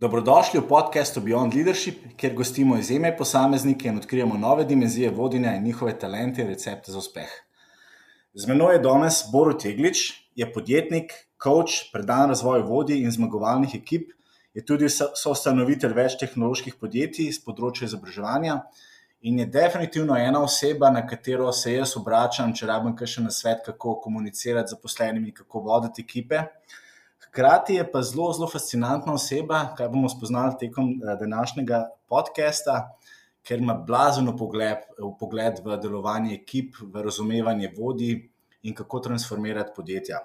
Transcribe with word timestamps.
Dobrodošli 0.00 0.60
v 0.60 0.64
podkastu 0.64 1.20
Beyond 1.20 1.52
Leadership, 1.52 2.16
kjer 2.16 2.32
gostimo 2.32 2.78
izjemne 2.80 3.10
posameznike 3.16 3.88
in 3.88 3.98
odkrijemo 4.00 4.38
nove 4.40 4.64
dimenzije 4.64 5.10
vodenja 5.10 5.52
in 5.56 5.62
njihove 5.62 5.92
talente 5.98 6.40
in 6.40 6.48
recepte 6.48 6.92
za 6.92 6.98
uspeh. 6.98 7.28
Z 8.32 8.48
menoj 8.48 8.74
je 8.74 8.82
danes 8.86 9.18
Borut 9.32 9.64
Jeglič, 9.64 9.98
je 10.34 10.48
podjetnik, 10.52 11.12
coach, 11.42 11.92
predan 11.92 12.32
razvoju 12.32 12.64
vodij 12.64 13.04
in 13.04 13.12
zmagovalnih 13.12 13.74
ekip, 13.76 14.08
je 14.54 14.64
tudi 14.64 14.88
soustanovitelj 14.88 15.92
več 15.92 16.16
tehnoloških 16.24 16.80
podjetij 16.80 17.28
z 17.36 17.44
področja 17.44 17.92
izobraževanja 17.92 18.56
in 19.20 19.44
je 19.44 19.50
definitivno 19.52 20.16
ena 20.16 20.40
oseba, 20.40 20.88
na 20.88 21.04
katero 21.04 21.52
se 21.52 21.76
jaz 21.76 21.92
obračam, 22.00 22.56
če 22.56 22.72
rabim 22.72 22.96
še 23.04 23.28
na 23.28 23.30
svet, 23.30 23.66
kako 23.68 24.00
komunicirati 24.00 24.72
z 24.72 24.78
zaposlenimi, 24.78 25.36
kako 25.36 25.68
voditi 25.68 26.08
ekipe. 26.08 26.46
Hkrati 27.30 27.74
je 27.74 27.92
pa 27.92 28.02
zelo, 28.02 28.32
zelo 28.32 28.48
fascinantna 28.50 29.12
oseba, 29.14 29.60
kar 29.78 29.88
bomo 29.88 30.08
spoznali 30.08 30.56
tekom 30.58 30.88
eh, 30.90 31.16
današnjega 31.20 31.84
podcasta, 32.08 32.96
ker 33.46 33.60
ima 33.62 33.74
blazen 33.86 34.26
pogled, 34.38 34.82
pogled 35.20 35.60
v 35.64 35.76
delovanje 35.78 36.34
ekip, 36.34 36.74
v 36.82 37.04
razumevanje 37.06 37.70
vodij 37.76 38.16
in 38.62 38.74
kako 38.74 38.98
transformirati 39.00 39.70
podjetja. 39.76 40.18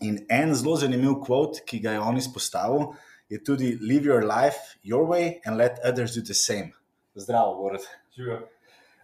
In 0.00 0.20
en 0.30 0.54
zelo 0.54 0.76
zanimiv 0.76 1.16
kvot, 1.24 1.58
ki 1.66 1.80
ga 1.82 1.96
je 1.96 2.00
on 2.00 2.22
izpostavil, 2.22 2.92
je 3.28 3.42
tudi: 3.44 3.74
Live 3.82 4.06
your 4.06 4.22
life 4.22 4.78
your 4.82 5.10
way 5.10 5.40
and 5.44 5.58
let 5.58 5.82
others 5.84 6.14
do 6.14 6.22
the 6.22 6.34
same. 6.34 6.70
Zdravo, 7.14 7.56
Borod. 7.56 7.82
Živijo. 8.16 8.38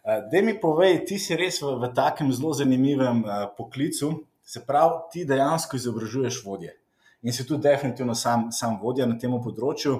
Eh, 0.04 0.22
da 0.32 0.42
mi 0.42 0.54
povej, 0.60 1.02
ti 1.04 1.18
si 1.18 1.34
res 1.36 1.58
v, 1.62 1.74
v 1.82 1.90
takem 1.94 2.30
zelo 2.32 2.54
zanimivem 2.54 3.24
uh, 3.24 3.50
poklicu, 3.56 4.14
se 4.44 4.62
pravi, 4.66 5.02
ti 5.12 5.24
dejansko 5.26 5.76
izobražuješ 5.76 6.42
vodje 6.44 6.78
in 7.24 7.32
si 7.32 7.46
tudi 7.46 7.62
definitivno 7.62 8.14
sam, 8.14 8.52
sam 8.52 8.78
vodja 8.80 9.06
na 9.08 9.16
tem 9.18 9.32
področju. 9.32 9.94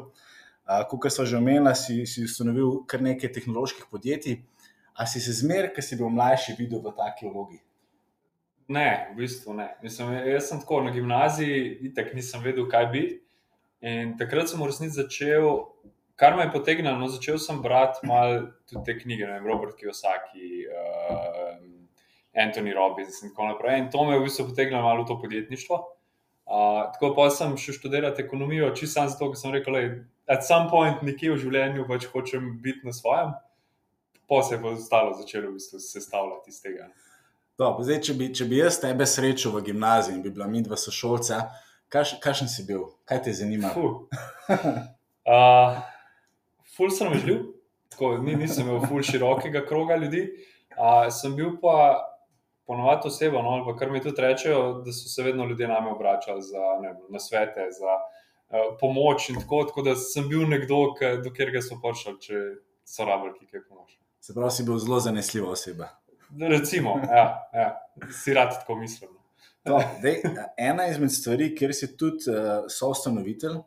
Uh, 0.64 0.84
Kot 0.88 1.10
smo 1.12 1.26
že 1.28 1.36
omenili, 1.36 1.72
si, 1.76 2.04
si 2.08 2.24
ustanovil 2.24 2.84
kar 2.88 3.02
nekaj 3.04 3.32
tehnoloških 3.32 3.88
podjetij. 3.92 4.42
A 4.94 5.08
si 5.10 5.20
se 5.20 5.32
zmeraj, 5.34 5.72
ki 5.74 5.82
si 5.82 5.96
bil 5.98 6.12
mlajši, 6.12 6.54
videl 6.58 6.80
v 6.84 6.92
taki 6.94 7.26
vlogi? 7.26 7.58
Ne, 8.70 9.10
v 9.12 9.24
bistvu 9.24 9.56
ne. 9.58 9.72
Mislim, 9.82 10.12
jaz 10.30 10.48
sem 10.48 10.60
tako 10.62 10.84
na 10.84 10.92
gimnaziji, 10.94 11.90
tako 11.96 12.14
nisem 12.16 12.44
vedel, 12.44 12.68
kaj 12.70 12.86
bi. 12.92 13.02
In 13.84 14.14
takrat 14.20 14.48
sem 14.48 14.62
v 14.62 14.70
resnici 14.70 14.96
začel, 14.96 15.48
kar 16.20 16.38
me 16.38 16.46
je 16.46 16.54
potegnilo, 16.54 16.94
no, 17.00 17.10
začel 17.12 17.40
sem 17.42 17.58
brati 17.64 18.06
malo 18.08 18.54
tudi 18.70 18.84
te 18.86 18.96
knjige, 19.02 19.26
ne, 19.28 19.42
Robert 19.44 19.74
Kiyosaki, 19.76 20.64
uh, 20.70 21.58
Anthony 22.40 22.72
Robbins 22.72 23.20
in 23.20 23.34
tako 23.34 23.50
naprej. 23.50 23.82
In 23.82 23.90
to 23.92 24.06
me 24.06 24.14
je 24.14 24.22
v 24.22 24.30
bistvu 24.30 24.48
potegnilo 24.54 24.86
malo 24.86 25.04
v 25.04 25.10
to 25.10 25.18
podjetništvo 25.26 25.82
tako 26.92 27.14
pa 27.16 27.30
sem 27.30 27.56
šel 27.56 27.74
študirati 27.74 28.22
ekonomijo, 28.22 28.74
čisto 28.74 29.00
samo 29.00 29.08
zato, 29.08 29.30
ker 29.32 29.40
sem 29.40 29.52
rekel, 29.52 29.74
da 29.74 30.34
at 30.34 30.46
some 30.46 30.70
point 30.70 31.02
nekje 31.02 31.32
v 31.32 31.40
življenju 31.40 31.86
pač 31.88 32.06
hočem 32.12 32.60
biti 32.62 32.86
na 32.86 32.92
svojem, 32.92 33.32
pa 34.30 34.42
se 34.42 34.54
je 34.54 34.62
pa 34.62 34.72
ostalo 34.72 35.16
začelo 35.18 35.50
v 35.50 35.58
bistvu 35.58 35.80
sestavljati 35.82 36.54
iz 36.54 36.62
tega. 36.62 36.88
To, 37.58 37.66
zdaj, 37.86 38.00
če, 38.06 38.12
bi, 38.18 38.26
če 38.34 38.44
bi 38.50 38.56
jaz 38.58 38.80
tebe 38.82 39.06
srečal 39.06 39.52
v 39.54 39.62
gimnaziji 39.68 40.16
in 40.16 40.22
bi 40.22 40.30
bila 40.34 40.46
mi 40.50 40.62
dva 40.64 40.76
sošolca, 40.80 41.36
kakšen 41.92 42.48
si 42.50 42.62
bil, 42.66 42.82
kaj 43.06 43.22
te 43.26 43.32
zanima? 43.36 43.68
uh, 43.74 43.78
ful 46.74 46.90
sem 46.90 47.14
želel, 47.18 47.40
tako 47.94 48.06
ni, 48.22 48.34
nisem 48.38 48.66
imel 48.66 48.80
ful 48.88 49.00
širokega 49.06 49.62
kroga 49.68 49.94
ljudi. 50.00 50.22
Uh, 50.74 51.06
sem 51.14 51.36
bil 51.38 51.50
pa 51.62 51.74
ponovadi 52.66 53.08
oseba, 53.08 53.42
no, 53.42 53.48
ali 53.48 53.78
kar 53.78 53.90
mi 53.90 54.02
tudi 54.02 54.22
rečejo, 54.22 54.82
da 54.84 54.92
so 54.92 55.08
se 55.08 55.22
vedno 55.22 55.44
ljudje 55.44 55.68
name 55.68 55.90
obračali 55.90 56.42
za 56.42 56.62
ne, 56.82 57.20
svete, 57.20 57.68
za 57.78 57.96
uh, 57.98 58.76
pomoč 58.80 59.28
in 59.28 59.40
tako, 59.40 59.64
tako 59.64 59.82
da 59.82 59.96
sem 59.96 60.28
bil 60.28 60.48
nekdo, 60.48 60.94
do 61.24 61.30
katerega 61.30 61.62
so 61.62 61.80
prišli, 61.82 62.14
če 62.20 62.44
so 62.88 63.08
rabili 63.08 63.48
kaj 63.50 63.66
pomoč. 63.68 63.98
Se 64.20 64.34
pravi, 64.34 64.50
si 64.56 64.64
bil 64.64 64.80
zelo 64.80 65.00
zanesljiva 65.00 65.50
oseba. 65.52 65.90
Recimo, 66.40 66.96
ja, 67.04 67.26
ja, 67.52 67.68
si 68.22 68.34
rad 68.34 68.56
tako 68.60 68.78
mislim. 68.80 69.10
To, 69.64 69.78
dej, 70.02 70.22
ena 70.60 70.86
izmed 70.88 71.12
stvari, 71.12 71.52
kjer 71.56 71.72
si 71.76 71.94
tudi 71.96 72.28
uh, 72.32 72.66
soustanovitelj, 72.68 73.60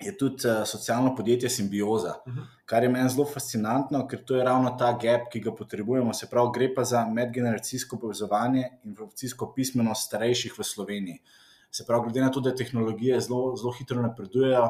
je 0.00 0.16
tudi 0.18 0.48
uh, 0.48 0.66
socialno 0.66 1.14
podjetje 1.16 1.48
Symbioza, 1.48 2.12
uh 2.26 2.32
mhm. 2.32 2.38
-huh. 2.38 2.46
kar 2.64 2.82
je 2.82 2.88
meni 2.88 3.10
zelo 3.10 3.26
fascinantno, 3.26 4.06
ker 4.08 4.24
to 4.24 4.36
je 4.36 4.44
ravno 4.44 4.70
ta 4.78 4.92
gap, 5.02 5.28
ki 5.32 5.40
ga 5.40 5.54
potrebujemo. 5.54 6.14
Se 6.14 6.26
pravi, 6.30 6.50
gre 6.54 6.74
pa 6.74 6.84
za 6.84 7.06
medgeneracijsko 7.06 7.98
povezovanje 7.98 8.68
in 8.82 8.90
informacijsko 8.90 9.52
pismenost 9.56 10.06
starejših 10.06 10.58
v 10.58 10.64
Sloveniji. 10.64 11.22
Se 11.70 11.84
pravi, 11.86 12.02
glede 12.02 12.20
na 12.20 12.30
to, 12.30 12.40
da 12.40 12.54
tehnologije 12.54 13.20
zelo, 13.20 13.56
zelo 13.56 13.72
hitro 13.72 14.02
napredujejo 14.02 14.68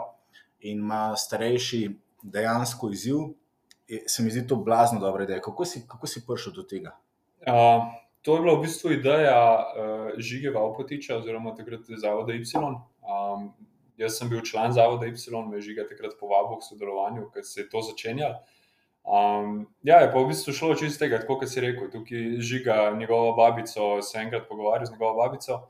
in 0.61 0.79
ima 0.79 1.17
starejši 1.17 2.01
dejansko 2.23 2.91
izziv, 2.91 3.17
se 4.07 4.23
mi 4.23 4.31
zdi 4.31 4.47
to 4.47 4.57
blazno 4.57 5.01
dobra 5.01 5.25
ideja. 5.25 5.41
Kako 5.41 5.65
si, 5.65 5.87
kako 5.89 6.07
si 6.07 6.27
prišel 6.27 6.53
do 6.53 6.63
tega? 6.63 6.97
Uh, 7.41 7.85
to 8.23 8.37
je 8.37 8.41
bila 8.41 8.55
v 8.59 8.63
bistvu 8.63 8.93
ideja 8.93 9.37
uh, 9.61 10.11
Žige 10.19 10.51
Valpotiča, 10.51 11.17
oziroma 11.17 11.55
takrat 11.55 11.81
Zavoda 12.01 12.33
Y. 12.33 12.45
Um, 12.57 13.53
jaz 14.01 14.19
sem 14.19 14.29
bil 14.29 14.43
član 14.43 14.73
Zavoda 14.73 15.07
Y, 15.07 15.17
me 15.49 15.57
je 15.57 15.63
žiga 15.71 15.89
takrat 15.89 16.19
povabil 16.21 16.59
k 16.59 16.69
sodelovanju, 16.69 17.31
ker 17.35 17.45
se 17.45 17.61
je 17.61 17.69
to 17.69 17.83
začenjalo. 17.83 18.41
Um, 19.05 19.67
ja, 19.83 20.01
je 20.01 20.09
pa 20.13 20.19
v 20.19 20.33
bistvu 20.33 20.53
šlo 20.57 20.75
čisto 20.81 21.05
tega, 21.05 21.21
kot 21.29 21.45
si 21.45 21.61
rekel. 21.61 21.91
Tukaj 21.93 22.41
žiga 22.41 22.95
njegovo 22.97 23.35
babico, 23.37 24.01
se 24.03 24.19
enkrat 24.19 24.49
pogovarjal 24.49 24.87
z 24.87 24.93
njegovo 24.97 25.15
babico. 25.21 25.61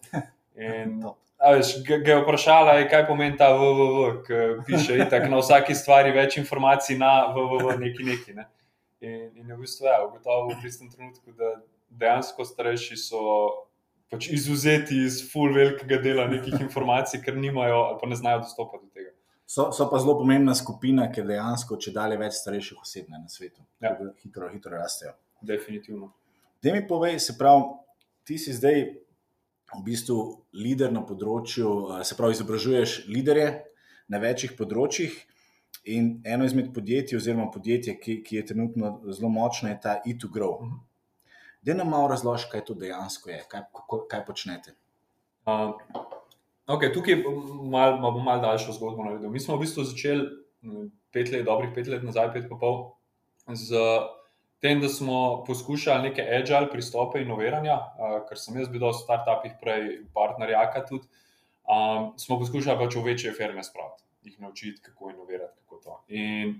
In, 0.54 1.02
veš, 1.56 1.82
ga 1.82 2.12
je 2.12 2.20
vprašala, 2.22 2.76
kaj 2.90 3.06
pomeni 3.10 3.36
ta 3.36 3.50
VWW, 3.58 4.22
ki 4.26 4.40
piše 4.66 5.00
itak, 5.02 5.26
na 5.30 5.42
vsaki 5.42 5.74
stvari 5.74 6.14
več 6.14 6.38
informacij 6.38 6.98
na 6.98 7.34
VWW, 7.34 7.78
neki 7.82 8.06
neki. 8.06 8.38
Ne. 8.38 8.46
In, 9.02 9.32
in 9.34 9.48
je 9.50 9.56
v 9.56 9.60
bistvu 9.66 9.90
ja, 9.90 9.98
ugotovil 10.06 10.54
v 10.54 10.62
tistem 10.62 10.90
trenutku, 10.90 11.34
da 11.34 11.58
dejansko 11.90 12.46
starejši 12.46 12.96
so 12.96 13.26
pač 14.14 14.28
izuzeti 14.30 15.00
iz 15.02 15.18
full 15.32 15.54
velikega 15.54 15.98
dela 16.02 16.28
nekih 16.30 16.60
informacij, 16.62 17.20
ker 17.24 17.36
nimajo 17.36 17.82
ali 17.88 17.98
pa 18.00 18.08
ne 18.10 18.18
znajo 18.18 18.44
dostopati 18.44 18.86
do 18.86 18.90
tega. 18.94 19.10
So, 19.46 19.68
so 19.74 19.88
pa 19.90 19.98
zelo 20.00 20.16
pomembna 20.18 20.54
skupina, 20.54 21.08
ker 21.12 21.26
dejansko 21.28 21.76
če 21.82 21.92
dalje 21.94 22.18
več 22.22 22.38
starejših 22.38 22.80
oseb 22.80 23.10
na 23.12 23.24
svetu, 23.28 23.64
ja. 23.82 23.92
hitro, 24.22 24.48
hitro 24.52 24.78
rastejo. 24.78 25.12
Definitivno. 25.44 26.12
Da 26.62 26.72
mi 26.72 26.80
povej, 26.88 27.18
se 27.20 27.34
pravi, 27.38 27.66
ti 28.24 28.38
si 28.40 28.54
zdaj 28.56 28.80
v 29.74 29.82
bistvu 29.84 30.16
voditelj 30.54 30.94
na 30.94 31.04
področju, 31.04 31.74
se 32.06 32.16
pravi, 32.16 32.38
izobražuješ 32.38 32.96
voditelje 33.10 33.50
na 34.08 34.20
večjih 34.22 34.56
področjih. 34.56 35.18
In 35.92 36.22
eno 36.24 36.46
izmed 36.48 36.70
podjetij, 36.72 37.18
oziroma 37.18 37.50
podjetje, 37.52 37.98
ki, 38.00 38.22
ki 38.24 38.38
je 38.38 38.44
trenutno 38.48 38.94
zelo 39.12 39.28
močno, 39.28 39.68
je 39.68 39.76
ta 39.82 39.98
E2Grow. 40.06 40.54
Uh 40.54 40.68
-huh. 40.70 40.93
Da 41.64 41.74
nam 41.74 41.88
malo 41.88 42.08
razloži, 42.08 42.48
kaj 42.52 42.64
to 42.68 42.74
dejansko 42.76 43.30
je, 43.30 43.38
kaj, 43.48 43.62
kako, 43.72 44.02
kaj 44.10 44.24
počnete. 44.26 44.74
Uh, 45.48 45.72
okay, 46.66 46.92
tukaj 46.92 47.22
bom 47.24 47.70
malo 47.72 48.00
mal, 48.00 48.18
mal 48.24 48.42
daljšo 48.42 48.76
zgodbo 48.76 49.04
naredil. 49.04 49.32
Mi 49.32 49.40
smo 49.40 49.56
v 49.56 49.64
bistvu 49.64 49.84
začeli 49.88 50.26
pet 51.12 51.32
let, 51.32 51.44
dobrih 51.44 51.72
pet 51.74 51.88
let 51.88 52.04
nazaj, 52.04 52.32
pet 52.36 52.50
pa 52.50 52.58
pol, 52.60 52.78
z 53.48 53.80
tem, 54.64 54.80
da 54.80 54.88
smo 54.88 55.44
poskušali 55.46 56.08
neke 56.08 56.24
agile 56.24 56.68
pristope 56.72 57.20
inoviranja, 57.24 57.76
uh, 57.76 58.14
ker 58.28 58.40
sem 58.40 58.60
jaz 58.60 58.68
bil 58.72 58.84
v 58.84 58.92
startupih 59.00 59.56
prej 59.60 59.90
partnerjaka 60.16 60.84
tudi. 60.88 61.08
Um, 61.64 62.12
smo 62.20 62.36
poskušali 62.40 62.76
pač 62.76 62.96
v 62.96 63.06
večje 63.08 63.32
firme 63.32 63.64
spraviti, 63.64 64.04
jih 64.28 64.40
naučiti, 64.40 64.82
kako 64.84 65.14
inovirati. 65.16 65.56
Kako 65.64 65.80
to. 65.84 66.00
In 66.12 66.58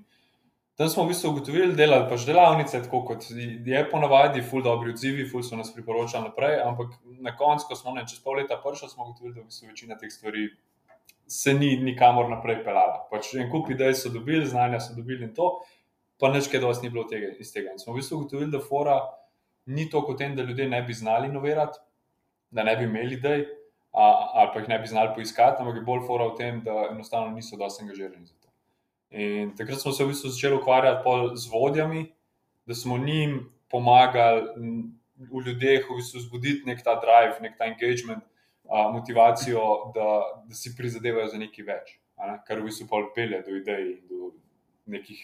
Tam 0.75 0.89
smo 0.89 1.05
v 1.05 1.13
bistvu 1.13 1.31
ugotovili, 1.31 1.77
delali 1.79 2.09
pač 2.11 2.25
delavnice, 2.27 2.81
tako 2.83 3.05
kot 3.07 3.29
je 3.31 3.83
ponavadi, 3.91 4.41
ful 4.43 4.63
dobri 4.63 4.91
odzivi, 4.91 5.27
ful 5.31 5.45
so 5.47 5.55
nas 5.55 5.71
priporočali 5.71 6.27
naprej. 6.27 6.57
Ampak 6.67 6.97
na 7.23 7.31
koncu, 7.39 7.69
ko 7.69 7.79
smo 7.79 7.95
ne, 7.95 8.03
čez 8.11 8.19
pol 8.25 8.41
leta 8.41 8.59
prišli, 8.59 8.91
smo 8.91 9.07
ugotovili, 9.07 9.37
da 9.37 9.45
v 9.45 9.53
bistvu 9.53 9.71
večina 9.71 9.99
teh 10.01 10.11
stvari 10.11 10.49
se 11.31 11.55
ni 11.55 11.77
nikamor 11.79 12.27
naprej 12.31 12.65
pelala. 12.67 13.05
Pač 13.11 13.31
en 13.39 13.53
kup 13.53 13.71
idej 13.71 13.95
so 14.01 14.11
dobili, 14.11 14.43
znanja 14.51 14.83
so 14.83 14.97
dobili 14.99 15.23
in 15.29 15.31
to, 15.35 15.53
pa 16.19 16.33
neč 16.35 16.51
kaj 16.51 16.65
dosti 16.67 16.89
ni 16.89 16.95
bilo 16.97 17.07
tega, 17.07 17.31
iz 17.39 17.55
tega. 17.55 17.71
In 17.71 17.79
smo 17.79 17.95
v 17.95 18.03
bistvu 18.03 18.25
ugotovili, 18.25 18.51
da 18.51 18.59
fora 18.59 18.99
ni 19.71 19.87
to 19.91 20.03
kot 20.03 20.19
tem, 20.19 20.35
da 20.35 20.43
ljudje 20.43 20.67
ne 20.69 20.83
bi 20.83 20.95
znali 20.95 21.31
inovirati, 21.31 21.79
da 22.51 22.67
ne 22.67 22.75
bi 22.77 22.91
imeli 22.91 23.15
idej 23.15 23.47
ali 23.95 24.51
pa 24.53 24.59
jih 24.59 24.69
ne 24.69 24.79
bi 24.79 24.91
znali 24.91 25.15
poiskati, 25.15 25.63
ampak 25.63 25.77
je 25.79 25.83
bolj 25.87 26.01
fora 26.07 26.27
v 26.33 26.35
tem, 26.35 26.57
da 26.67 26.89
enostavno 26.91 27.31
niso 27.31 27.57
dosti 27.57 27.85
angažirani 27.85 28.27
za 28.27 28.35
to. 28.43 28.44
In 29.15 29.53
takrat 29.55 29.79
smo 29.79 29.93
se 29.93 30.05
v 30.05 30.11
bistvu 30.11 30.31
začeli 30.35 30.57
ukvarjati 30.59 31.37
z 31.39 31.51
vodjami, 31.53 32.09
da 32.67 32.75
smo 32.75 32.99
njim 32.99 33.45
pomagali 33.71 34.43
v 35.31 35.43
ljudeh, 35.47 35.87
v 35.87 35.99
bistvu 36.01 36.21
zbuditi 36.21 36.67
nek 36.67 36.83
ta 36.83 36.97
drive, 36.99 37.39
nek 37.41 37.55
ta 37.59 37.69
engagement, 37.71 38.25
a, 38.67 38.89
motivacijo, 38.91 39.93
da, 39.95 40.09
da 40.49 40.55
si 40.55 40.75
prizadevajo 40.77 41.29
za 41.31 41.39
nekaj 41.39 41.67
več, 41.69 41.93
ne? 42.19 42.41
kar 42.49 42.59
v 42.59 42.67
bistvu 42.67 43.05
pelje 43.15 43.43
do 43.47 43.55
idej 43.55 43.85
do 44.11 44.33
nekih 44.91 45.21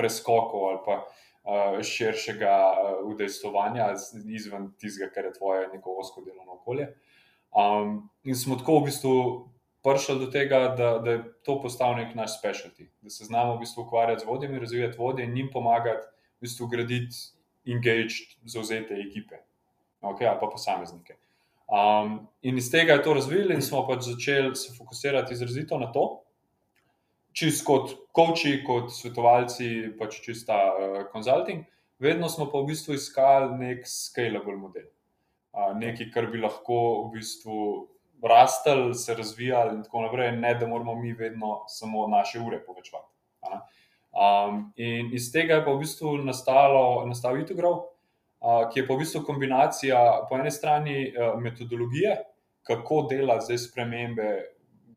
preskokov 0.00 0.68
ali 0.70 0.80
pa 0.86 0.96
a, 1.02 1.82
širšega 1.82 2.54
udejstovanja 3.04 3.90
izven 4.32 4.70
tistega, 4.80 5.10
kar 5.12 5.28
je 5.28 5.34
tvoje 5.36 5.68
neko 5.74 5.98
osko 6.00 6.24
delovno 6.24 6.56
okolje. 6.56 6.88
Um, 7.56 8.08
in 8.24 8.36
smo 8.36 8.56
tako 8.56 8.80
v 8.80 8.88
bistvu 8.88 9.14
prišli 9.86 10.18
do 10.18 10.26
tega, 10.30 10.58
da, 10.78 10.90
da 10.98 11.10
je 11.10 11.22
to 11.46 11.60
postal 11.62 11.94
nek 11.96 12.14
naš 12.18 12.34
specialty, 12.40 12.88
da 13.00 13.10
se 13.10 13.24
znamo 13.24 13.54
v 13.54 13.62
bistvu 13.62 13.84
ukvarjati 13.84 14.24
z 14.24 14.28
vodjem, 14.28 14.58
razvijati 14.58 14.98
vodje 14.98 15.24
in 15.24 15.36
jim 15.36 15.50
pomagati 15.52 16.06
v 16.06 16.46
bistvu 16.46 16.66
graditi 16.66 17.16
engaged, 17.66 18.34
zauzete 18.44 18.98
ekipe, 19.06 19.38
okay, 20.00 20.26
ali 20.26 20.40
pa 20.40 20.50
posameznike. 20.52 21.16
Um, 21.66 22.28
in 22.42 22.58
iz 22.58 22.70
tega 22.70 22.94
je 22.98 23.02
to 23.02 23.14
razvili, 23.14 23.54
in 23.54 23.62
smo 23.62 23.86
pač 23.86 24.04
začeli 24.06 24.54
se 24.56 24.74
fokusirati 24.78 25.34
izrazito 25.34 25.78
na 25.78 25.90
to, 25.92 26.22
čist 27.32 27.64
kot 27.66 27.90
coachi, 28.16 28.60
kot 28.66 28.92
svetovalci, 28.94 29.96
pač 29.98 30.20
čista 30.22 30.60
konzulting. 31.12 31.66
Uh, 31.66 31.72
vedno 31.98 32.28
smo 32.28 32.50
pa 32.50 32.60
v 32.60 32.72
bistvu 32.72 32.94
iskali 32.94 33.56
nek 33.58 33.86
scalable 33.88 34.56
model, 34.56 34.86
uh, 35.52 35.72
nekaj, 35.76 36.10
kar 36.14 36.30
bi 36.32 36.42
lahko 36.42 36.78
v 37.06 37.18
bistvu 37.18 37.58
rastel, 38.22 38.94
se 38.94 39.14
razvijal 39.14 39.74
in 39.74 39.82
tako 39.82 40.02
naprej, 40.02 40.32
ne 40.36 40.54
da 40.54 40.66
moramo 40.66 40.94
mi 40.94 41.12
vedno 41.12 41.64
samo 41.68 42.06
naše 42.08 42.40
ure 42.40 42.64
povečevati. 42.64 43.12
Um, 44.16 44.72
in 44.76 45.10
iz 45.12 45.32
tega 45.32 45.54
je 45.54 45.64
pa 45.64 45.72
v 45.72 45.82
bistvu 45.84 46.16
nastalo, 46.24 47.04
nastalo 47.06 47.36
Itogrov, 47.36 47.74
uh, 48.40 48.64
ki 48.72 48.80
je 48.80 48.86
pa 48.86 48.94
v 48.94 49.02
bistvu 49.04 49.20
kombinacija 49.26 49.98
po 50.30 50.38
eni 50.38 50.50
strani 50.50 50.96
uh, 51.12 51.36
metodologije, 51.40 52.16
kako 52.66 53.02
delati 53.10 53.44
zdaj 53.44 53.58
spremembe, 53.58 54.30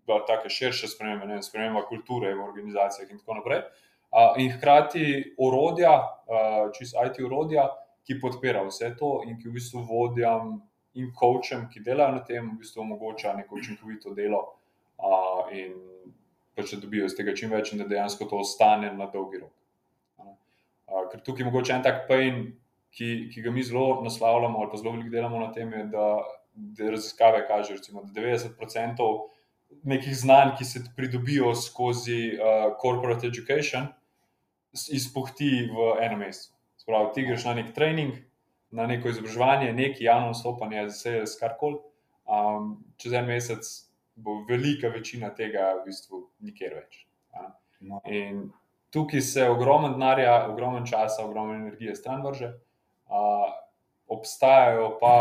pa 0.07 0.23
tako 0.27 0.49
širše 0.49 0.87
spremembe, 0.87 1.27
ne 1.27 1.43
sprememba 1.43 1.83
kulture 1.89 2.31
v 2.33 2.45
organizacijah 2.47 3.11
in 3.11 3.19
tako 3.19 3.41
naprej. 3.41 3.61
Uh, 4.09 4.39
in 4.41 4.55
hkrati 4.55 5.35
orodja, 5.37 5.93
uh, 5.99 6.71
čist 6.77 6.95
IT 6.95 7.19
orodja, 7.25 7.67
ki 8.07 8.21
podpira 8.21 8.63
vse 8.65 8.95
to 8.97 9.19
in 9.27 9.35
ki 9.37 9.51
v 9.51 9.59
bistvu 9.59 9.83
vodjam 9.85 10.55
in 10.93 11.11
coachem, 11.13 11.67
ki 11.69 11.83
delajo 11.85 12.15
na 12.15 12.23
tem, 12.25 12.49
v 12.49 12.63
bistvu 12.63 12.81
omogoča 12.81 13.35
neko 13.37 13.59
učinkovito 13.59 14.13
delo 14.17 14.41
uh, 14.97 15.51
in 15.53 15.75
pa 16.55 16.65
če 16.65 16.81
dobijo 16.81 17.07
iz 17.07 17.15
tega 17.15 17.35
čim 17.37 17.53
več, 17.53 17.71
in 17.71 17.83
da 17.83 17.87
dejansko 17.87 18.27
to 18.27 18.41
ostane 18.43 18.91
na 18.95 19.07
dolgi 19.13 19.43
rok. 19.43 19.53
Uh, 20.19 21.05
ker 21.11 21.21
tukaj 21.23 21.45
je 21.45 21.49
mogoče 21.51 21.75
en 21.77 21.85
tak 21.85 22.03
pain, 22.09 22.41
ki, 22.95 23.29
ki 23.33 23.45
ga 23.45 23.53
mi 23.53 23.63
zelo 23.63 24.01
naslavljamo, 24.03 24.59
ali 24.59 24.71
pa 24.71 24.81
zelo 24.81 24.95
veliko 24.95 25.13
delamo 25.13 25.41
na 25.43 25.51
tem, 25.53 25.71
je, 25.77 25.85
da, 25.93 26.07
da 26.79 26.89
raziskave 26.95 27.45
kažejo, 27.47 27.77
recimo, 27.77 28.03
da 28.03 28.21
90% 28.21 29.09
nekih 29.85 30.15
znanj, 30.17 30.55
ki 30.57 30.65
se 30.65 30.81
pridobijo 30.97 31.53
skozi 31.55 32.33
uh, 32.33 32.71
corporate 32.81 33.29
education, 33.29 33.87
izpuhti 34.73 35.69
v 35.69 35.93
enem 36.01 36.25
mesecu. 36.25 36.51
Spravi, 36.81 37.13
ti 37.13 37.25
greš 37.27 37.45
na 37.45 37.55
nek 37.59 37.71
trening, 37.75 38.17
na 38.71 38.87
neko 38.87 39.09
izobraževanje, 39.09 39.73
neki 39.73 40.03
javno 40.03 40.33
nastopanje, 40.33 40.85
vse 40.85 41.11
je 41.11 41.27
skarkoli. 41.27 41.79
Um, 42.29 42.75
čez 42.97 43.13
en 43.13 43.25
mesec 43.25 43.65
bo 44.15 44.43
velika 44.49 44.87
večina 44.87 45.29
tega 45.35 45.71
v 45.79 45.85
bistvu 45.87 46.27
nikjer 46.45 46.75
več. 46.75 47.05
No. 47.79 48.01
In 48.05 48.49
tukaj 48.91 49.21
se 49.21 49.49
ogromno 49.49 49.89
denarja, 49.93 50.49
ogromno 50.51 50.85
časa, 50.85 51.23
ogromno 51.25 51.55
energije 51.55 51.95
stran 51.95 52.25
vrže, 52.25 52.51
uh, 53.07 53.47
obstajajo 54.07 54.97
pa 55.01 55.13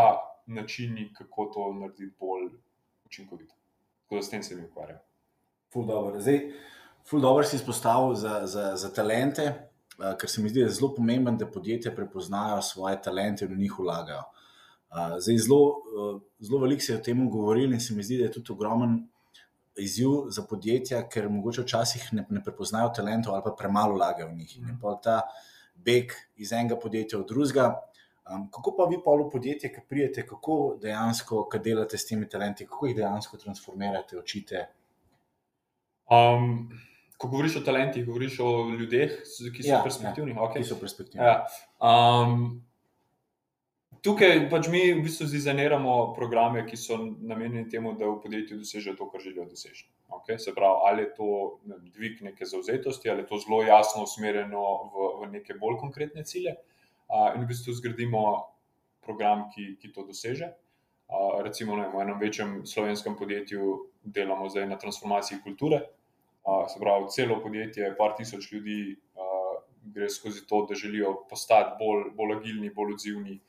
načini, 0.47 1.11
kako 1.15 1.45
to 1.55 1.73
narediti 1.73 2.13
bolj 2.21 2.51
učinkovito. 3.07 3.55
Tako 4.03 4.17
da 4.17 4.23
s 4.23 4.31
tem 4.31 4.43
se 4.43 4.57
mi 4.57 4.65
ukvarjam. 4.65 4.99
Ful 5.73 5.87
dobro. 5.87 6.21
Zdaj, 6.21 6.41
ful 7.05 7.21
dobro 7.21 7.45
si 7.45 7.57
izpostavil 7.57 8.15
za, 8.15 8.47
za, 8.47 8.77
za 8.77 8.93
talente. 8.95 9.68
Eh, 9.99 10.15
ker 10.19 10.31
se 10.31 10.43
mi 10.43 10.49
zdi, 10.49 10.63
da 10.63 10.69
je 10.69 10.75
zelo 10.79 10.93
pomemben, 10.95 11.37
da 11.39 11.47
podjetja 11.51 11.91
prepoznajo 11.95 12.63
svoje 12.63 13.01
talente 13.03 13.45
in 13.45 13.55
v 13.55 13.59
njih 13.59 13.79
vlagajo. 13.79 14.23
Eh, 14.91 15.17
zdaj, 15.21 15.39
zelo, 15.39 15.63
eh, 15.69 16.21
zelo 16.47 16.61
veliko 16.63 16.83
se 16.83 16.93
je 16.93 16.99
o 16.99 17.03
tem 17.03 17.31
govorilo 17.31 17.73
in 17.73 17.81
se 17.81 17.95
mi 17.95 18.03
zdi, 18.03 18.19
da 18.19 18.25
je 18.25 18.33
tudi 18.33 18.53
ogromen 18.53 19.09
izziv 19.77 20.31
za 20.31 20.43
podjetja, 20.43 21.03
ker 21.09 21.29
mogoče 21.31 21.63
včasih 21.63 22.09
ne, 22.13 22.27
ne 22.31 22.43
prepoznajo 22.45 22.93
talentov 22.97 23.35
ali 23.35 23.43
pa 23.45 23.55
premalo 23.59 23.95
vlagajo 23.95 24.29
v 24.29 24.37
njih. 24.37 24.57
In 24.59 24.79
pa 24.83 24.95
ta 25.03 25.21
beg 25.75 26.13
iz 26.37 26.53
enega 26.53 26.79
podjetja 26.79 27.19
v 27.19 27.27
drugega. 27.27 27.69
Um, 28.29 28.51
kako 28.51 28.75
pa 28.77 28.85
vi, 28.85 28.97
v 28.97 29.31
podjetje, 29.33 29.71
ki 29.73 29.81
prijete, 29.89 30.27
kako 30.27 30.77
dejansko, 30.83 31.47
kaj 31.49 31.61
delate 31.65 31.99
s 31.99 32.07
temi 32.07 32.29
talenti, 32.29 32.67
kako 32.67 32.87
jih 32.87 32.97
dejansko 32.97 33.37
transformirate, 33.37 34.19
učite? 34.19 34.67
Um, 36.11 36.69
ko 37.19 37.29
govoriš 37.29 37.57
o 37.57 37.65
talentih, 37.67 38.07
govoriš 38.07 38.39
o 38.41 38.49
ljudeh, 38.71 39.19
ki 39.57 39.63
so 39.63 39.73
ja, 39.73 39.83
perspektivni. 39.83 40.37
Ja, 40.37 40.43
okay. 40.47 40.63
Ki 40.63 40.69
so 40.71 40.79
perspektivni. 40.79 41.27
Ja. 41.27 41.41
Um, 41.83 42.63
tukaj 44.07 44.45
pač 44.53 44.69
mi 44.71 44.85
v 44.93 45.03
bistvu 45.03 45.27
dizajniramo 45.33 45.97
programe, 46.15 46.63
ki 46.69 46.79
so 46.79 46.99
namenjeni 47.03 47.67
temu, 47.73 47.97
da 47.99 48.07
v 48.07 48.21
podjetju 48.23 48.61
dosežejo 48.63 48.95
to, 49.01 49.09
kar 49.11 49.25
želijo 49.25 49.49
doseči. 49.51 49.89
Okay? 50.21 50.39
Se 50.39 50.55
pravi, 50.55 50.79
ali 50.91 51.03
je 51.03 51.11
to 51.17 51.33
ne, 51.67 51.81
dvig 51.91 52.23
neke 52.23 52.47
zauzetosti, 52.47 53.11
ali 53.11 53.27
je 53.27 53.31
to 53.33 53.43
zelo 53.43 53.63
jasno 53.67 54.07
usmerjeno 54.07 54.63
v, 54.95 55.11
v 55.19 55.33
neke 55.35 55.59
bolj 55.59 55.81
konkretne 55.83 56.25
cilje. 56.25 56.55
Uh, 57.09 57.33
in 57.35 57.43
v 57.43 57.51
bistvu 57.51 57.75
zgradimo 57.75 58.25
program, 59.03 59.49
ki, 59.51 59.75
ki 59.83 59.91
to 59.93 60.07
doseže. 60.07 60.53
Uh, 61.09 61.41
recimo, 61.43 61.75
ne, 61.75 61.91
v 61.91 62.03
enem 62.05 62.19
večjem 62.21 62.59
slovenskem 62.69 63.17
podjetju 63.19 63.79
delamo 64.05 64.47
zdaj 64.49 64.69
na 64.69 64.79
transformaciji 64.79 65.41
kulture, 65.43 65.83
se 66.69 66.81
pravi, 66.81 67.11
celo 67.11 67.41
podjetje, 67.43 67.95
par 67.99 68.17
tisoč 68.17 68.53
ljudi 68.53 68.97
gre 69.95 70.09
skozi 70.11 70.47
to, 70.47 70.67
da 70.69 70.75
želijo 70.75 71.15
postati 71.31 71.77
bolj, 71.79 72.11
bolj 72.17 72.37
agilni, 72.37 72.71
bolj 72.71 72.93
odzivni, 72.93 73.41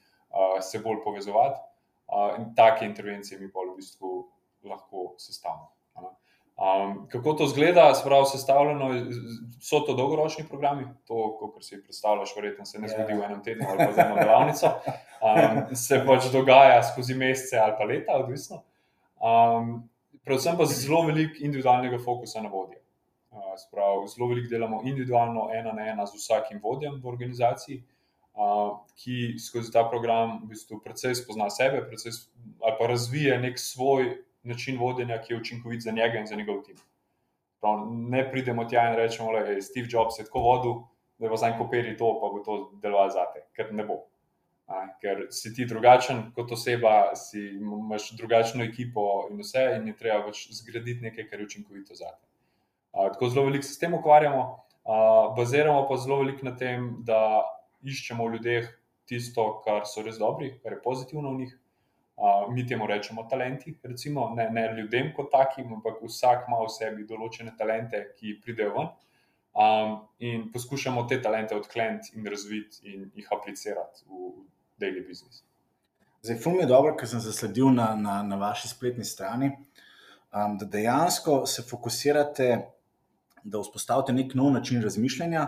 se 0.61 0.79
bolj 0.79 1.03
povezovati. 1.03 1.59
In 2.39 2.55
take 2.55 2.85
intervencije 2.85 3.39
mi 3.39 3.51
pa 3.51 3.59
v 3.59 3.75
bistvu 3.75 4.31
lahko 4.63 5.13
sestavimo. 5.17 5.69
Um, 6.59 7.07
kako 7.09 7.33
to 7.33 7.45
zgleda, 7.47 7.95
spravo 7.95 8.25
sestavljeno, 8.25 8.89
so 9.61 9.79
to 9.79 9.93
dolgoročni 9.93 10.43
programi, 10.47 10.87
to, 11.07 11.37
kot 11.39 11.63
si 11.63 11.83
predstavljaš, 11.83 12.33
verjetno 12.35 12.65
se 12.65 12.79
ne 12.79 12.87
ja. 12.87 12.93
zgodi 12.97 13.13
v 13.13 13.23
enem 13.23 13.43
tednu 13.43 13.67
ali 13.69 13.77
pa 13.77 14.03
eno 14.03 14.15
delavnico, 14.15 14.71
um, 15.23 15.61
se 15.75 16.01
pač 16.07 16.27
dogaja 16.33 16.81
skozi 16.83 17.15
mesece 17.15 17.61
ali 17.63 17.77
pa 17.77 17.87
leta, 17.87 18.17
odvisno. 18.19 18.59
Um, 19.23 19.71
predvsem 20.27 20.57
pa 20.59 20.67
zelo 20.67 21.05
veliko 21.07 21.39
individualnega 21.39 22.01
fokusa 22.03 22.43
na 22.43 22.51
vodje. 22.51 22.81
Sprav, 23.57 24.07
zelo 24.07 24.27
veliko 24.27 24.49
delamo 24.49 24.81
individualno, 24.83 25.49
ena 25.53 25.71
na 25.73 25.87
ena 25.91 26.05
z 26.05 26.17
vsakim 26.17 26.59
vodjem 26.63 26.95
v 27.01 27.07
organizaciji, 27.07 27.81
ki 28.95 29.17
skozi 29.39 29.71
ta 29.71 29.83
program 29.89 30.39
v 30.43 30.53
bistvu 30.53 30.79
precej 30.81 31.15
spozna 31.19 31.49
sebe, 31.53 31.83
precej, 31.85 32.15
ali 32.63 32.75
pa 32.79 32.87
razvije 32.87 33.37
nek 33.39 33.59
svoj 33.59 34.15
način 34.43 34.79
vodenja, 34.79 35.19
ki 35.21 35.33
je 35.33 35.39
učinkovit 35.39 35.81
za 35.81 35.91
njega 35.91 36.19
in 36.19 36.27
za 36.27 36.35
njegov 36.35 36.63
tim. 36.63 36.77
Prav, 37.61 37.83
ne 37.91 38.23
pridemo 38.31 38.65
tja 38.65 38.87
in 38.89 38.95
rečemo, 38.95 39.31
da 39.31 39.43
je 39.45 39.61
Steve 39.61 39.87
Jobs 39.91 40.19
je 40.19 40.25
tako 40.25 40.39
vodil, 40.39 40.79
da 41.19 41.27
je 41.27 41.37
zdaj 41.37 41.57
koperi 41.57 41.97
to, 41.97 42.13
pa 42.21 42.31
bo 42.33 42.39
to 42.45 42.57
delovalo 42.81 43.11
zate, 43.11 43.43
ker 43.53 43.73
ne 43.73 43.85
bo. 43.85 43.99
A, 44.69 44.85
ker 45.01 45.27
si 45.33 45.51
ti 45.53 45.65
drugačen 45.65 46.31
kot 46.35 46.51
oseba, 46.51 47.11
si, 47.15 47.41
imaš 47.59 48.11
drugačno 48.17 48.63
ekipo 48.63 49.27
in 49.29 49.41
vse, 49.41 49.65
in 49.75 49.87
je 49.87 49.97
treba 49.97 50.23
pač 50.25 50.47
zgraditi 50.53 51.01
nekaj, 51.01 51.27
kar 51.29 51.39
je 51.39 51.49
učinkovito 51.49 51.95
zate 51.95 52.28
tako 52.93 53.29
zelo 53.29 53.45
veliko 53.45 53.63
se 53.63 53.73
s 53.73 53.79
tem 53.79 53.93
ukvarjamo, 53.93 54.43
baziramo 55.37 55.87
pa 55.89 55.97
zelo 55.97 56.19
veliko 56.23 56.45
na 56.45 56.55
tem, 56.57 56.91
da 57.05 57.43
iščemo 57.85 58.27
v 58.27 58.37
ljudeh 58.37 58.69
tisto, 59.09 59.45
kar 59.65 59.85
so 59.89 60.03
res 60.05 60.19
dobri, 60.21 60.53
kar 60.63 60.75
je 60.75 60.83
pozitivno 60.83 61.33
v 61.33 61.43
njih. 61.43 61.57
Mi 62.51 62.65
temu 62.67 62.87
rečemo 62.87 63.23
talenti, 63.31 63.77
recimo, 63.83 64.29
ne, 64.35 64.49
ne 64.51 64.65
ljudem 64.77 65.13
kot 65.15 65.29
takim, 65.31 65.71
ampak 65.73 66.01
vsak 66.03 66.49
ima 66.49 66.59
v 66.65 66.71
sebi 66.73 67.05
določene 67.07 67.53
talente, 67.57 68.01
ki 68.17 68.39
pridejo 68.43 68.73
ven. 68.75 68.89
Um, 69.59 69.95
in 70.19 70.43
poskušamo 70.53 71.05
te 71.09 71.17
talente 71.21 71.55
odkleniti 71.55 72.11
in 72.15 72.27
razviti 72.29 72.83
in 72.91 73.07
jih 73.15 73.31
aplicirati 73.33 74.03
v 74.05 74.33
daily 74.79 75.01
business. 75.07 75.41
Zdaj, 76.21 76.37
fum 76.43 76.59
je 76.59 76.67
dobro, 76.69 76.93
ker 76.95 77.09
sem 77.09 77.23
zasledil 77.23 77.71
na, 77.73 77.95
na, 77.95 78.19
na 78.23 78.37
vaši 78.39 78.69
spletni 78.69 79.07
strani, 79.07 79.49
um, 80.35 80.57
da 80.59 80.67
dejansko 80.69 81.41
se 81.47 81.63
fokusirate 81.65 82.49
da 83.43 83.61
vzpostavite 83.61 84.13
nek 84.13 84.35
nov 84.35 84.51
način 84.53 84.83
razmišljanja, 84.83 85.47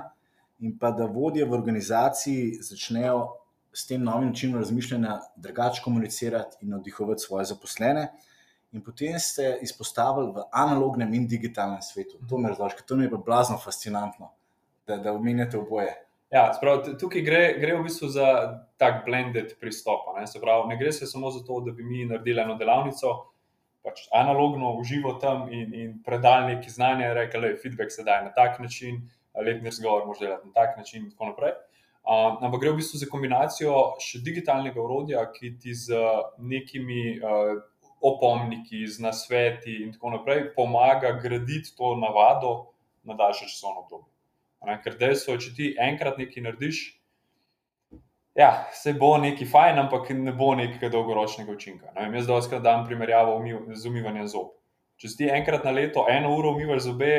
in 0.62 0.78
pa 0.80 0.92
da 0.92 1.06
vodje 1.06 1.46
v 1.46 1.54
organizaciji 1.58 2.58
začnejo 2.62 3.22
s 3.74 3.88
tem 3.88 4.04
novim 4.04 4.30
načinom 4.30 4.60
razmišljanja 4.60 5.20
drugače 5.36 5.82
komunicirati 5.84 6.58
in 6.62 6.70
navdihovati 6.70 7.22
svoje 7.22 7.46
zaposlene. 7.46 8.12
In 8.72 8.84
potem 8.84 9.20
ste 9.20 9.58
izpostavili 9.62 10.32
v 10.32 10.46
analognem 10.52 11.14
in 11.14 11.28
digitalnem 11.28 11.82
svetu. 11.82 12.20
To 12.30 12.38
me 12.38 12.50
razloži, 12.50 12.86
to 12.88 12.96
mi 12.96 13.04
je 13.04 13.18
blazno 13.26 13.58
fascinantno, 13.58 14.32
da, 14.88 14.98
da 14.98 15.14
omenjate 15.14 15.58
oboje. 15.58 15.96
Ja, 16.32 16.54
sprav, 16.54 16.86
tukaj 17.00 17.22
gre, 17.22 17.42
gre 17.60 17.76
v 17.76 17.84
bistvu 17.84 18.08
za 18.08 18.28
tak 18.80 19.02
blended 19.06 19.58
pristop. 19.60 20.06
Ne? 20.16 20.24
Prav, 20.42 20.68
ne 20.70 20.78
gre 20.80 20.92
se 20.96 21.08
samo 21.08 21.32
za 21.32 21.44
to, 21.44 21.60
da 21.66 21.72
bi 21.76 21.84
mi 21.84 22.06
naredili 22.06 22.42
eno 22.42 22.56
delavnico, 22.56 23.12
pač 23.84 24.06
analogno 24.14 24.76
uživo 24.78 25.14
tam 25.22 25.50
in, 25.54 25.74
in 25.74 25.98
predali 26.06 26.56
neki 26.56 26.70
znanje, 26.70 27.14
rekel, 27.18 27.42
da 27.42 27.58
feedback 27.64 27.94
sedaj 27.94 28.24
na 28.26 28.34
tak 28.34 28.60
način, 28.60 29.02
letni 29.36 29.70
razgovor 29.70 30.06
lahko 30.06 30.20
delati 30.20 30.48
na 30.48 30.54
tak 30.54 30.78
način, 30.78 31.06
in 31.06 31.12
tako 31.12 31.32
naprej. 31.34 31.58
Um, 32.02 32.38
ampak 32.42 32.62
gre 32.62 32.72
v 32.72 32.80
bistvu 32.82 32.98
za 32.98 33.08
kombinacijo 33.10 33.76
še 34.02 34.24
digitalnega 34.26 34.82
urodja, 34.82 35.22
ki 35.34 35.54
ti 35.62 35.74
z 35.78 35.98
nekimi 36.38 37.20
uh, 37.22 37.60
opomniki, 38.02 38.88
z 38.90 39.04
nasveti 39.06 39.84
in 39.84 39.94
tako 39.94 40.16
naprej, 40.18 40.48
pomaga 40.56 41.14
graditi 41.22 41.76
to 41.78 41.94
navado 42.02 42.74
na 43.06 43.14
daljše 43.14 43.46
časovno 43.54 43.86
obdobje. 43.86 44.10
Ker 44.84 44.98
dejstvo 44.98 45.36
je, 45.36 45.44
če 45.46 45.54
ti 45.58 45.68
enkrat 45.82 46.18
nekaj 46.22 46.44
narediš, 46.46 46.82
ja, 48.36 48.68
se 48.74 48.94
bo 48.94 49.18
nekaj 49.18 49.48
fajn, 49.48 49.84
ampak 49.86 50.10
ne 50.16 50.34
bo 50.38 50.54
nekega 50.56 50.90
dolgoročnega 50.94 51.52
učinka. 51.52 51.92
Ne 51.96 52.06
vem, 52.06 52.18
jaz 52.20 52.30
doskrat 52.30 52.64
dam 52.64 52.86
primerjavo 52.88 53.38
z 53.74 53.88
umivanjem 53.90 54.28
zob. 54.32 54.56
Če 55.02 55.10
si 55.10 55.22
ti 55.24 55.30
enkrat 55.34 55.66
na 55.66 55.74
leto 55.74 56.06
eno 56.10 56.36
uro 56.38 56.54
umivaš 56.54 56.86
zobe, 56.86 57.14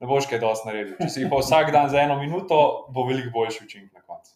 ne 0.00 0.08
boš 0.08 0.30
kaj 0.30 0.40
dosti 0.40 0.70
naredil. 0.70 0.96
Če 1.00 1.08
si 1.12 1.24
jih 1.24 1.32
pa 1.32 1.40
vsak 1.42 1.72
dan 1.74 1.90
za 1.92 2.00
eno 2.00 2.16
minuto, 2.20 2.60
bo 2.94 3.04
veliko 3.08 3.34
boljši 3.34 3.66
učinek 3.66 3.92
na 3.92 4.00
koncu. 4.00 4.32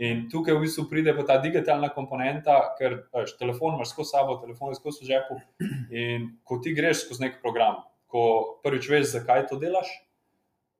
In 0.00 0.22
tukaj 0.32 0.54
v 0.56 0.62
bistvu 0.62 0.86
pride 0.88 1.12
pa 1.16 1.26
ta 1.28 1.36
digitalna 1.42 1.90
komponenta, 1.92 2.56
ker 2.78 3.02
veš, 3.12 3.34
telefon 3.40 3.76
imaš 3.76 3.92
skozi 3.92 4.14
sabo, 4.14 4.38
telefon 4.40 4.72
je 4.72 4.78
skozi 4.78 5.08
žepu. 5.10 5.36
In 5.92 6.30
ko 6.46 6.60
ti 6.64 6.72
greš 6.76 7.04
skozi 7.04 7.26
nek 7.26 7.42
program, 7.42 7.82
ko 8.08 8.22
prvič 8.64 8.88
veš, 8.88 9.10
zakaj 9.18 9.44
to 9.50 9.58
delaš, 9.60 9.90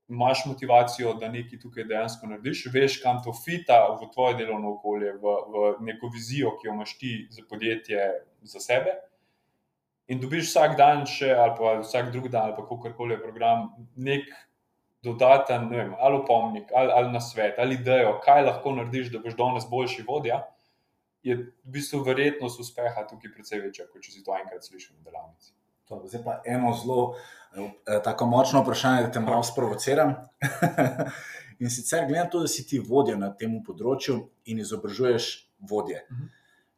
imaš 0.09 0.45
motivacijo, 0.47 1.15
da 1.15 1.29
nekaj 1.29 1.59
tukaj 1.61 1.85
dejansko 1.85 2.29
narediš, 2.31 2.67
veš, 2.73 3.01
kam 3.03 3.19
to 3.25 3.35
fita 3.35 3.81
v 4.01 4.07
tvoje 4.15 4.37
delovno 4.39 4.77
okolje, 4.77 5.13
v, 5.23 5.37
v 5.53 5.75
neko 5.89 6.11
vizijo, 6.15 6.55
ki 6.61 6.69
jo 6.69 6.75
imaš 6.75 6.97
ti 6.99 7.13
za 7.31 7.43
podjetje, 7.51 8.09
za 8.43 8.63
sebe. 8.63 8.95
In 10.07 10.21
dobiš 10.23 10.47
vsak 10.47 10.77
dan, 10.79 11.03
še, 11.11 11.33
ali 11.35 11.55
pa 11.59 11.79
vsak 11.81 12.13
drugi 12.15 12.31
dan, 12.31 12.51
ali 12.51 12.55
pa 12.55 12.63
kako 12.69 12.93
koli 12.95 13.17
je 13.17 13.23
program, 13.23 13.71
nek 13.97 14.31
dodaten, 15.03 15.67
ne 15.71 15.81
vem, 15.81 15.95
ali 15.99 16.21
opomnik, 16.21 16.71
ali, 16.75 16.93
ali 16.93 17.13
na 17.13 17.21
svet, 17.21 17.59
ali 17.59 17.75
idejo, 17.75 18.21
kaj 18.23 18.47
lahko 18.47 18.77
narediš, 18.79 19.11
da 19.15 19.23
boš 19.23 19.35
danes 19.39 19.67
boljši 19.71 20.07
vodja. 20.07 20.45
Je 21.27 21.35
v 21.35 21.75
bistvu 21.75 22.05
verjetnost 22.07 22.61
uspeha 22.63 23.03
tukaj 23.11 23.33
precej 23.35 23.65
večja, 23.65 23.89
kot 23.91 24.07
če 24.07 24.15
si 24.15 24.23
to 24.23 24.35
enkrat 24.39 24.63
slišal 24.63 24.95
v 24.95 25.09
delavnici. 25.09 25.51
To, 25.88 26.02
zdaj 26.05 26.23
pa 26.25 26.40
eno 26.45 26.73
zelo 26.75 27.14
eh, 27.55 28.00
tako 28.05 28.26
močno 28.26 28.62
vprašanje, 28.62 29.02
da 29.02 29.12
te 29.12 29.21
malo 29.21 29.43
sprovociram. 29.43 30.14
in 31.62 31.71
sicer, 31.71 32.07
glede 32.07 32.25
na 32.25 32.31
to, 32.31 32.40
da 32.40 32.49
si 32.49 32.66
ti 32.66 32.78
vodja 32.78 33.16
na 33.16 33.31
tem 33.35 33.55
področju 33.64 34.19
in 34.50 34.59
izobražuješ 34.59 35.28
vodje. 35.71 36.02
Uh 36.11 36.16
-huh. 36.16 36.28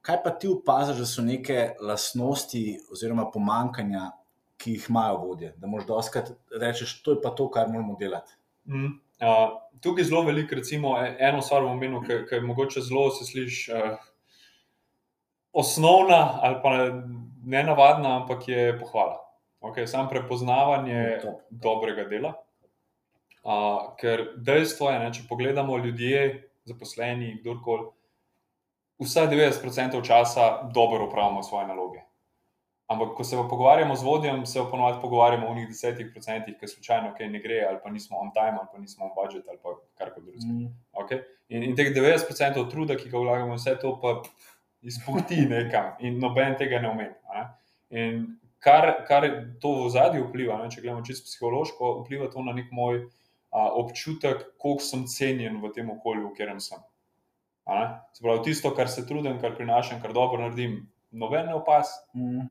Kaj 0.01 0.23
pa 0.25 0.31
ti 0.31 0.49
opaziš, 0.49 0.97
da 0.97 1.07
so 1.07 1.23
neke 1.23 1.75
lastnosti 1.81 2.79
oziroma 2.93 3.31
pomankanja, 3.31 4.11
ki 4.57 4.73
jih 4.73 4.87
imajo 4.89 5.17
vodje? 5.17 5.55
Da 5.57 5.67
moš 5.67 5.87
doskrat 5.87 6.31
reči, 6.61 6.87
to 7.05 7.11
je 7.11 7.23
pa 7.23 7.31
to, 7.31 7.51
kar 7.51 7.69
moramo 7.69 7.97
delati. 8.01 8.33
Uh 8.67 8.75
-huh. 8.75 8.93
uh, 9.21 9.59
tukaj 9.81 10.03
je 10.03 10.09
zelo 10.09 10.23
veliko, 10.23 10.55
recimo, 10.55 10.99
e, 11.03 11.17
eno 11.19 11.43
stvar 11.43 11.63
v 11.63 11.67
omenu, 11.67 12.03
ki 12.03 12.35
je 12.35 12.41
mogoče 12.41 12.81
zelo 12.81 13.11
se 13.11 13.25
sliši. 13.25 13.73
Uh, 13.73 13.99
Osnovna 15.53 16.39
ali 16.43 16.57
pa 16.63 16.71
ne 17.49 17.65
navadna, 17.65 18.17
ampak 18.21 18.49
je 18.49 18.79
pohvala. 18.79 19.25
Okay, 19.61 19.87
sam 19.87 20.09
prepoznavanje 20.09 21.21
no, 21.25 21.39
dobrega 21.51 22.05
dela. 22.11 22.35
Uh, 23.43 23.95
ker 23.99 24.35
dejstvo 24.37 24.91
je, 24.93 24.99
da 25.01 25.13
če 25.15 25.25
pogledamo 25.29 25.79
ljudi, 25.81 26.13
zaposleni, 26.69 27.39
kdorkoli, 27.41 27.89
vsaj 29.03 29.31
90% 29.33 30.05
časa 30.05 30.51
dobro 30.75 31.07
upravljamo 31.09 31.43
svoje 31.43 31.67
naloge. 31.67 32.05
Ampak, 32.89 33.15
ko 33.17 33.25
se 33.25 33.37
pa 33.37 33.45
pogovarjamo 33.49 33.97
z 33.97 34.05
vodjem, 34.05 34.47
se 34.47 34.61
ponovadi 34.71 35.01
pogovarjamo 35.01 35.49
o 35.49 35.55
njih 35.55 35.69
10%, 35.69 36.55
ki 36.61 36.69
slučajno 36.69 37.11
okay, 37.13 37.31
ne 37.31 37.41
gre, 37.41 37.65
ali 37.69 37.81
pa 37.85 37.91
nismo 37.91 38.17
on 38.17 38.31
time, 38.33 38.57
ali 38.61 38.69
pa 38.73 38.79
nismo 38.79 39.05
on 39.05 39.13
budget, 39.17 39.49
ali 39.49 39.59
pa 39.63 39.75
karkoli 39.99 40.27
drugega. 40.27 40.53
Mm. 40.53 40.71
Okay? 41.03 41.21
In, 41.49 41.63
in 41.63 41.77
teh 41.77 41.93
90% 41.97 42.71
truda, 42.71 42.97
ki 42.97 43.11
ga 43.13 43.21
vlagamo, 43.21 43.57
vse 43.57 43.77
to 43.81 43.93
pa 44.01 44.23
izpuhti 44.83 45.41
nekam 45.49 45.97
in 46.01 46.19
noben 46.23 46.57
tega 46.59 46.81
ne 46.83 46.91
omeni. 46.91 47.47
In 47.91 48.27
kar, 48.63 49.05
kar 49.09 49.27
to 49.61 49.73
v 49.85 49.91
zadnji 49.95 50.23
vpliva, 50.27 50.59
ne, 50.63 50.71
če 50.71 50.83
gledamo 50.83 51.05
čisto 51.07 51.29
psihološko, 51.29 51.95
vpliva 52.03 52.29
to 52.33 52.45
na 52.45 52.55
nek 52.57 52.71
moj 52.75 53.01
a, 53.03 53.69
občutek, 53.81 54.45
koliko 54.61 54.85
sem 54.85 55.07
cenjen 55.09 55.61
v 55.63 55.73
tem 55.75 55.91
okolju, 55.91 56.29
v 56.29 56.37
katerem 56.37 56.61
sem. 56.63 56.83
Se 58.17 58.23
pravi, 58.25 58.45
tisto, 58.45 58.73
kar 58.77 58.89
se 58.89 59.07
trudim, 59.07 59.41
kar 59.41 59.57
prinašam, 59.57 60.01
kar 60.03 60.15
dobro 60.17 60.41
naredim, 60.41 60.81
noben 61.11 61.51
ne 61.51 61.57
opas. 61.59 61.93
Mm. 62.17 62.49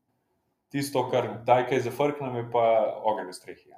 Tisto, 0.68 1.06
kar 1.10 1.30
daj 1.48 1.64
kaj 1.70 1.86
zafrknem, 1.86 2.34
je 2.42 2.48
pa 2.52 2.64
ogenj 3.08 3.32
v 3.32 3.36
strehi. 3.38 3.72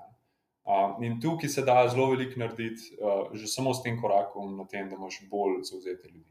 Uh, 0.71 0.99
in 1.07 1.21
tukaj 1.23 1.49
se 1.49 1.62
da 1.64 1.85
zelo 1.88 2.11
veliko 2.11 2.40
narediti, 2.42 2.92
uh, 2.99 3.30
že 3.33 3.49
samo 3.49 3.73
s 3.75 3.83
tem 3.83 3.97
korakom, 4.00 4.57
na 4.59 4.66
tem, 4.69 4.90
da 4.90 4.99
imaš 4.99 5.23
bolj 5.30 5.62
zauzete 5.71 6.11
ljudi. 6.11 6.28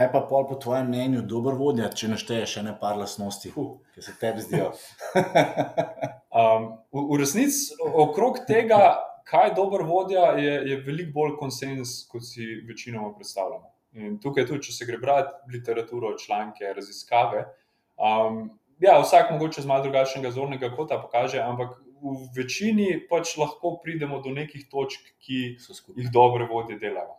Kaj 0.00 0.08
pa 0.12 0.20
pol 0.24 0.46
po 0.48 0.56
tvojem 0.56 0.86
mnenju 0.88 1.22
dober 1.28 1.58
vodja, 1.60 1.90
če 1.92 2.08
našteješ 2.14 2.52
še 2.56 2.60
nekaj 2.64 2.94
lasnosti, 3.02 3.50
uh. 3.60 3.74
ki 3.92 4.00
se 4.00 4.14
tebi 4.16 4.40
zdijo? 4.40 4.70
um, 6.40 6.62
v, 6.88 7.02
v 7.10 7.18
resnici 7.20 7.76
okrog 7.84 8.38
tega, 8.48 8.78
kaj 9.28 9.50
je 9.50 9.58
dober 9.58 9.84
vodja, 9.84 10.30
je, 10.40 10.54
je 10.70 10.78
veliko 10.86 11.12
bolj 11.18 11.34
konsens, 11.42 11.92
kot 12.08 12.24
si 12.24 12.48
večinoma 12.64 13.12
predstavljamo. 13.18 13.68
In 14.00 14.16
tukaj, 14.24 14.46
tudi, 14.48 14.70
če 14.70 14.78
se 14.78 14.88
gre 14.88 15.02
brati 15.02 15.52
literaturo, 15.52 16.14
članke, 16.16 16.72
raziskave, 16.72 17.44
um, 18.00 18.46
ja, 18.80 18.96
vsak 19.04 19.34
mogoče 19.34 19.66
z 19.66 19.68
malo 19.68 19.84
drugačnega 19.84 20.32
zornega 20.32 20.72
kota 20.78 20.96
pokaže, 21.02 21.44
ampak 21.44 21.76
v 22.00 22.16
večini 22.40 22.88
pač 23.12 23.36
lahko 23.36 23.76
pridemo 23.84 24.24
do 24.24 24.32
nekih 24.32 24.64
točk, 24.72 25.12
ki 25.20 25.44
jih 25.60 26.08
dobre 26.08 26.48
vodje 26.48 26.80
delajo. 26.80 27.18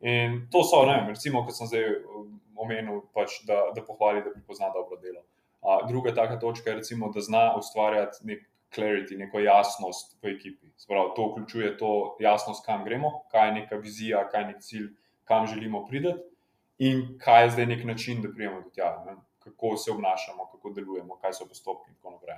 In 0.00 0.42
to 0.52 0.64
so, 0.64 0.82
ne 0.86 0.98
vem, 0.98 1.08
recimo, 1.14 1.44
kot 1.46 1.56
sem 1.56 1.70
zdaj 1.70 1.86
um, 2.04 2.34
omenil, 2.56 3.00
pač, 3.16 3.40
da, 3.48 3.70
da 3.76 3.84
pohvali, 3.84 4.24
da 4.24 4.32
pripozna 4.34 4.68
dobro 4.74 4.98
delo. 5.00 5.22
A, 5.64 5.80
druga 5.88 6.12
taka 6.14 6.38
točka 6.38 6.70
je, 6.70 6.76
recimo, 6.82 7.08
da 7.14 7.20
zna 7.24 7.46
ustvarjati 7.56 8.26
nek 8.28 8.44
clarity, 8.74 9.16
neko 9.16 9.40
jasnost 9.40 10.18
v 10.22 10.34
ekipi. 10.36 10.70
Sprav, 10.76 11.14
to 11.16 11.30
vključuje 11.30 11.76
to 11.78 12.16
jasnost, 12.20 12.64
kam 12.66 12.84
gremo, 12.84 13.22
kaj 13.32 13.48
je 13.48 13.54
neka 13.60 13.76
vizija, 13.80 14.26
kaj 14.28 14.40
je 14.42 14.46
nek 14.46 14.62
cilj, 14.62 14.88
kam 15.24 15.46
želimo 15.46 15.86
priti 15.86 16.12
in 16.78 17.16
kaj 17.18 17.44
je 17.44 17.50
zdaj 17.50 17.66
nek 17.66 17.84
način, 17.84 18.22
da 18.22 18.28
prijemo 18.28 18.60
do 18.60 18.70
tega, 18.70 19.04
ne? 19.06 19.16
kako 19.38 19.76
se 19.76 19.90
obnašamo, 19.90 20.48
kako 20.52 20.70
delujemo, 20.70 21.16
kaj 21.22 21.32
so 21.32 21.46
postopki 21.48 21.90
in 21.90 21.96
tako 21.96 22.10
naprej. 22.10 22.36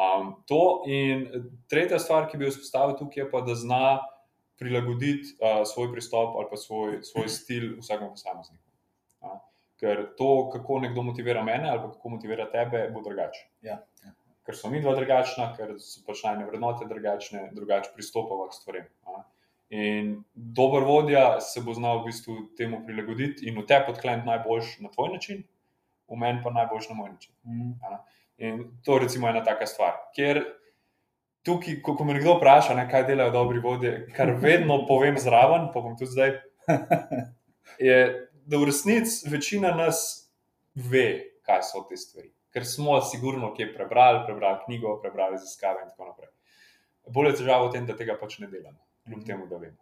Um, 0.00 0.32
to 0.46 0.82
in 0.86 1.26
tretja 1.68 1.98
stvar, 1.98 2.28
ki 2.30 2.38
bi 2.38 2.44
jo 2.44 2.54
izpostavil 2.54 2.96
tukaj, 2.98 3.22
je 3.22 3.30
pa, 3.30 3.40
da 3.44 3.54
zna 3.54 3.98
prilagoditi 4.60 5.34
uh, 5.40 5.62
svoj 5.64 5.88
pristop 5.92 6.36
ali 6.36 6.46
pa 6.50 6.56
svoj, 6.56 6.98
svoj 7.02 7.28
stil 7.40 7.72
vsakemu 7.80 8.10
posamezniku. 8.10 8.64
Uh, 9.20 9.38
ker 9.80 10.04
to, 10.16 10.50
kako 10.52 10.78
nekdo 10.84 11.02
motivira 11.02 11.42
mene 11.44 11.70
ali 11.70 11.80
kako 11.80 12.08
motivira 12.16 12.50
tebe, 12.52 12.88
bo 12.94 13.02
drugače. 13.02 13.46
Ja, 13.64 13.80
ja. 14.04 14.14
Ker 14.46 14.56
so 14.56 14.70
mi 14.72 14.80
dva 14.80 14.94
drugačna, 14.96 15.50
ker 15.56 15.76
so 15.80 16.04
pač 16.06 16.24
najne 16.24 16.46
vrednote 16.48 16.88
drugačne, 16.88 17.50
drugače 17.56 17.92
pristopamo 17.94 18.48
k 18.48 18.56
stvarem. 18.56 18.88
Uh. 19.08 19.22
In 19.70 20.24
dober 20.34 20.82
vodja 20.82 21.40
se 21.40 21.62
bo 21.62 21.74
znal 21.74 22.00
v 22.00 22.10
bistvu 22.10 22.36
temu 22.58 22.80
prilagoditi 22.86 23.46
in 23.46 23.60
v 23.60 23.66
te 23.70 23.78
podkleniti 23.86 24.26
najboljš 24.26 24.80
na 24.82 24.90
tvoj 24.90 25.12
način, 25.14 25.44
v 26.10 26.18
meni 26.18 26.42
pa 26.42 26.50
najboljš 26.50 26.88
na 26.90 26.96
moj 26.98 27.12
način. 27.12 27.34
Mm. 27.46 27.94
In 28.40 28.64
to 28.82 28.96
je 28.96 29.04
recimo 29.04 29.28
ena 29.28 29.44
taka 29.44 29.66
stvar. 29.70 29.92
Ker 30.16 30.42
tukaj, 31.42 31.80
ko, 31.82 31.94
ko 31.96 32.04
me 32.04 32.18
kdo 32.20 32.36
vpraša, 32.38 32.74
ne, 32.76 32.86
kaj 32.90 33.06
delajo 33.08 33.32
dobri 33.34 33.60
vodje, 33.64 33.92
kar 34.16 34.34
vedno 34.42 34.82
povem 34.90 35.18
zraven, 35.18 35.70
pa 35.74 35.82
bom 35.84 35.96
tudi 35.98 36.12
zdaj. 36.14 36.36
Je, 37.88 37.96
da 38.50 38.58
v 38.58 38.68
resnici 38.68 39.28
večina 39.30 39.72
nas 39.76 40.02
ve, 40.74 41.40
kaj 41.46 41.62
so 41.70 41.84
te 41.88 41.96
stvari. 41.96 42.32
Ker 42.50 42.66
smo 42.66 42.98
sigurno 43.06 43.52
kje 43.54 43.68
prebrali, 43.74 44.24
prebrali 44.26 44.58
knjigo, 44.64 44.96
prebrali 45.02 45.38
raziskave 45.38 45.84
in 45.84 45.92
tako 45.92 46.08
naprej. 46.10 46.32
Bolje 47.14 47.30
je 47.30 47.38
težava 47.40 47.68
v 47.68 47.72
tem, 47.76 47.86
da 47.86 47.94
tega 47.96 48.16
pač 48.18 48.40
ne 48.42 48.50
delamo, 48.50 48.80
kljub 49.06 49.22
temu, 49.26 49.46
da 49.50 49.60
vemo. 49.62 49.78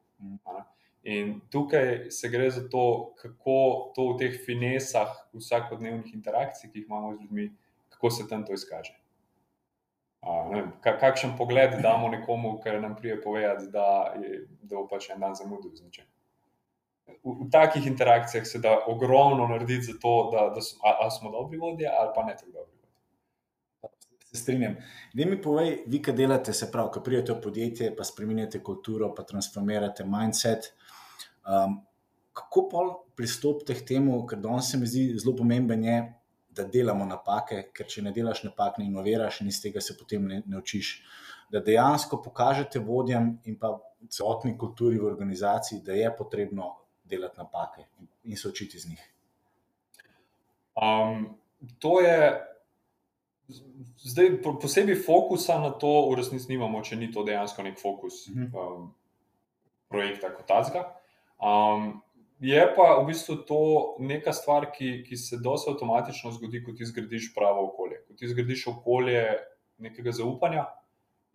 A? 0.52 0.62
In 1.08 1.38
tukaj 1.50 2.10
se 2.12 2.28
gre 2.28 2.50
za 2.52 2.66
to, 2.68 2.84
kako 3.18 3.56
to 3.96 4.10
v 4.12 4.18
teh 4.20 4.38
finesah, 4.44 5.16
vsakodnevnih 5.32 6.12
interakcijah, 6.12 6.72
ki 6.72 6.84
jih 6.84 6.90
imamo 6.90 7.16
z 7.16 7.24
ljudmi, 7.24 7.48
kako 7.96 8.12
se 8.12 8.28
tam 8.28 8.44
to 8.44 8.52
izkaže 8.52 8.98
vem, 10.22 10.72
kakšen 10.82 11.36
pogled 11.38 11.78
damo 11.82 12.08
nekomu, 12.08 12.58
ki 12.62 12.78
nam 12.80 12.96
prije 12.96 13.20
povedati, 13.22 13.70
da, 13.72 14.14
je, 14.22 14.46
da 14.62 14.76
bo 14.76 14.86
pač 14.90 15.10
en 15.10 15.20
dan 15.20 15.34
zamudil 15.34 15.74
z 15.76 15.84
nečem. 15.84 16.06
V, 17.24 17.34
v 17.44 17.50
takih 17.52 17.86
interakcijah 17.86 18.46
se 18.46 18.58
da 18.58 18.74
ogromno 18.86 19.46
narediti 19.48 19.92
za 19.92 19.98
to, 20.02 20.30
da, 20.32 20.48
da 20.54 20.60
smo, 20.60 20.82
a, 20.84 21.06
a 21.06 21.10
smo 21.10 21.30
dobri 21.30 21.58
vodje 21.58 21.88
ali 21.88 22.12
pa 22.14 22.24
ne 22.24 22.36
tako 22.36 22.52
dobri. 22.52 22.74
Se 24.28 24.36
strinjam. 24.36 24.76
Da 25.14 25.24
mi 25.24 25.38
povej, 25.42 25.84
vi, 25.86 26.02
kaj 26.02 26.14
delate, 26.14 26.52
se 26.52 26.68
pravi, 26.72 26.92
ko 26.92 27.00
prijete 27.00 27.32
v 27.32 27.40
podjetje, 27.40 27.94
pa 27.96 28.04
spremenjate 28.04 28.60
kulturo, 28.62 29.14
pa 29.16 29.24
transformirate 29.24 30.04
mindset. 30.04 30.74
Um, 31.48 31.78
kako 32.36 32.68
pa 32.68 32.82
pristopite 33.16 33.74
k 33.74 33.86
temu, 33.94 34.20
ker 34.28 34.38
danes 34.38 34.68
se 34.70 34.76
mi 34.76 34.86
zdi 34.86 35.14
zelo 35.16 35.32
pomemben, 35.36 35.84
je, 35.84 35.96
da 36.50 36.64
delamo 36.64 37.04
napake, 37.06 37.68
ker 37.74 37.86
če 37.86 38.02
ne 38.02 38.12
delaš 38.14 38.42
napak, 38.46 38.78
ne 38.78 38.88
inoviraš 38.88 39.42
in 39.42 39.50
iz 39.52 39.60
tega 39.62 39.80
se 39.84 39.96
potem 39.98 40.26
ne, 40.26 40.42
ne 40.46 40.58
učiš. 40.58 40.92
Da 41.52 41.60
dejansko 41.64 42.20
pokažete 42.22 42.80
vodjem 42.84 43.38
in 43.48 43.56
pa 43.60 43.72
celotni 44.12 44.56
kulturi 44.58 44.98
v 44.98 45.06
organizaciji, 45.08 45.80
da 45.84 45.96
je 45.96 46.10
potrebno 46.16 46.74
delati 47.08 47.40
napake 47.40 47.86
in 48.24 48.36
se 48.36 48.48
učiti 48.48 48.76
iz 48.76 48.88
njih. 48.88 49.04
Um, 50.76 51.38
to 51.78 52.00
je. 52.00 52.44
Zdaj, 53.98 54.42
posebej 54.60 54.98
fokusa 55.06 55.56
na 55.58 55.70
to, 55.70 55.88
v 56.10 56.18
resnici, 56.20 56.50
nimamo, 56.52 56.82
če 56.84 56.98
ni 57.00 57.08
to 57.12 57.24
dejansko 57.24 57.64
nek 57.64 57.78
fokus 57.80 58.26
um, 58.28 58.90
projekta 59.88 60.28
kot 60.34 60.44
tazga. 60.46 60.82
Um, 61.40 62.02
je 62.40 62.62
pa 62.76 62.88
v 63.02 63.06
bistvu 63.10 63.36
to 63.46 63.60
neka 63.98 64.32
stvar, 64.32 64.68
ki, 64.72 65.02
ki 65.06 65.16
se 65.16 65.38
dosti 65.42 65.72
avtomatično 65.72 66.32
zgodi, 66.36 66.62
ko 66.64 66.72
ti 66.72 66.86
zgradiš 66.86 67.32
pravo 67.34 67.66
okolje. 67.70 68.02
Ko 68.06 68.14
ti 68.14 68.28
zgradiš 68.30 68.66
okolje 68.74 69.24
nekega 69.82 70.14
zaupanja. 70.14 70.66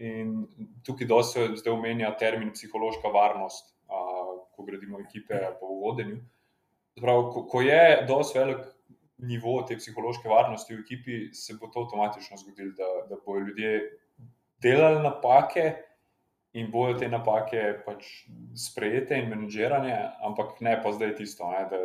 In 0.04 0.46
tukaj 0.86 1.08
dosti 1.08 1.40
se 1.40 1.62
zdaj 1.62 1.74
omenja 1.74 2.14
termin 2.20 2.54
psihološka 2.56 3.12
varnost, 3.14 3.76
uh, 3.88 4.48
ko 4.56 4.64
gradimo 4.64 5.00
ekipe 5.04 5.40
po 5.60 5.70
vodenju. 5.84 6.22
Prav, 7.02 7.30
ko, 7.34 7.46
ko 7.50 7.62
je 7.62 8.06
dosti 8.08 8.40
velik 8.40 8.64
nivo 9.24 9.62
te 9.68 9.78
psihološke 9.78 10.30
varnosti 10.30 10.76
v 10.76 10.84
ekipi, 10.84 11.20
se 11.36 11.56
bo 11.60 11.70
to 11.72 11.86
avtomatično 11.86 12.38
zgodilo, 12.38 12.74
da, 12.78 12.90
da 13.10 13.20
bodo 13.26 13.46
ljudje 13.48 14.00
delali 14.64 15.04
napake 15.04 15.74
in 16.54 16.70
bojo 16.72 16.94
te 17.02 17.08
napake 17.10 17.62
pač 17.86 18.06
sprejete 18.54 19.18
in 19.18 19.30
menedžirane, 19.32 19.94
ampak 20.28 20.60
ne 20.62 20.76
pa 20.84 20.92
zdaj 20.94 21.16
tisto, 21.18 21.50
ne, 21.50 21.64
da 21.70 21.80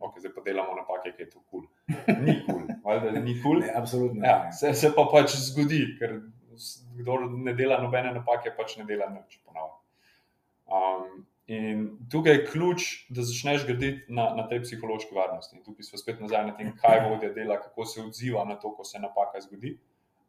okay, 0.00 0.22
zdaj 0.24 0.32
pa 0.32 0.44
delamo 0.46 0.76
napake, 0.78 1.12
ki 1.12 1.26
je 1.26 1.30
to 1.34 1.42
kul. 1.50 1.66
Cool. 1.90 2.22
Ni 2.24 2.38
kul, 2.46 2.64
cool, 2.80 3.02
da 3.04 3.12
ni 3.20 3.36
kul. 3.42 3.60
Cool. 3.60 3.62
Absolutno. 3.76 4.24
Ja, 4.24 4.52
se, 4.56 4.72
se 4.74 4.90
pa 4.96 5.04
pač 5.12 5.36
zgodi, 5.50 5.82
ker 6.00 6.16
kdo 6.96 7.18
ne 7.36 7.52
dela 7.54 7.76
nobene 7.82 8.14
napake, 8.16 8.54
pač 8.56 8.78
ne 8.80 8.88
dela 8.88 9.10
nič. 9.12 9.36
Um, 10.66 11.26
in 11.46 11.84
tukaj 12.10 12.40
je 12.40 12.46
ključ, 12.48 12.86
da 13.12 13.22
začneš 13.22 13.68
graditi 13.68 14.08
na, 14.10 14.32
na 14.34 14.48
tej 14.48 14.64
psihološki 14.64 15.14
varnosti. 15.14 15.60
In 15.60 15.62
tukaj 15.62 15.86
smo 15.86 16.00
spet 16.00 16.24
nazaj 16.24 16.48
na 16.48 16.56
tem, 16.56 16.72
kaj 16.80 17.04
vodja 17.04 17.30
dela, 17.36 17.60
kako 17.62 17.84
se 17.86 18.02
odziva 18.02 18.48
na 18.48 18.56
to, 18.58 18.72
ko 18.74 18.84
se 18.84 18.98
napaka 18.98 19.44
zgodi, 19.44 19.76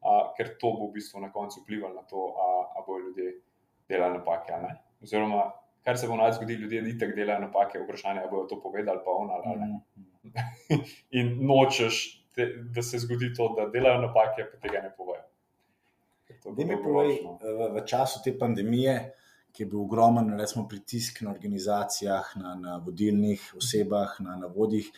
uh, 0.04 0.28
ker 0.38 0.58
to 0.60 0.76
bo 0.76 0.92
v 0.92 1.00
bistvu 1.00 1.24
na 1.24 1.32
koncu 1.34 1.64
vplivalo 1.64 1.96
na 1.96 2.04
to, 2.06 2.30
ali 2.76 2.86
bojo 2.86 3.06
ljudje 3.08 3.32
delali 3.90 4.18
napake. 4.18 4.54
Oziroma, 5.04 5.52
kar 5.86 5.98
se 5.98 6.08
bo 6.08 6.16
naj 6.20 6.34
zgodilo, 6.38 6.62
ljudje 6.62 6.84
itek 6.90 7.16
delajo 7.16 7.46
napake, 7.46 7.80
vprašanje 7.80 8.22
je, 8.22 8.30
bodo 8.32 8.48
to 8.48 8.62
povedali, 8.62 9.00
pa 9.06 9.12
on 9.12 9.32
ali 9.32 9.60
ne. 9.60 9.68
Mhm. 9.98 10.82
In 11.20 11.38
nočeš, 11.48 12.02
te, 12.36 12.48
da 12.76 12.82
se 12.82 13.00
zgodi 13.00 13.34
to, 13.34 13.54
da 13.58 13.70
delajo 13.72 14.02
napake, 14.02 14.46
pa 14.52 14.60
tega 14.68 14.84
ne 14.84 14.92
povejo. 14.98 15.24
Da 16.56 16.66
mi 16.66 16.76
povej, 16.84 17.18
v, 17.42 17.70
v 17.76 17.86
času 17.88 18.22
te 18.24 18.34
pandemije, 18.40 18.98
ki 19.52 19.64
je 19.64 19.68
bil 19.72 19.82
ogromen, 19.82 20.30
recimo, 20.40 20.68
pritisk 20.70 21.22
na 21.26 21.32
organizacijah, 21.32 22.34
na, 22.38 22.56
na 22.56 22.78
vodilnih 22.84 23.42
osebah, 23.58 24.20
na, 24.20 24.36
na 24.38 24.48
vodjih. 24.54 24.92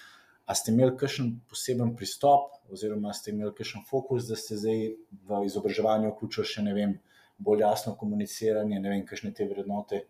A 0.49 0.55
ste 0.57 0.73
imeli 0.73 0.97
kakšen 0.97 1.29
poseben 1.49 1.93
pristop, 1.95 2.57
oziroma 2.73 3.13
ste 3.13 3.31
imeli 3.31 3.53
kakšen 3.55 3.85
fokus, 3.87 4.25
da 4.27 4.35
ste 4.35 4.57
zdaj 4.57 4.81
v 5.29 5.41
izobraževanju 5.45 6.11
vključili 6.11 6.49
še 6.49 6.65
ne 6.65 6.73
vem, 6.75 6.97
bolj 7.39 7.63
jasno 7.63 7.95
komuniciranje, 7.97 8.79
ne 8.79 8.89
vem, 8.89 9.05
kakšne 9.07 9.31
te 9.35 9.47
vrednote, 9.47 10.03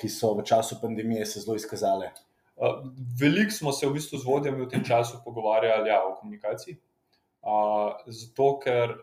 ki 0.00 0.08
so 0.08 0.32
v 0.38 0.44
času 0.48 0.80
pandemije 0.80 1.26
se 1.28 1.44
zelo 1.44 1.56
izkazale. 1.56 2.10
Veliko 3.20 3.52
smo 3.52 3.72
se 3.72 3.86
v 3.86 3.96
bistvu 3.96 4.18
z 4.18 4.26
vodjami 4.26 4.64
v 4.64 4.68
tem 4.70 4.84
času 4.84 5.20
pogovarjali 5.24 5.90
ja, 5.90 6.02
o 6.06 6.16
komunikaciji. 6.20 6.78
Uh, 7.42 7.98
zato, 8.06 8.58
ker 8.62 8.94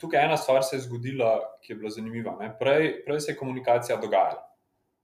tukaj 0.00 0.24
ena 0.24 0.36
stvar 0.40 0.64
se 0.64 0.76
je 0.76 0.86
zgodila, 0.86 1.34
ki 1.62 1.72
je 1.72 1.76
bila 1.76 1.90
zanimiva. 1.92 2.36
Prej, 2.58 3.04
prej 3.04 3.20
se 3.20 3.32
je 3.32 3.36
komunikacija 3.36 3.98
dogajala. 4.00 4.49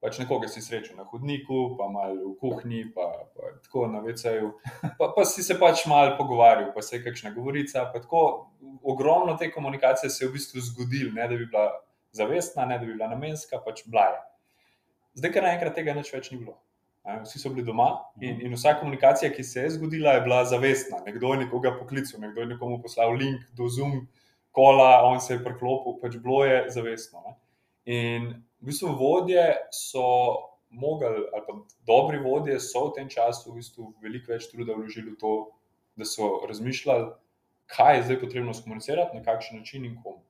Pač 0.01 0.19
nekoga 0.21 0.49
si 0.49 0.61
srečal 0.61 0.99
na 0.99 1.07
hodniku, 1.09 1.73
pa 1.79 1.89
malo 1.89 2.35
v 2.35 2.37
kuhinji, 2.41 2.83
pa, 2.93 3.07
pa 3.33 3.55
tako 3.65 3.87
na 3.89 4.03
VC-ju. 4.05 4.53
Pa, 4.99 5.09
pa 5.17 5.25
si 5.25 5.43
se 5.43 5.57
pač 5.57 5.87
malo 5.89 6.19
pogovarjal, 6.19 6.69
pa 6.75 6.85
se 6.85 6.99
je 6.99 7.05
kakšna 7.07 7.33
govorica. 7.33 7.87
Tako, 7.95 8.21
ogromno 8.85 9.37
te 9.41 9.49
komunikacije 9.51 10.11
se 10.11 10.25
je 10.25 10.29
v 10.29 10.37
bistvu 10.37 10.61
zgodilo, 10.69 11.15
ne 11.17 11.29
da 11.29 11.35
bi 11.35 11.49
bila 11.49 11.67
zavestna, 12.13 12.69
ne 12.69 12.79
da 12.79 12.85
bi 12.85 12.93
bila 12.93 13.09
namenska, 13.09 13.61
pač 13.65 13.87
blaje. 13.89 14.21
Zdaj, 15.17 15.33
ker 15.33 15.47
naenkrat 15.49 15.75
tega 15.79 15.97
nič 15.97 16.13
več 16.13 16.31
ni 16.31 16.43
bilo. 16.43 16.59
Vsi 17.07 17.39
so 17.39 17.53
bili 17.55 17.63
doma 17.65 17.87
in, 18.21 18.41
in 18.43 18.55
vsa 18.57 18.75
komunikacija, 18.81 19.31
ki 19.33 19.45
se 19.47 19.63
je 19.63 19.75
zgodila, 19.77 20.17
je 20.17 20.25
bila 20.27 20.43
zavestna. 20.45 20.99
Nekdo 21.07 21.33
je 21.33 21.45
nekoga 21.45 21.73
poklical, 21.79 22.21
nekdo 22.21 22.43
je 22.43 22.51
nekomu 22.53 22.81
poslal 22.83 23.15
link 23.15 23.47
do 23.57 23.69
Zoom, 23.71 24.01
kola, 24.51 25.07
on 25.07 25.21
se 25.21 25.37
je 25.37 25.45
preklopil, 25.45 26.01
pač 26.03 26.19
bilo 26.21 26.43
je 26.45 26.65
zavestno. 26.75 27.23
Ne? 27.25 27.37
In 27.97 28.27
v 28.67 28.73
bistvu 28.73 28.97
vodje 28.99 29.45
so 29.71 30.03
mogli, 30.75 31.07
ali 31.07 31.43
pa 31.47 31.55
dobri 31.87 32.19
vodje 32.19 32.59
so 32.61 32.89
v 32.89 32.97
tem 32.99 33.09
času 33.09 33.53
v 33.53 33.61
bistvu 33.61 33.93
veliko 34.03 34.33
več 34.35 34.49
truda 34.51 34.75
vložili 34.75 35.13
v 35.15 35.21
to, 35.21 35.35
da 35.95 36.05
so 36.05 36.43
razmišljali, 36.51 37.13
kaj 37.71 37.97
je 37.97 38.03
zdaj 38.09 38.19
potrebno 38.21 38.55
skomunicirati, 38.55 39.15
na 39.15 39.23
kakšen 39.23 39.63
način 39.63 39.87
in 39.87 39.95
komu. 40.03 40.25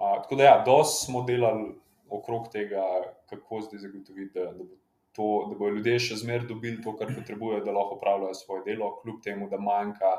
A, 0.00 0.22
tako 0.22 0.40
da, 0.40 0.48
ja, 0.48 0.56
dosti 0.64 1.04
smo 1.04 1.22
delali 1.28 1.74
okrog 2.08 2.48
tega, 2.52 2.80
kako 3.28 3.60
zdaj 3.68 3.84
zagotoviti, 3.84 4.32
da, 4.34 4.48
da, 4.56 4.64
bo 4.64 4.80
to, 5.12 5.28
da 5.50 5.58
bodo 5.58 5.76
ljudje 5.76 5.98
še 6.08 6.18
zmeraj 6.24 6.48
dobili 6.48 6.80
to, 6.82 6.96
kar 6.96 7.12
potrebujejo, 7.12 7.60
da 7.68 7.76
lahko 7.76 8.00
opravljajo 8.00 8.34
svoje 8.40 8.64
delo, 8.72 8.88
kljub 9.02 9.20
temu, 9.22 9.52
da 9.52 9.60
manjka 9.60 10.16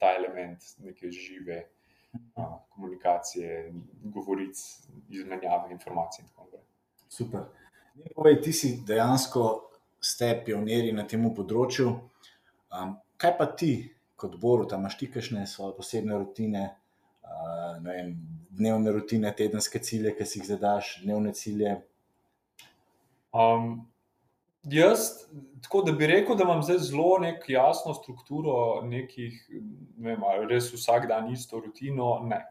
ta 0.00 0.16
element 0.16 0.72
neke 0.82 1.12
žive 1.12 1.66
komunikacije, 2.68 3.72
govoric, 4.02 4.58
izmenjave 5.08 5.72
informacij. 5.72 6.24
Super. 7.08 7.40
Povej, 8.14 8.40
ti 8.42 8.52
si 8.52 8.76
dejansko 8.86 9.68
ste 10.00 10.32
pionirji 10.44 10.92
na 10.96 11.04
tem 11.06 11.24
področju. 11.34 11.90
Um, 12.72 12.96
kaj 13.20 13.34
pa 13.38 13.46
ti, 13.58 13.72
kot 14.16 14.38
Boru, 14.40 14.66
tam 14.68 14.82
imaš 14.82 14.96
ti 14.98 15.08
kakšne 15.12 15.44
svoje 15.46 15.76
posebne 15.76 16.16
rutine, 16.18 16.64
uh, 17.22 17.76
vem, 17.84 18.14
dnevne 18.50 18.94
rutine, 18.96 19.30
tedenske 19.36 19.78
cilje, 19.84 20.14
ki 20.16 20.26
si 20.26 20.40
jih 20.40 20.48
zadaš, 20.54 20.96
dnevne 21.04 21.34
cilje? 21.36 21.76
Um, 23.32 23.84
jaz, 24.62 25.08
tako 25.62 25.82
da 25.82 25.92
bi 25.92 26.06
rekel, 26.06 26.36
da 26.36 26.44
imam 26.44 26.62
zdaj 26.62 26.78
zelo 26.78 27.18
jasno 27.48 27.94
strukturo 27.94 28.82
nekih, 28.82 29.48
ne 29.96 30.14
vem, 30.14 30.48
res 30.48 30.72
vsak 30.72 31.08
dan 31.08 31.32
isto 31.32 31.60
rutino. 31.60 32.20
Ne. 32.26 32.44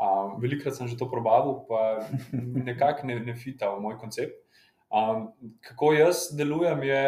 Um, 0.00 0.38
velikrat 0.40 0.76
sem 0.76 0.88
že 0.88 0.96
to 0.96 1.10
probal, 1.10 1.66
pa 1.68 2.06
nekako 2.68 3.06
ne, 3.06 3.20
ne 3.20 3.34
fita 3.36 3.68
v 3.74 3.82
moj 3.84 3.98
koncept. 3.98 4.38
Um, 4.90 5.32
kako 5.60 5.92
jaz 5.92 6.30
delujem, 6.36 6.82
je 6.82 7.02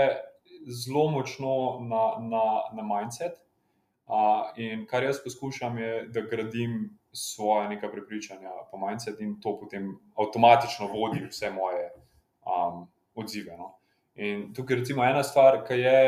zelo 0.66 1.11
močno 1.11 1.81
na, 1.81 2.02
na, 2.20 2.44
na 2.76 2.83
mindset. 2.83 3.38
In 4.57 4.87
kar 4.87 5.02
jaz 5.02 5.22
poskušam, 5.24 5.78
je, 5.78 6.09
da 6.12 6.20
gradim 6.20 6.98
svoje 7.12 7.68
neka 7.68 7.88
prepričanja, 7.88 8.50
pa 8.70 8.78
mindset 8.78 9.20
in 9.20 9.40
to 9.40 9.57
potem 9.61 9.94
avtomatično 10.18 10.88
vodi 10.92 11.24
vse 11.31 11.50
moje 11.50 11.90
um, 12.44 12.87
odzive. 13.14 13.57
No. 13.57 13.82
In 14.14 14.53
tukaj 14.55 14.77
je 14.77 14.94
ena 15.11 15.22
stvar, 15.22 15.62
ki 15.66 15.79
je, 15.81 15.98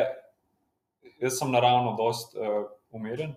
jaz 1.21 1.39
sem 1.39 1.51
naravno 1.53 1.95
dost 1.97 2.37
uh, 2.37 2.67
umeren, 2.91 3.35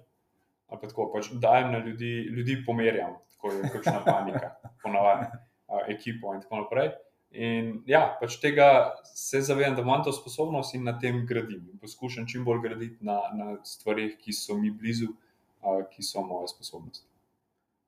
ali 0.68 0.82
pa 0.82 0.88
tako 0.88 1.12
pač 1.14 1.32
dajem 1.32 1.72
na 1.72 1.80
ljudi, 1.80 2.28
ljudi 2.36 2.64
pomerjam, 2.66 3.16
tako 3.36 3.54
je 3.54 3.70
kakšna 3.74 4.02
panika, 4.06 4.56
ponavadi 4.84 5.30
uh, 5.32 5.86
ekipo 5.88 6.34
in 6.36 6.42
tako 6.42 6.64
naprej. 6.66 6.92
In 7.32 7.72
ja, 7.88 8.18
pač 8.20 8.40
tega 8.44 8.96
se 9.16 9.42
zavedam, 9.42 9.76
da 9.76 9.82
imam 9.82 10.04
to 10.04 10.12
sposobnost 10.16 10.76
in 10.76 10.84
na 10.88 10.98
tem 11.00 11.26
gradim. 11.28 11.66
Poskušam 11.82 12.28
čim 12.28 12.46
bolj 12.46 12.62
graditi 12.64 13.06
na, 13.06 13.20
na 13.36 13.58
stvarih, 13.64 14.16
ki 14.20 14.36
so 14.36 14.56
mi 14.60 14.72
blizu, 14.72 15.14
uh, 15.62 15.84
ki 15.92 16.04
so 16.04 16.24
moje 16.24 16.52
sposobnosti. 16.52 17.08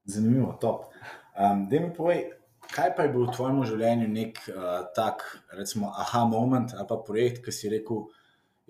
Zanimivo, 0.09 0.53
top. 0.61 0.87
Um, 1.35 1.67
da 1.69 1.79
mi 1.79 1.91
povej, 1.93 2.23
kaj 2.75 2.95
pa 2.95 3.05
je 3.05 3.13
bil 3.13 3.25
v 3.25 3.33
tvojem 3.35 3.63
življenju 3.65 4.07
nek 4.11 4.39
uh, 4.51 4.69
tak, 4.95 5.25
recimo, 5.57 5.91
aha 5.97 6.25
moment 6.29 6.73
ali 6.77 6.87
pa 6.89 6.99
projekt, 7.05 7.43
ki 7.45 7.53
si 7.55 7.71
rekel, 7.71 8.05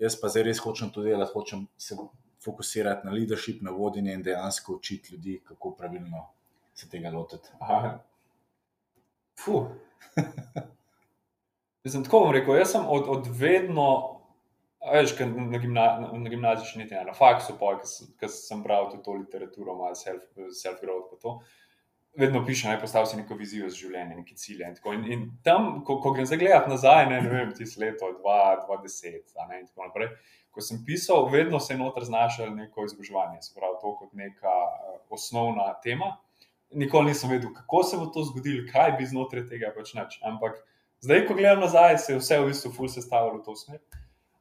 jaz 0.00 0.16
pa 0.20 0.32
zdaj 0.32 0.48
res 0.48 0.62
hočem 0.64 0.92
to 0.94 1.04
delati, 1.04 1.32
hočem 1.34 1.66
se 1.76 1.98
fokusirati 2.40 3.06
na 3.06 3.12
leadership, 3.12 3.60
na 3.62 3.74
vodenje 3.76 4.14
in 4.16 4.22
dejansko 4.24 4.78
učiti 4.78 5.14
ljudi, 5.14 5.40
kako 5.44 5.74
pravilno 5.76 6.26
se 6.74 6.88
tega 6.88 7.10
lotiti. 7.12 7.52
Fuh. 9.40 9.68
Sem 11.88 12.04
tako 12.04 12.18
vam 12.26 12.34
rekel, 12.36 12.58
jaz 12.60 12.74
sem 12.74 12.82
od, 12.84 13.06
od 13.08 13.28
vedno, 13.40 13.86
veš, 14.84 15.14
na, 15.20 15.58
gimna, 15.58 15.84
na, 16.00 16.10
na 16.12 16.28
gimnaziji 16.28 16.68
še 16.68 16.80
niti 16.82 16.92
ne, 16.92 17.06
na 17.08 17.14
faksu, 17.16 17.54
ker 18.20 18.28
sem 18.28 18.60
bral 18.60 18.90
tudi 18.90 19.00
to 19.06 19.14
literaturo, 19.16 19.78
malo 19.78 19.96
self-growth. 19.96 20.58
Self 20.60 20.82
vedno 22.18 22.42
pišem, 22.46 22.70
naj 22.70 22.80
postavim 22.80 23.06
si 23.06 23.20
neko 23.20 23.36
vizijo 23.38 23.70
z 23.70 23.78
življenjem, 23.84 24.22
neki 24.22 24.36
cilje. 24.36 24.66
In, 24.66 24.76
in, 24.92 25.04
in 25.12 25.26
tam, 25.46 25.84
ko, 25.86 26.00
ko 26.02 26.14
grem 26.16 26.26
zagledati 26.26 26.70
nazaj, 26.70 27.06
ne, 27.10 27.20
ne 27.22 27.30
vem, 27.30 27.52
ti 27.56 27.66
si 27.66 27.80
leto 27.80 28.10
2010 28.24 29.20
in 29.60 29.68
tako 29.68 29.86
naprej. 29.86 30.10
Ko 30.50 30.64
sem 30.64 30.80
pisal, 30.86 31.28
vedno 31.30 31.60
se 31.62 31.74
je 31.74 31.78
noter 31.78 32.04
znašel 32.04 32.50
neko 32.56 32.84
izobraževanje, 32.88 33.38
se 33.46 33.54
pravi, 33.54 33.78
to 33.82 33.94
kot 34.00 34.16
neka 34.18 34.56
uh, 34.66 34.98
osnovna 35.14 35.70
tema 35.84 36.16
nikoli 36.70 37.06
nisem 37.06 37.30
vedel, 37.30 37.52
kako 37.54 37.82
se 37.82 37.96
bo 37.96 38.06
to 38.06 38.24
zgodilo, 38.24 38.66
kaj 38.72 38.92
bi 38.98 39.06
znotraj 39.06 39.46
tega 39.48 39.72
počneč. 39.74 40.18
Ampak 40.22 40.58
zdaj, 41.00 41.26
ko 41.26 41.34
gledam 41.34 41.60
nazaj, 41.60 41.98
se 41.98 42.12
je 42.12 42.18
vse 42.18 42.38
v 42.40 42.50
bistvu 42.50 42.72
ful 42.74 42.88
sestavilo 42.88 43.40
v 43.40 43.44
to 43.44 43.56
smer. 43.56 43.80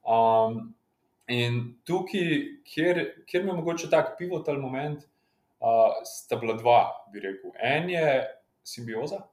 Um, 0.03 0.73
In 1.29 1.75
tukaj, 1.86 2.32
kjer, 2.65 2.99
kjer 3.29 3.43
mi 3.43 3.51
je 3.51 3.55
mogoče 3.60 3.89
tak 3.89 4.15
pivotal 4.17 4.58
moment, 4.58 5.03
uh, 5.03 5.10
sta 6.06 6.39
bila 6.39 6.56
dva, 6.58 6.80
bi 7.13 7.19
rekel. 7.24 7.52
En 7.60 7.89
je 7.89 8.06
simbioza, 8.63 9.24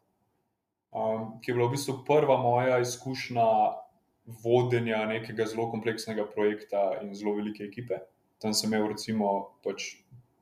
um, 0.90 1.36
ki 1.40 1.50
je 1.50 1.54
bila 1.54 1.68
v 1.68 1.76
bistvu 1.76 2.00
prva 2.06 2.38
moja 2.42 2.80
izkušnja 2.82 3.46
vodenja 4.42 5.04
nekega 5.06 5.46
zelo 5.46 5.68
kompleksnega 5.70 6.26
projekta 6.34 6.88
in 7.02 7.14
zelo 7.14 7.36
velike 7.38 7.64
ekipe. 7.64 8.00
Tam 8.42 8.54
sem 8.54 8.72
imel, 8.72 8.88
recimo, 8.92 9.58
pač 9.64 9.94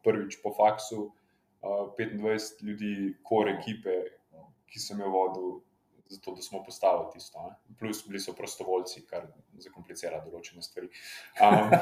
prvič 0.05 0.40
po 0.42 0.55
faksu 0.57 1.05
uh, 1.05 1.92
25 1.99 2.64
ljudi, 2.64 2.94
kor 3.23 3.49
ekipe, 3.53 4.01
ki 4.73 4.81
sem 4.83 5.01
jo 5.01 5.12
vodil 5.12 5.53
zato 6.14 6.35
da 6.35 6.42
smo 6.42 6.64
postavili 6.64 7.11
tisto. 7.12 7.38
Ne? 7.42 7.77
Plus, 7.79 8.09
bili 8.09 8.20
so 8.20 8.33
prostovoljci, 8.33 9.05
kar 9.11 9.27
zakomplicira 9.59 10.20
določene 10.25 10.62
stvari. 10.62 10.90
Um, 11.40 11.73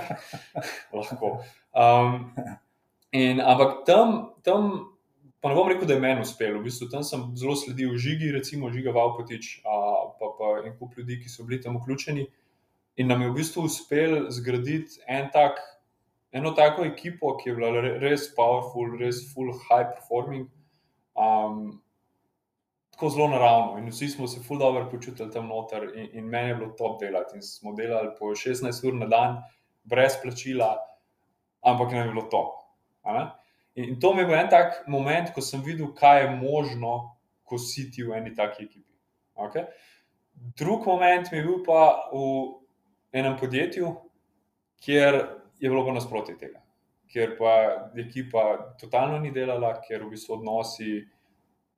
lahko. 0.98 1.32
Um, 1.72 2.30
in, 3.12 3.40
ampak 3.40 3.84
tam, 3.86 4.32
tam, 4.42 4.70
pa 5.40 5.48
ne 5.48 5.56
bom 5.58 5.68
rekel, 5.68 5.88
da 5.88 5.94
je 5.94 6.04
meni 6.04 6.24
uspelo. 6.24 6.60
V 6.60 6.68
bistvu 6.68 6.88
tam 6.92 7.04
sem 7.04 7.24
zelo 7.36 7.56
sledil 7.56 7.96
žigi, 8.00 8.32
recimo 8.32 8.70
žiga 8.72 8.94
Valpotič, 8.94 9.60
pa, 9.64 10.30
pa 10.38 10.54
en 10.66 10.76
kup 10.78 10.96
ljudi, 10.96 11.20
ki 11.22 11.32
so 11.32 11.44
bili 11.48 11.60
tam 11.62 11.76
vključeni. 11.80 12.26
In 12.96 13.08
nam 13.08 13.22
je 13.22 13.30
v 13.30 13.36
bistvu 13.40 13.66
uspel 13.68 14.26
zgraditi 14.30 15.00
en 15.08 15.30
tak, 15.32 15.60
eno 16.32 16.52
tako 16.56 16.84
ekipo, 16.84 17.36
ki 17.40 17.50
je 17.50 17.56
bila 17.56 17.84
res 18.00 18.28
powerful, 18.36 18.98
res 19.00 19.22
full 19.32 19.52
high 19.68 19.88
performing. 19.94 20.48
Um, 21.16 21.82
tako 22.92 23.10
zelo 23.10 23.28
naravno 23.28 23.78
in 23.78 23.88
vsi 23.90 24.08
smo 24.08 24.28
se 24.28 24.40
ful 24.40 24.58
dobro 24.58 24.90
počutili 24.90 25.30
tam 25.30 25.48
noter 25.48 25.82
in, 25.94 26.08
in 26.12 26.24
meni 26.24 26.48
je 26.48 26.54
bilo 26.54 26.72
top 26.78 27.00
delati. 27.00 27.36
In 27.36 27.42
smo 27.42 27.72
delali 27.72 28.08
po 28.18 28.26
16 28.26 28.86
ur 28.88 28.94
na 28.94 29.06
dan, 29.06 29.42
brez 29.84 30.12
plačila, 30.22 30.76
ampak 31.60 31.92
nam 31.92 32.06
je 32.06 32.12
bilo 32.12 32.22
top. 32.22 32.61
In, 33.06 33.84
in 33.84 34.00
to 34.00 34.12
mi 34.14 34.22
je 34.22 34.26
bil 34.26 34.38
en 34.38 34.50
tak 34.52 34.82
moment, 34.86 35.32
ko 35.34 35.42
sem 35.44 35.62
videl, 35.64 35.92
kaj 35.96 36.22
je 36.24 36.30
možno, 36.36 36.94
ko 37.44 37.58
si 37.58 37.90
ti 37.90 38.04
v 38.06 38.16
eni 38.18 38.34
taki 38.36 38.64
ekipi. 38.64 38.92
Okay? 39.34 39.66
Drug 40.58 40.86
moment 40.86 41.30
mi 41.32 41.38
je 41.38 41.44
bil 41.46 41.62
pa 41.66 42.10
v 42.12 42.24
enem 43.12 43.36
podjetju, 43.36 43.94
kjer 44.82 45.18
je 45.60 45.70
bilo 45.70 45.86
pa 45.86 45.94
nasprotje 45.94 46.36
tega. 46.38 46.60
Ker 47.12 47.36
pa 47.36 47.54
ekipa 48.00 48.74
totalno 48.80 49.18
ni 49.20 49.30
delala, 49.32 49.74
ker 49.84 50.04
v 50.04 50.14
bistvu 50.14 50.38
odnosi 50.40 51.02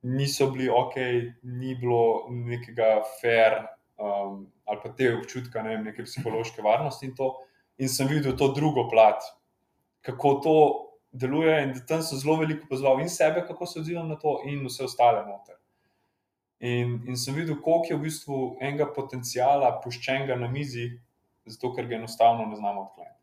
niso 0.05 0.47
bili 0.53 0.69
ok, 0.69 0.95
ni 1.43 1.75
bilo 1.75 2.29
nekega 2.29 3.01
fair 3.19 3.57
um, 3.97 4.45
ali 4.65 4.79
pa 4.83 4.89
te 4.89 5.09
občutka, 5.15 5.63
ne 5.63 5.75
vem, 5.75 5.83
neke 5.89 6.05
psihološke 6.05 6.61
varnosti 6.61 7.09
in. 7.09 7.15
In 7.77 7.89
sem 7.89 8.07
videl 8.07 8.37
to 8.37 8.53
drugo 8.55 8.87
plat, 8.89 9.19
kako 10.01 10.33
to 10.43 10.55
deluje, 11.15 11.55
in 11.63 11.73
tam 11.87 12.03
sem 12.03 12.19
zelo 12.19 12.37
veliko 12.41 12.67
pozval 12.69 13.01
in 13.03 13.09
sebe, 13.09 13.43
kako 13.47 13.65
se 13.65 13.79
odzivam 13.79 14.09
na 14.11 14.17
to, 14.19 14.39
in 14.45 14.65
vse 14.67 14.85
ostale 14.87 15.23
noter. 15.27 15.57
In, 16.59 17.01
in 17.07 17.17
sem 17.19 17.35
videl, 17.35 17.57
koliko 17.61 17.93
je 17.93 17.97
v 17.97 18.05
bistvu 18.07 18.37
enega 18.63 18.87
potencijala 18.95 19.73
puščenega 19.83 20.37
na 20.39 20.47
mizi, 20.51 20.87
zato 21.45 21.73
ker 21.75 21.87
ga 21.89 21.99
enostavno 21.99 22.47
ne 22.49 22.55
znamo 22.55 22.87
odkleniti. 22.87 23.15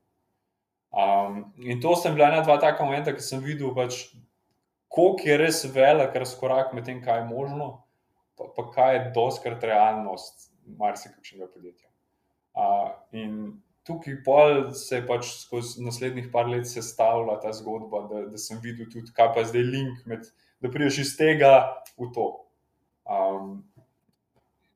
Um, 0.93 1.39
in 1.57 1.81
to 1.81 1.95
sem 1.97 2.15
bila 2.15 2.29
ena, 2.29 2.43
dva 2.45 2.59
taka 2.61 2.85
momenta, 2.85 3.15
ki 3.17 3.25
sem 3.25 3.41
videl, 3.41 3.73
pač, 3.75 4.05
koliko 4.93 5.29
je 5.31 5.39
res 5.41 5.63
velik 5.73 6.15
razkorak 6.21 6.75
med 6.77 6.85
tem, 6.85 7.01
kaj 7.05 7.23
je 7.23 7.29
možno, 7.31 7.71
pa, 8.37 8.51
pa 8.53 8.69
kaj 8.75 8.95
je 8.97 9.05
doskrat 9.17 9.65
realnost 9.65 10.51
marsikšnega 10.79 11.49
podjetja. 11.49 11.89
Uh, 12.53 12.93
in 13.17 13.63
tukaj 13.87 14.15
se 14.75 14.97
je 14.97 15.07
pač 15.07 15.27
skozi 15.41 15.83
naslednjih 15.85 16.29
par 16.33 16.47
let 16.49 16.67
sestavila 16.67 17.41
ta 17.41 17.53
zgodba, 17.53 18.07
da, 18.11 18.27
da 18.31 18.39
sem 18.39 18.61
videl 18.63 18.87
tudi, 18.93 19.13
kaj 19.15 19.35
pa 19.35 19.43
je 19.43 19.51
zdaj 19.51 19.63
link, 19.63 20.07
med, 20.07 20.29
da 20.61 20.71
prideš 20.71 20.99
iz 20.99 21.17
tega 21.19 21.53
v 21.99 22.13
to. 22.15 22.29
Um, 23.03 23.65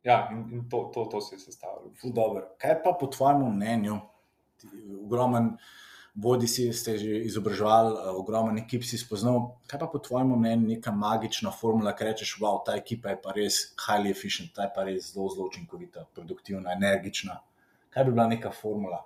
ja, 0.02 0.28
in, 0.32 0.44
in 0.52 0.68
to, 0.70 0.90
to, 0.94 1.06
to 1.10 1.20
se 1.20 1.34
je 1.34 1.46
sestavilo. 1.46 2.46
Kaj 2.58 2.82
pa 2.82 2.94
po 3.00 3.06
tvojem 3.06 3.46
mnenju, 3.54 4.00
ogromen 5.02 5.54
bodi 6.16 6.48
si 6.48 6.72
ste 6.72 6.96
že 6.98 7.18
izobraževali, 7.28 7.92
uh, 7.92 8.14
ogromno 8.18 8.56
ekip 8.58 8.82
si 8.82 8.98
spoznal. 8.98 9.60
Kaj 9.70 9.80
pa 9.80 9.90
po 9.92 10.02
tvojem 10.02 10.34
mnenju 10.34 10.74
neka 10.74 10.90
magična 10.90 11.52
formula, 11.54 11.94
ki 11.94 12.10
rečeš, 12.10 12.38
wow, 12.42 12.62
ta 12.66 12.74
ekipa 12.74 13.14
je 13.14 13.22
pa 13.22 13.34
res 13.36 13.60
highly 13.86 14.10
efficient, 14.10 14.54
ta 14.56 14.66
je 14.66 14.74
pa 14.74 14.86
res 14.88 15.12
zelo, 15.12 15.28
zelo 15.30 15.46
učinkovita, 15.46 16.08
produktivna, 16.14 16.74
energična. 16.74 17.38
Kaj 17.96 18.04
bi 18.04 18.12
bila 18.12 18.26
neka 18.28 18.50
formula, 18.52 18.98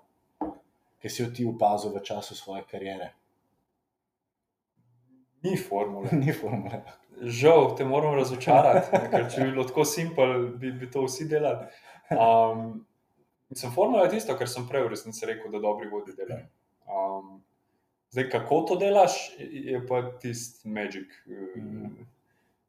ki 0.98 1.08
si 1.08 1.22
jo 1.22 1.28
ti 1.30 1.44
opazil 1.46 1.92
v 1.94 2.00
času 2.02 2.34
svoje 2.34 2.64
kariere? 2.66 3.12
Ni 5.42 5.52
formule. 5.56 6.08
Ni 6.24 6.32
formule. 6.34 6.80
Žal 7.22 7.76
te 7.78 7.84
moram 7.86 8.16
razočarati, 8.18 8.98
ker 9.12 9.28
če 9.30 9.44
bi 9.44 9.52
bilo 9.52 9.62
tako 9.68 9.84
simpel, 9.86 10.32
bi, 10.58 10.72
bi 10.74 10.88
to 10.90 11.04
vsi 11.04 11.28
delali. 11.30 11.68
Um, 12.16 12.80
sem 13.54 13.70
formula 13.70 14.08
tisto, 14.10 14.34
kar 14.34 14.50
sem 14.50 14.66
prej 14.66 14.82
v 14.88 14.90
resnici 14.96 15.28
rekel, 15.28 15.52
da 15.54 15.60
dobri 15.62 15.86
vodi 15.92 16.16
delajo. 16.18 16.48
Um, 16.90 17.36
zdaj, 18.10 18.26
kako 18.32 18.58
to 18.72 18.78
delaš, 18.80 19.20
je 19.38 19.84
pa 19.86 20.00
tisti 20.18 20.66
magic, 20.66 21.14
mm. 21.30 21.94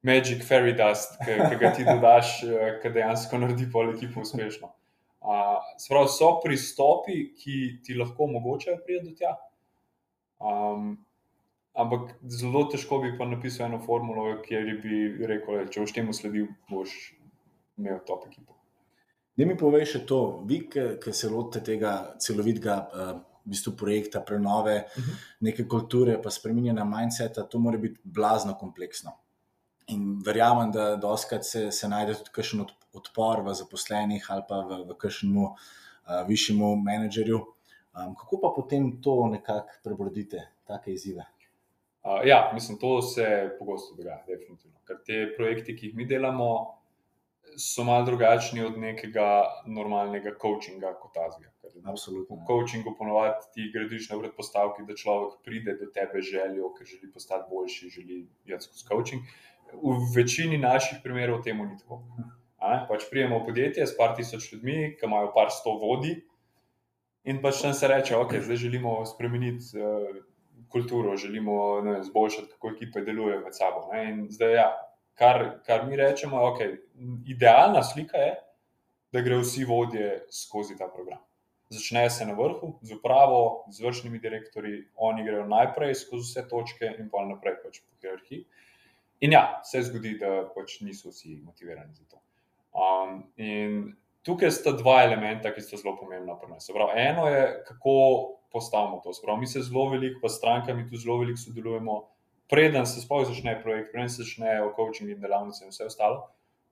magic 0.05 0.45
fairy 0.45 0.77
dust, 0.77 1.17
ki 1.25 1.57
ga 1.65 1.73
ti 1.73 1.87
dodaš, 1.89 2.35
eh, 2.45 2.77
ki 2.83 2.93
dejansko 2.93 3.41
naredi 3.41 3.65
pol 3.73 3.89
ekipo 3.95 4.21
uspešno. 4.21 4.69
Sprav, 5.77 6.07
so 6.09 6.39
pristopi, 6.43 7.33
ki 7.37 7.57
ti 7.85 7.93
lahko 7.93 8.25
omogočajo 8.25 8.79
priti 8.85 9.09
do 9.09 9.15
tja. 9.15 9.35
Um, 10.41 10.95
ampak 11.77 12.15
zelo 12.25 12.63
težko 12.71 12.97
bi 13.03 13.13
pa 13.17 13.27
napisal 13.29 13.69
eno 13.69 13.79
formulo, 13.85 14.39
kjer 14.45 14.71
bi 14.81 15.03
rekel, 15.29 15.61
da 15.61 15.69
če 15.69 15.85
boš 15.85 15.93
temu 15.93 16.15
sledil, 16.17 16.49
boš 16.71 16.95
imel 17.77 18.01
top 18.07 18.25
ekipo. 18.31 18.57
Da 19.37 19.45
mi 19.45 19.57
poveš 19.57 19.99
to, 20.09 20.41
vi, 20.49 20.63
ki 20.71 21.13
se 21.13 21.29
lotite 21.29 21.63
tega 21.69 21.93
celovitega 22.19 22.79
uh, 22.81 23.13
v 23.45 23.53
bistvu 23.53 23.75
projekta 23.77 24.21
prenove 24.25 24.75
uh 24.81 24.97
mhm. 24.97 25.09
-huh. 25.09 25.31
neke 25.39 25.67
kulture, 25.67 26.21
pa 26.21 26.29
spremenjena 26.29 26.85
mindseta, 26.85 27.43
to 27.43 27.59
mora 27.59 27.77
biti 27.77 27.99
blazno 28.03 28.57
kompleksno. 28.57 29.11
In 29.87 30.21
verjamem, 30.25 30.71
da 30.71 30.95
doskrat 30.95 31.45
se, 31.45 31.71
se 31.71 31.87
najde 31.87 32.13
tudi 32.13 32.29
kakšen 32.33 32.61
odpor 32.61 32.80
v 32.93 33.53
zaposlenih 33.53 34.25
ali 34.29 34.43
pa 34.49 34.61
v, 34.67 34.83
v 34.89 34.97
kakšnemu 34.97 35.45
uh, 35.47 36.27
višjemu 36.27 36.75
menedžerju. 36.75 37.39
Um, 37.91 38.15
kako 38.15 38.39
pa 38.41 38.49
potem 38.55 39.01
to 39.01 39.27
nekako 39.27 39.79
prebrodite, 39.83 40.47
take 40.67 40.91
izzive? 40.91 41.25
Uh, 42.03 42.25
ja, 42.25 42.51
mislim, 42.53 42.77
to 42.79 43.01
se 43.01 43.55
pogosto 43.59 43.95
dogaja, 43.95 44.23
definitivno. 44.27 44.79
Ker 44.87 45.01
te 45.05 45.25
projekte, 45.37 45.75
ki 45.75 45.91
jih 45.91 45.95
mi 45.95 46.05
delamo, 46.05 46.81
so 47.57 47.83
malo 47.83 48.05
drugačni 48.05 48.63
od 48.63 48.77
nekega 48.79 49.43
normalnega 49.67 50.31
coachinga 50.41 50.93
kot 51.01 51.17
azija. 51.17 51.49
Absolutno. 51.85 52.35
V 52.35 52.45
coachingu 52.47 52.95
ponovadi 52.97 53.47
ti 53.53 53.71
gradiš 53.73 54.09
na 54.09 54.19
predpostavki, 54.19 54.83
da 54.87 54.95
človek 54.95 55.39
pride 55.45 55.77
do 55.79 55.87
tebe 55.93 56.21
željo, 56.21 56.73
ker 56.77 56.87
želi 56.87 57.11
postati 57.13 57.49
boljši, 57.49 57.89
želi 57.89 58.27
jeti 58.45 58.65
skozi 58.65 58.87
coaching. 58.87 59.23
V 59.73 59.97
večini 60.15 60.57
naših 60.57 60.99
primerov 61.03 61.43
temu 61.43 61.65
ni 61.65 61.77
tako. 61.79 62.01
Pač 62.61 63.07
prijemo 63.09 63.39
v 63.39 63.47
podjetje 63.49 63.87
s 63.87 63.95
par 63.97 64.13
tisoč 64.17 64.51
ljudmi, 64.51 64.93
ki 64.99 65.07
imajo 65.07 65.31
par 65.33 65.49
sto 65.53 65.73
vodi, 65.81 66.13
in 67.25 67.41
pač 67.41 67.63
tam 67.63 67.73
se 67.73 67.89
reče, 67.89 68.15
ok, 68.17 68.35
zdaj 68.45 68.61
želimo 68.61 68.99
spremeniti 69.09 69.81
uh, 69.81 70.21
kulturo, 70.69 71.17
želimo 71.17 71.81
ne, 71.81 71.97
zboljšati, 72.05 72.51
kako 72.53 72.75
ekipe 72.75 73.01
delujejo 73.05 73.41
med 73.41 73.57
sabo. 73.57 73.87
Ne? 73.89 74.05
In 74.11 74.21
zdaj, 74.29 74.53
ja, 74.53 74.69
kar, 75.17 75.43
kar 75.65 75.87
mi 75.89 75.97
rečemo, 75.97 76.43
ok, 76.51 76.61
idealna 77.33 77.83
slika 77.83 78.21
je, 78.21 78.37
da 79.11 79.25
grejo 79.25 79.41
vsi 79.41 79.65
vodje 79.67 80.13
skozi 80.31 80.77
ta 80.77 80.87
program 80.87 81.19
začne 81.71 82.09
se 82.09 82.25
na 82.25 82.33
vrhu, 82.33 82.79
z 82.81 82.91
upravo, 82.91 83.65
z 83.71 83.79
vršnimi 83.79 84.19
direktori, 84.19 84.87
oni 84.95 85.23
grejo 85.23 85.47
najprej 85.47 85.95
skozi 85.95 86.27
vse 86.27 86.43
točke 86.49 86.89
in 86.99 87.07
pa 87.09 87.23
naprej 87.25 87.61
pač 87.63 87.79
po 87.79 87.95
hierarhiji. 88.03 88.43
In 89.23 89.31
ja, 89.31 89.61
se 89.63 89.81
zgodi, 89.87 90.17
da 90.19 90.49
pač 90.55 90.81
niso 90.83 91.13
vsi 91.13 91.37
motivirani 91.45 91.95
za 91.95 92.03
to. 92.09 92.19
Um, 92.81 93.19
in 93.37 93.91
tukaj 94.25 94.51
sta 94.55 94.73
dva 94.77 95.03
elementa, 95.05 95.51
ki 95.53 95.61
sta 95.61 95.77
zelo 95.77 95.93
pomembna 95.99 96.37
pri 96.39 96.49
nas. 96.53 96.69
Prav, 96.73 96.95
eno 96.97 97.27
je, 97.29 97.43
kako 97.67 97.93
postavimo 98.51 99.01
to. 99.03 99.13
Prav, 99.23 99.37
mi 99.39 99.47
se 99.47 99.61
zelo 99.61 99.89
veliko, 99.93 100.19
pa 100.23 100.29
s 100.29 100.39
strankami 100.41 100.87
tu 100.89 100.97
zelo 100.97 101.19
veliko 101.21 101.39
sodelujemo, 101.39 102.01
preden 102.51 102.85
se 102.89 103.03
sploh 103.03 103.27
začne 103.29 103.55
projekt, 103.61 103.93
preden 103.93 104.09
se 104.09 104.23
začnejo 104.23 104.73
coaching 104.75 105.13
in 105.13 105.21
delavnice 105.21 105.63
in 105.65 105.71
vse 105.71 105.87
ostalo, 105.87 106.25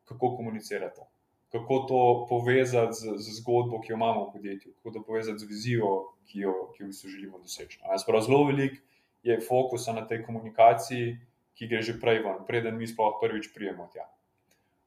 kako 0.10 0.36
komunicirati 0.36 0.96
to 0.96 1.08
kako 1.52 1.80
to 1.80 2.26
povezati 2.30 2.94
z, 2.94 3.18
z 3.18 3.42
zgodbo, 3.42 3.82
ki 3.82 3.92
jo 3.92 3.96
imamo 3.96 4.26
v 4.26 4.34
podjetju, 4.34 4.74
kako 4.74 4.92
to 4.92 5.04
povezati 5.04 5.40
z 5.40 5.48
vizijo, 5.50 6.14
ki 6.26 6.40
jo, 6.40 6.54
ki 6.78 6.84
jo 6.84 6.90
želimo 7.10 7.40
doseči. 7.40 7.80
Sprav, 7.98 8.22
zelo 8.22 8.44
velik 8.46 8.82
je 9.24 9.40
fokus 9.48 9.88
na 9.88 10.08
tej 10.08 10.24
komunikaciji, 10.26 11.18
ki 11.54 11.68
gre 11.68 11.82
že 11.82 11.98
prej 12.00 12.22
ven, 12.24 12.46
preden 12.48 12.78
mi 12.78 12.88
sploh 12.88 13.18
prvič 13.22 13.50
prijemo 13.54 13.90
tja. 13.94 14.06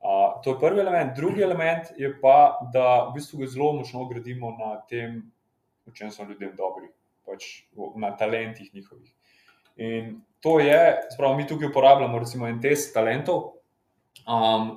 Uh, 0.03 0.41
to 0.43 0.51
je 0.51 0.59
prvi 0.59 0.81
element. 0.83 1.17
Drugi 1.17 1.43
element 1.43 1.93
je 1.97 2.11
pa, 2.21 2.59
da 2.75 3.07
v 3.09 3.15
bistvu 3.15 3.47
zelo 3.47 3.73
močno 3.77 4.09
gradimo 4.11 4.51
na 4.59 4.75
tem 4.91 5.23
v 5.87 5.95
čem 5.95 6.11
so 6.11 6.27
ljudem 6.27 6.55
dobri, 6.59 6.89
pač 7.27 7.67
na 7.99 8.13
talentih 8.17 8.75
njihovih. 8.75 9.13
In 9.77 10.21
to 10.41 10.59
je, 10.61 10.79
spravo, 11.15 11.37
mi 11.37 11.47
tukaj 11.47 11.69
uporabljamo 11.69 12.19
recimo 12.19 12.49
en 12.49 12.61
test 12.61 12.93
talentov, 12.95 13.53
um, 14.27 14.73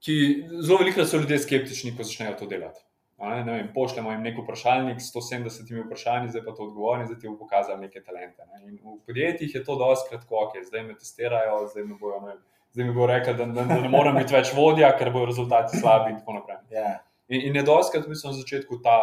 ki 0.00 0.16
zelo 0.62 0.78
veliko 0.80 1.04
so 1.04 1.20
ljudje 1.20 1.42
skeptični, 1.44 1.96
ko 1.96 2.06
začnejo 2.06 2.38
to 2.38 2.48
delati. 2.50 2.80
Ne, 3.20 3.42
ne 3.44 3.52
vem, 3.52 3.66
pošljemo 3.74 4.14
jim 4.14 4.22
nek 4.24 4.38
vprašalnik 4.40 5.02
s 5.02 5.10
170 5.12 5.82
vprašanji, 5.84 6.30
zdaj 6.32 6.44
pa 6.46 6.54
to 6.56 6.64
odgovori, 6.70 7.04
zdaj 7.04 7.18
ti 7.20 7.28
bo 7.28 7.34
pokazal 7.42 7.76
neke 7.80 8.00
talente. 8.00 8.46
Ne. 8.48 8.78
V 8.80 8.96
podjetjih 9.06 9.54
je 9.54 9.64
to 9.64 9.76
dosti 9.76 10.08
kratko, 10.08 10.46
ok, 10.46 10.56
zdaj 10.70 10.86
me 10.86 10.96
testirajo, 10.96 11.66
zdaj 11.74 11.84
me 11.84 11.98
bojo. 12.00 12.22
Ne, 12.24 12.38
zdaj 12.72 12.86
mi 12.86 12.94
bo 12.94 13.06
rekel, 13.06 13.36
da, 13.36 13.46
da, 13.46 13.64
da 13.64 13.78
ne 13.80 13.88
morem 13.88 14.16
biti 14.20 14.34
več 14.34 14.52
vodja, 14.56 14.92
ker 14.98 15.12
bodo 15.14 15.30
rezultati 15.30 15.78
slabi. 15.78 16.14
In 16.14 16.18
tako 16.20 16.38
naprej. 16.38 16.60
Yeah. 16.70 16.90
Ja. 16.96 16.96
In, 17.30 17.46
in 17.50 17.60
je 17.60 17.62
doskrat, 17.66 18.08
mislim, 18.08 18.32
na 18.32 18.38
začetku 18.38 18.80
ta, 18.82 18.98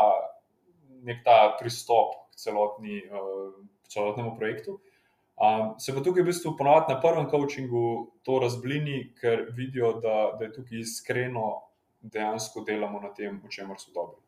ta 1.24 1.38
pristop 1.60 2.16
k 2.32 2.44
celotni, 2.44 3.02
uh, 3.08 3.54
celotnemu 3.88 4.36
projektu. 4.38 4.80
Um, 5.38 5.76
se 5.80 5.94
pa 5.94 6.02
tukaj 6.02 6.26
v 6.26 6.32
bistvu 6.32 6.56
ponovadi 6.58 6.94
na 6.94 7.00
prvem 7.02 7.28
coachingu 7.30 7.84
to 8.26 8.40
razblini, 8.42 9.14
ker 9.22 9.52
vidijo, 9.54 9.94
da, 10.02 10.34
da 10.40 10.48
je 10.48 10.54
tukaj 10.56 10.82
iskreno 10.82 11.52
dejansko 12.02 12.64
delamo 12.66 13.00
na 13.04 13.12
tem, 13.14 13.38
v 13.44 13.52
čemer 13.54 13.78
so 13.80 13.94
dobri. 13.94 14.20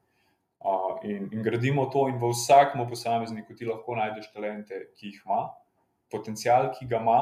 Uh, 0.60 0.99
in, 1.08 1.30
in 1.34 1.43
gradimo 1.43 1.88
to, 1.89 2.06
in 2.12 2.19
v 2.21 2.30
vsakem 2.34 2.84
posamezniku 2.88 3.56
ti 3.56 3.65
lahko 3.65 3.95
najdeš 3.97 4.30
talente, 4.36 4.84
ki 4.99 5.12
jih 5.12 5.21
ima, 5.25 5.47
potencial, 6.12 6.69
ki 6.75 6.88
ga 6.91 6.99
ima, 7.02 7.19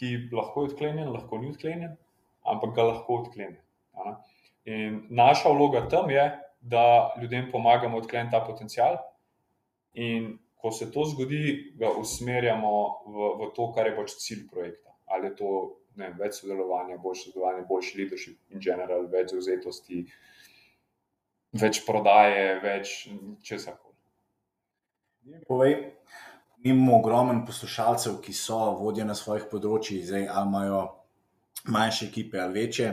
ki 0.00 0.30
lahko 0.32 0.64
je 0.64 0.72
odklenjen, 0.72 1.10
lahko 1.12 1.38
ni 1.38 1.50
odklenjen, 1.52 1.96
ampak 2.48 2.72
ga 2.76 2.86
lahko 2.88 3.20
odklene. 3.20 3.60
In 4.64 5.02
naša 5.12 5.52
vloga 5.52 5.84
tam 5.92 6.08
je, 6.10 6.24
da 6.60 6.84
ljudem 7.20 7.50
pomagamo 7.52 8.00
odkleniti 8.00 8.32
ta 8.32 8.40
potencial, 8.44 8.96
in 9.92 10.38
ko 10.60 10.72
se 10.72 10.90
to 10.92 11.04
zgodi, 11.04 11.74
ga 11.76 11.92
usmerjamo 12.00 12.72
v, 13.06 13.28
v 13.40 13.50
to, 13.56 13.68
kar 13.76 13.88
je 13.88 13.96
pač 13.96 14.16
cilj 14.24 14.46
projekta. 14.48 14.92
Ali 15.12 15.30
je 15.30 15.36
to 15.36 15.52
vem, 15.96 16.16
več 16.20 16.40
sodelovanja, 16.40 16.98
boljše 17.02 17.30
sodelovanje, 17.30 17.66
boljši 17.68 18.00
leadership 18.00 18.54
in 18.54 18.64
general, 18.64 19.06
več 19.12 19.32
zauzetosti, 19.34 20.02
več 21.60 21.80
prodaje, 21.86 22.58
več 22.64 22.94
česar 23.44 23.76
koli. 23.80 23.96
Povej, 25.48 25.76
imamo 26.62 26.98
ogromno 26.98 27.44
poslušalcev, 27.46 28.20
ki 28.20 28.32
so 28.32 28.58
vodje 28.80 29.04
na 29.04 29.14
svojih 29.14 29.46
področjih, 29.50 30.04
zdaj 30.06 30.28
ali 30.28 30.48
imajo 30.48 30.80
manjše 31.72 32.06
ekipe 32.06 32.40
ali 32.40 32.60
večje. 32.60 32.92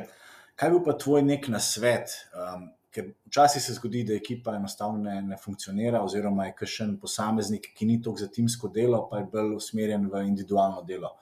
Kaj 0.58 0.72
bi 0.74 0.82
pa 0.86 0.96
tvoj 0.98 1.24
nek 1.24 1.48
nasvet? 1.54 2.14
Um, 2.34 2.70
ker 2.92 3.12
včasih 3.30 3.62
se 3.62 3.76
zgodi, 3.78 4.04
da 4.08 4.16
ekipa 4.16 4.56
enostavno 4.58 5.04
ne, 5.04 5.20
ne 5.22 5.38
funkcionira, 5.38 6.02
oziroma 6.02 6.48
je 6.48 6.56
kakšen 6.58 6.96
posameznik, 7.02 7.70
ki 7.78 7.86
ni 7.86 8.00
toliko 8.02 8.24
za 8.24 8.30
timsko 8.34 8.72
delo, 8.74 9.04
pa 9.12 9.22
je 9.22 9.28
bolj 9.34 9.54
usmerjen 9.60 10.08
v 10.10 10.24
individualno 10.32 10.82
delo. 10.88 11.14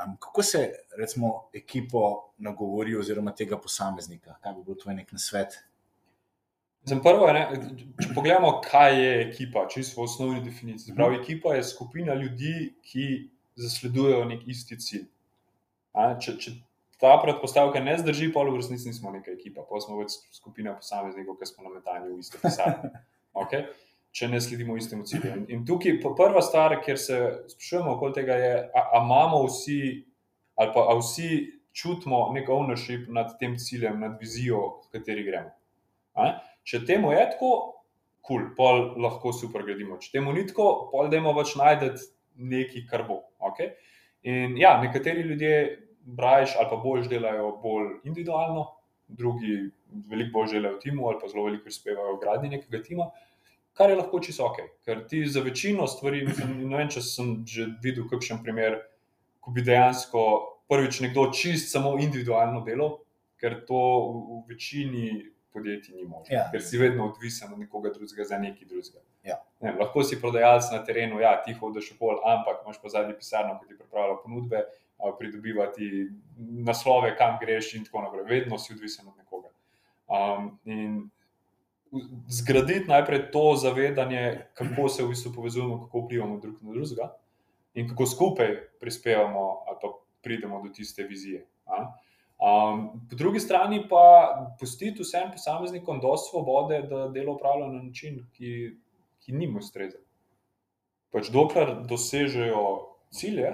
Um, 0.00 0.16
kako 0.16 0.42
se 0.42 0.62
recimo 0.98 1.34
ekipo 1.54 2.32
nagovori, 2.38 2.96
oziroma 2.96 3.34
tega 3.36 3.58
posameznika? 3.60 4.38
Kaj 4.40 4.56
bi 4.56 4.64
bil 4.70 4.80
tvoj 4.80 4.96
nek 5.02 5.12
nasvet? 5.12 5.58
Prvo, 6.82 7.28
ne, 7.30 7.44
če 8.00 8.08
pogledamo, 8.10 8.56
kaj 8.64 8.96
je 8.98 9.10
ekipa, 9.28 9.68
čisto 9.70 10.00
v 10.00 10.06
osnovni 10.08 10.40
definiciji. 10.42 10.96
Pravi, 10.96 11.20
ekipa 11.20 11.54
je 11.54 11.62
skupina 11.68 12.16
ljudi, 12.18 12.72
ki 12.82 13.06
zasledujejo 13.54 14.24
nek 14.26 14.42
isti 14.50 14.78
cilj. 14.82 15.04
A, 15.94 16.08
če, 16.18 16.34
če 16.42 16.56
ta 17.02 17.12
predpostavka 17.22 17.82
ne 17.82 17.94
zdrži, 18.00 18.32
pa 18.34 18.42
v 18.46 18.56
resnici 18.56 18.90
nismo 18.90 19.12
neka 19.14 19.30
ekipa, 19.34 19.62
pa 19.68 19.80
smo 19.84 20.00
več 20.00 20.16
skupina 20.34 20.74
posameznikov, 20.78 21.38
ki 21.38 21.50
smo 21.52 21.68
nametani 21.68 22.10
v 22.10 22.20
isto 22.22 22.42
pisarno. 22.42 22.92
Okay? 23.32 23.62
Če 24.12 24.26
ne 24.28 24.36
sledimo 24.44 24.74
istemu 24.76 25.06
cilju. 25.08 25.30
In, 25.32 25.44
in 25.48 25.60
tukaj 25.64 25.94
je 25.94 26.00
prva 26.04 26.42
stvar, 26.44 26.74
kjer 26.84 26.98
se 27.00 27.16
sprašujemo 27.48 27.94
okoli 27.94 28.12
tega, 28.18 28.34
je, 28.36 28.50
ali 28.76 29.00
imamo 29.06 29.38
vsi, 29.46 29.78
ali 30.60 30.74
pa 30.74 30.82
vsi 30.98 31.30
čutimo 31.72 32.18
nek 32.36 32.50
ownership 32.52 33.06
nad 33.08 33.32
tem 33.40 33.56
ciljem, 33.56 34.02
nad 34.04 34.18
vizijo, 34.20 34.60
v 34.82 34.98
kateri 34.98 35.24
gremo. 35.24 35.48
A? 36.12 36.28
Če 36.64 36.84
temu 36.86 37.12
je 37.12 37.22
tako, 37.34 37.52
kul, 38.22 38.42
cool, 38.42 38.50
pol 38.56 39.02
lahko 39.02 39.32
super 39.34 39.64
gradimo. 39.66 39.98
Če 39.98 40.12
temu 40.18 40.34
ni 40.34 40.44
tako, 40.46 40.88
pol 40.92 41.10
dajmo 41.12 41.34
pač 41.36 41.56
najti 41.58 41.90
nekaj, 42.38 42.86
kar 42.90 43.06
bo. 43.08 43.22
Okay? 43.50 43.74
In 44.22 44.56
ja, 44.56 44.76
nekateri 44.82 45.24
ljudje 45.26 45.56
brajš 46.02 46.56
ali 46.58 46.70
pa 46.70 46.76
boljš 46.76 47.08
delajo 47.08 47.50
bolj 47.62 47.88
individualno, 48.04 48.66
drugi 49.08 49.70
veliko 50.10 50.38
bolj 50.38 50.54
delajo 50.56 50.76
v 50.76 50.80
timu 50.82 51.08
ali 51.08 51.18
pa 51.20 51.28
zelo 51.28 51.44
veliko 51.44 51.66
prispevajo 51.66 52.16
v 52.16 52.22
gradnji 52.22 52.54
nekega 52.56 52.82
tima. 52.82 53.10
Kar 53.72 53.90
je 53.90 53.96
lahko 53.96 54.20
čisto 54.20 54.44
ok, 54.46 54.58
ker 54.84 55.06
ti 55.08 55.24
za 55.26 55.40
večino 55.40 55.86
stvari, 55.88 56.26
ne 56.26 56.76
vem, 56.76 56.88
če 56.92 57.00
sem 57.02 57.30
že 57.48 57.70
videl 57.82 58.04
kakšen 58.10 58.42
primer, 58.44 58.82
ko 59.40 59.50
bi 59.50 59.64
dejansko 59.64 60.24
prvič 60.68 61.00
nekdo 61.00 61.30
čist 61.32 61.72
samo 61.72 61.94
individualno 61.98 62.60
delal, 62.66 62.98
ker 63.40 63.62
to 63.66 63.80
v, 63.80 64.20
v 64.28 64.42
večini 64.52 65.06
podjetij 65.52 65.94
ni 65.94 66.04
možno, 66.04 66.34
ja. 66.34 66.48
ker 66.52 66.62
si 66.62 66.78
vedno 66.78 67.06
odvisen 67.10 67.52
od 67.52 67.58
nekoga 67.60 67.90
drugega 67.94 68.24
za 68.24 68.38
nekaj 68.38 68.68
drugega. 68.68 69.02
Ja. 69.24 69.38
Ne, 69.60 69.72
lahko 69.78 70.02
si 70.04 70.20
prodajalec 70.20 70.70
na 70.72 70.82
terenu, 70.84 71.20
ja, 71.20 71.36
ti 71.44 71.54
hodiš 71.54 71.92
pol, 71.98 72.20
ampak 72.26 72.64
imaš 72.64 72.80
pa 72.82 72.88
zadnji 72.88 73.14
pisarno, 73.18 73.58
ki 73.60 73.68
ti 73.68 73.78
pripravlja 73.78 74.16
ponudbe, 74.24 74.64
pridobivati 75.18 76.08
naslove, 76.38 77.16
kam 77.18 77.38
greš 77.40 77.74
in 77.74 77.84
tako 77.84 78.02
naprej. 78.02 78.24
Vedno 78.28 78.58
si 78.58 78.72
odvisen 78.72 79.08
od 79.08 79.16
nekoga. 79.16 79.50
Um, 80.06 80.58
in 80.64 81.10
zgraditi 82.28 82.88
najprej 82.88 83.30
to 83.30 83.56
zavedanje, 83.56 84.46
kako 84.54 84.88
se 84.88 85.02
v 85.02 85.08
bistvu 85.08 85.32
povezujemo, 85.34 85.80
kako 85.84 86.06
vplivamo 86.06 86.38
drug 86.40 86.62
na 86.62 86.72
drugega 86.72 87.12
in 87.74 87.88
kako 87.88 88.06
skupaj 88.06 88.56
prispevamo 88.80 89.64
ali 89.66 89.76
pa 89.82 89.88
pridemo 90.22 90.62
do 90.62 90.68
tiste 90.74 91.02
vizije. 91.02 91.46
Um, 92.42 93.06
po 93.10 93.16
drugi 93.16 93.40
strani 93.40 93.84
pa 93.88 94.02
pustiti 94.60 95.02
vsem 95.02 95.30
posameznikom 95.30 96.00
dovolj 96.02 96.24
svobode, 96.30 96.80
da 96.90 97.08
delo 97.08 97.36
upravljajo 97.36 97.72
na 97.72 97.82
način, 97.82 98.16
ki, 98.34 98.72
ki 99.22 99.32
njim 99.32 99.56
ustreza. 99.56 100.00
Pač 101.14 101.30
dokler 101.30 101.76
dosežejo 101.86 102.64
cilje, 103.14 103.52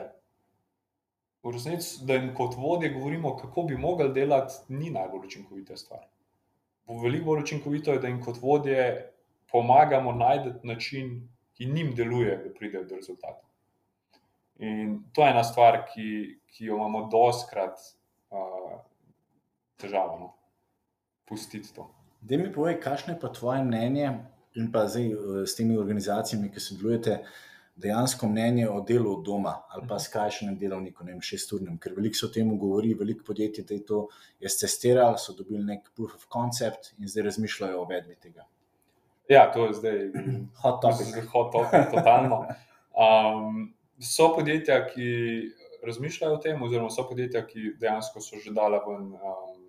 v 1.42 1.52
resnici, 1.52 2.06
da 2.06 2.16
jim 2.16 2.32
kot 2.34 2.56
vodje 2.56 2.90
govorimo, 2.94 3.36
kako 3.36 3.62
bi 3.68 3.76
mogli 3.76 4.08
delati, 4.14 4.54
ni 4.68 4.90
najbolj 4.90 5.26
učinkovita 5.26 5.76
stvar. 5.76 6.06
Veliko 6.88 7.24
bolj 7.24 7.42
učinkovito 7.42 7.92
je, 7.92 8.00
da 8.00 8.08
jim 8.08 8.22
kot 8.24 8.40
vodje 8.42 9.12
pomagamo 9.52 10.12
najti 10.12 10.66
način, 10.66 11.28
ki 11.54 11.66
njim 11.66 11.94
deluje, 11.94 12.36
da 12.44 12.54
pridejo 12.54 12.84
do 12.84 12.96
rezultata. 12.96 13.44
In 14.58 15.02
to 15.12 15.24
je 15.24 15.30
ena 15.30 15.44
stvar, 15.44 15.84
ki, 15.92 16.38
ki 16.46 16.64
jo 16.64 16.76
imamo 16.76 17.06
doskrat 17.12 17.78
uh, 18.30 18.78
težavo. 19.76 20.18
No? 20.18 20.32
Pustiti 21.28 21.74
to. 21.74 21.88
Da 22.20 22.36
mi 22.36 22.52
povej, 22.52 22.80
kakšno 22.80 23.14
je 23.14 23.20
pa 23.20 23.28
tvoje 23.32 23.62
mnenje 23.64 24.10
in 24.58 24.72
pa 24.72 24.86
zdaj 24.88 25.12
uh, 25.14 25.42
s 25.46 25.54
temi 25.56 25.78
organizacijami, 25.78 26.50
ki 26.52 26.60
sodelujete, 26.60 27.20
dejansko 27.78 28.26
mnenje 28.26 28.68
o 28.70 28.80
delu 28.82 29.12
od 29.12 29.24
doma 29.24 29.52
ali 29.70 29.86
pa 29.86 29.94
mhm. 29.94 30.02
skrajšanem 30.02 30.58
delovniku, 30.58 31.04
ne 31.04 31.12
vem, 31.12 31.22
šesturnem, 31.22 31.78
ker 31.78 31.94
veliko 31.96 32.18
se 32.18 32.26
o 32.26 32.32
tem 32.34 32.50
govori, 32.58 32.94
veliko 32.98 33.24
podjetij 33.26 33.66
je 33.70 33.84
to 33.86 34.08
testiralo, 34.40 35.18
so 35.18 35.32
dobili 35.32 35.62
nek 35.64 35.90
proof 35.94 36.14
of 36.14 36.26
concept 36.32 36.92
in 36.98 37.08
zdaj 37.08 37.30
razmišljajo 37.30 37.82
o 37.82 37.86
vedbi 37.86 38.16
tega. 38.16 38.46
Ja, 39.28 39.50
to 39.52 39.66
je 39.66 39.74
zdaj 39.74 39.98
hot 40.62 40.80
topic. 40.82 41.14
Hot 41.32 41.52
topic, 41.52 41.92
totalno. 41.94 42.46
Um, 42.98 43.76
so 44.02 44.32
podjetja, 44.34 44.80
ki 44.90 45.04
razmišljajo 45.86 46.34
o 46.34 46.42
tem, 46.42 46.62
oziroma 46.62 46.90
so 46.90 47.04
podjetja, 47.08 47.44
ki 47.46 47.74
dejansko 47.80 48.20
so 48.24 48.40
že 48.42 48.52
dala 48.54 48.80
ven 48.86 49.12
um, 49.14 49.64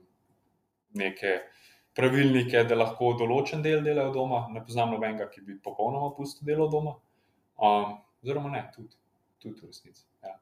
neke 0.99 1.39
pravilnike, 1.97 2.63
da 2.69 2.77
lahko 2.77 3.13
določen 3.19 3.63
del 3.65 3.83
delajo 3.85 4.13
doma. 4.15 4.45
Ne 4.53 4.63
poznam 4.65 4.93
nobenega, 4.95 5.29
ki 5.31 5.43
bi 5.45 5.57
popolnoma 5.63 6.13
pustil 6.17 6.47
delo 6.47 6.69
doma. 6.71 6.95
Um, 7.59 7.97
oziroma, 8.23 8.53
ne, 8.53 8.63
tudi, 8.75 8.95
tudi 9.43 9.59
v 9.61 9.71
resnici. 9.71 10.05
Ja, 10.23 10.37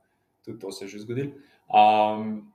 tudi 0.45 0.59
to 0.61 0.71
se 0.71 0.85
je 0.85 0.93
že 0.95 1.03
zgodilo. 1.05 1.33
Um, 1.67 2.53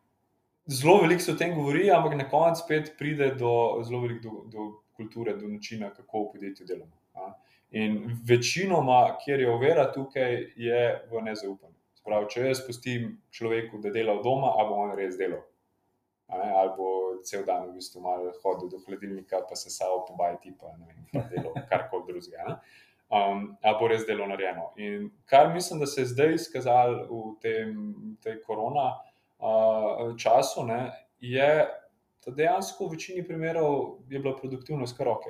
zelo 0.66 1.00
veliko 1.02 1.24
se 1.24 1.32
o 1.32 1.36
tem 1.36 1.54
govori, 1.54 1.90
ampak 1.90 2.16
na 2.18 2.28
koncu 2.30 2.62
spet 2.62 2.94
pride 2.98 3.34
do 3.38 3.82
zelo 3.82 4.04
veliko 4.06 4.22
do, 4.28 4.44
do 4.52 4.68
kulture, 4.96 5.34
do 5.36 5.48
načina, 5.48 5.90
kako 5.90 6.26
v 6.26 6.32
podjetju 6.36 6.66
delamo. 6.66 6.96
Ja. 7.16 7.34
In 7.72 8.20
večinoma, 8.28 9.16
kjer 9.24 9.40
je 9.40 9.50
ovira 9.50 9.86
tukaj, 9.92 10.52
je 10.56 10.82
v 11.10 11.22
nezaupanju. 11.24 11.71
Pravi, 12.02 12.28
če 12.30 12.46
jaz 12.48 12.60
pustim 12.66 13.16
človeku, 13.30 13.78
da 13.82 13.90
dela 13.94 14.16
v 14.18 14.24
domu, 14.24 14.48
ali 14.50 14.68
bo 14.68 14.78
on 14.82 14.94
res 14.98 15.18
delal. 15.20 15.42
Ali 16.32 16.72
bo 16.76 16.88
cel 17.26 17.44
dan 17.46 17.68
v 17.68 17.76
bistvu 17.76 18.00
malo 18.02 18.32
hodil 18.42 18.70
do 18.72 18.80
hladilnika, 18.86 19.42
pa 19.48 19.56
se 19.56 19.70
samo 19.70 20.00
pobajati, 20.08 20.54
pa 20.58 20.72
ne 20.78 20.88
vem, 20.88 21.28
delo, 21.30 21.52
karkoli 21.70 22.08
drugega. 22.08 22.56
Um, 23.12 23.52
ali 23.62 23.76
bo 23.78 23.88
res 23.92 24.06
delo 24.08 24.26
narejeno. 24.26 24.70
In 24.80 25.10
kar 25.28 25.52
mislim, 25.54 25.80
da 25.80 25.86
se 25.86 26.00
je 26.00 26.10
zdaj 26.14 26.34
izkazalo 26.34 27.06
v 27.10 27.36
tem 27.44 27.76
tej 28.24 28.40
korona 28.46 28.88
uh, 29.38 30.16
času, 30.18 30.64
ne, 30.66 30.86
je, 31.20 31.50
da 32.24 32.34
dejansko 32.34 32.86
v 32.86 32.96
večini 32.96 33.22
primerov 33.26 33.98
je 34.10 34.18
bila 34.18 34.34
produktivnost 34.36 34.96
kar 34.96 35.12
ok. 35.12 35.26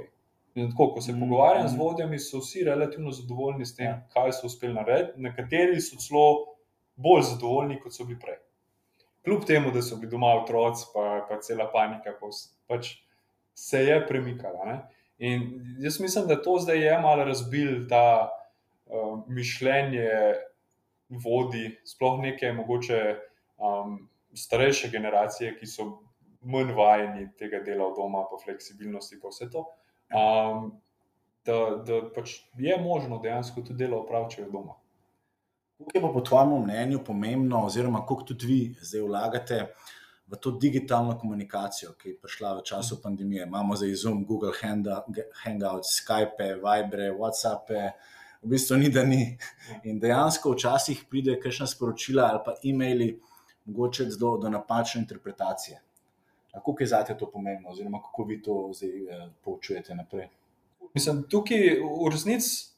In 0.54 0.70
tako, 0.70 0.90
ko 0.94 1.00
se 1.00 1.12
Mm, 1.12 1.20
pogovarjam 1.20 1.68
z 1.68 1.74
mm. 1.74 1.78
vodjami, 1.80 2.18
so 2.18 2.38
vsi 2.38 2.64
relativno 2.64 3.10
zadovoljni 3.10 3.66
s 3.66 3.76
tem, 3.76 3.86
Ja. 3.86 4.02
kaj 4.12 4.32
so 4.32 4.46
uspeli 4.46 4.74
narediti. 4.74 5.20
Nekateri 5.20 5.80
so 5.80 5.96
celo 5.96 6.51
bolj 6.96 7.22
zadovoljni, 7.22 7.80
kot 7.80 7.94
so 7.94 8.04
bili 8.04 8.20
prej. 8.20 8.38
Kljub 9.24 9.44
temu, 9.46 9.70
da 9.70 9.82
so 9.82 9.96
bili 9.96 10.10
doma 10.10 10.34
otroci, 10.40 10.86
pa, 10.94 11.26
pa 11.28 11.38
cela 11.40 11.68
panika, 11.72 12.14
pa 12.20 12.26
vs- 12.26 12.54
pač 12.66 12.94
se 13.54 13.84
je 13.84 13.98
premikala. 14.06 14.64
Ne? 14.66 14.78
In 15.18 15.50
jaz 15.80 16.00
mislim, 16.00 16.26
da 16.26 16.42
to 16.42 16.56
zdaj 16.58 16.80
je 16.84 16.98
malo 17.00 17.24
razbil 17.24 17.86
ta 17.88 18.30
uh, 18.86 19.20
mišljenje 19.28 20.08
vodi, 21.08 21.68
sploh 21.84 22.20
neke 22.20 22.52
mogoče 22.52 23.02
um, 23.58 24.08
starejše 24.34 24.88
generacije, 24.90 25.54
ki 25.58 25.66
so 25.66 25.86
manj 26.40 26.72
vajeni 26.74 27.28
tega 27.38 27.60
dela 27.62 27.86
od 27.86 27.96
doma, 27.96 28.24
pa 28.30 28.40
fleksibilnosti, 28.44 29.20
pa 29.22 29.30
vse 29.30 29.50
to. 29.52 29.66
Um, 30.12 30.72
da, 31.46 31.58
da 31.86 32.00
pač 32.14 32.40
je 32.58 32.76
možno 32.80 33.18
dejansko 33.18 33.60
tudi 33.60 33.84
delo 33.84 34.00
opraviti 34.02 34.42
od 34.42 34.52
doma. 34.52 34.74
Kako 35.82 35.90
je 35.94 36.02
pa 36.02 36.08
po 36.12 36.20
tvojem 36.20 36.62
mnenju 36.62 37.00
pomembno, 37.04 37.64
oziroma 37.66 38.00
kako 38.00 38.22
tudi 38.22 38.46
vi 38.46 38.76
zdaj 38.80 39.00
vlagate 39.00 39.74
v 40.26 40.36
to 40.36 40.50
digitalno 40.50 41.18
komunikacijo, 41.18 41.92
ki 41.98 42.08
je 42.08 42.18
prišla 42.22 42.52
v 42.58 42.62
času 42.64 43.00
pandemije? 43.02 43.42
Imamo 43.42 43.76
zdaj 43.76 43.94
Zoom, 43.94 44.24
Google 44.24 44.52
Hangouts, 45.42 45.96
Skype, 45.98 46.54
Vibre, 46.62 47.10
WhatsAppe, 47.10 47.90
v 48.42 48.48
bistvu 48.48 48.76
ni 48.76 48.90
da 48.90 49.02
ni. 49.04 49.36
In 49.84 49.98
dejansko 49.98 50.54
včasih 50.54 51.04
pride 51.10 51.40
kakšna 51.42 51.66
sporočila 51.66 52.28
ali 52.30 52.40
pa 52.44 52.54
e-maili, 52.64 53.18
mogoče 53.64 54.04
do, 54.04 54.36
do 54.38 54.48
napačne 54.48 55.02
interpretacije. 55.02 55.80
Kako 56.52 56.76
je 56.80 56.86
zate 56.86 57.18
to 57.18 57.30
pomembno, 57.30 57.70
oziroma 57.70 58.02
kako 58.02 58.24
vi 58.24 58.42
to 58.42 58.70
zdaj 58.74 58.90
eh, 58.90 59.28
poučujete 59.44 59.94
naprej? 59.94 60.28
Mislim, 60.94 61.24
tukaj 61.28 61.80
v 61.82 62.10
resnici 62.12 62.71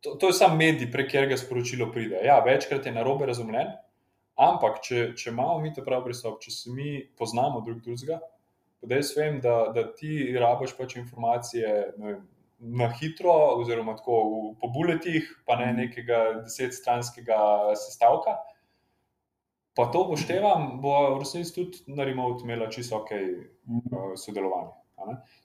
to, 0.00 0.14
to 0.14 0.30
je 0.30 0.38
sam 0.38 0.56
medij, 0.56 0.90
prek 0.92 1.10
katerega 1.10 1.36
sporočilo 1.36 1.90
pride. 1.92 2.20
Ja, 2.24 2.38
večkrat 2.44 2.86
je 2.86 2.92
narobe 2.92 3.26
razumljen, 3.26 3.72
ampak 4.38 4.82
če, 4.86 5.12
če 5.18 5.30
imamo 5.30 5.58
mi 5.62 5.72
ta 5.74 5.82
pravi 5.82 6.10
pristop, 6.10 6.40
če 6.42 6.54
se 6.54 6.72
mi 6.74 6.98
poznamo 7.18 7.60
drug 7.66 7.80
drugega, 7.84 8.20
da 8.82 9.00
jaz 9.00 9.14
vem, 9.16 9.40
da, 9.42 9.72
da 9.74 9.88
ti 9.94 10.28
rabiš 10.38 10.76
pač 10.78 10.96
informacije 11.00 11.72
vem, 11.98 12.20
na 12.58 12.88
hitro, 13.00 13.32
oziroma 13.58 13.96
tako 13.98 14.20
v, 14.28 14.44
po 14.60 14.70
buletih, 14.74 15.26
pa 15.46 15.56
ne 15.56 15.72
Mhm. 15.72 15.76
nekega 15.76 16.20
desetstranskega 16.42 17.74
sestavka. 17.76 18.38
Pa 19.78 19.86
to 19.94 20.02
upoštevam, 20.02 20.80
bo 20.82 21.14
v 21.14 21.18
resnici 21.22 21.54
tudi 21.54 21.78
na 21.86 22.04
remote 22.04 22.42
imela 22.42 22.66
čisto 22.70 22.98
ok 22.98 23.10
uh, 23.14 24.14
sodelovanje. 24.18 24.74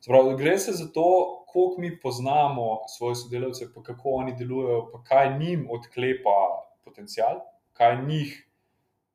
Pravi, 0.08 0.38
gre 0.38 0.58
se 0.60 0.72
za 0.72 0.88
to, 0.92 1.44
koliko 1.48 1.82
mi 1.82 2.00
poznamo 2.00 2.80
svoje 2.98 3.16
sodelavce, 3.16 3.68
pa 3.76 3.84
kako 3.84 4.10
oni 4.10 4.36
delujejo, 4.36 4.90
pa 4.92 5.04
kaj 5.04 5.38
njim 5.40 5.68
odklepa 5.72 6.38
potencial, 6.86 7.40
kaj 7.74 8.02
njih 8.06 8.50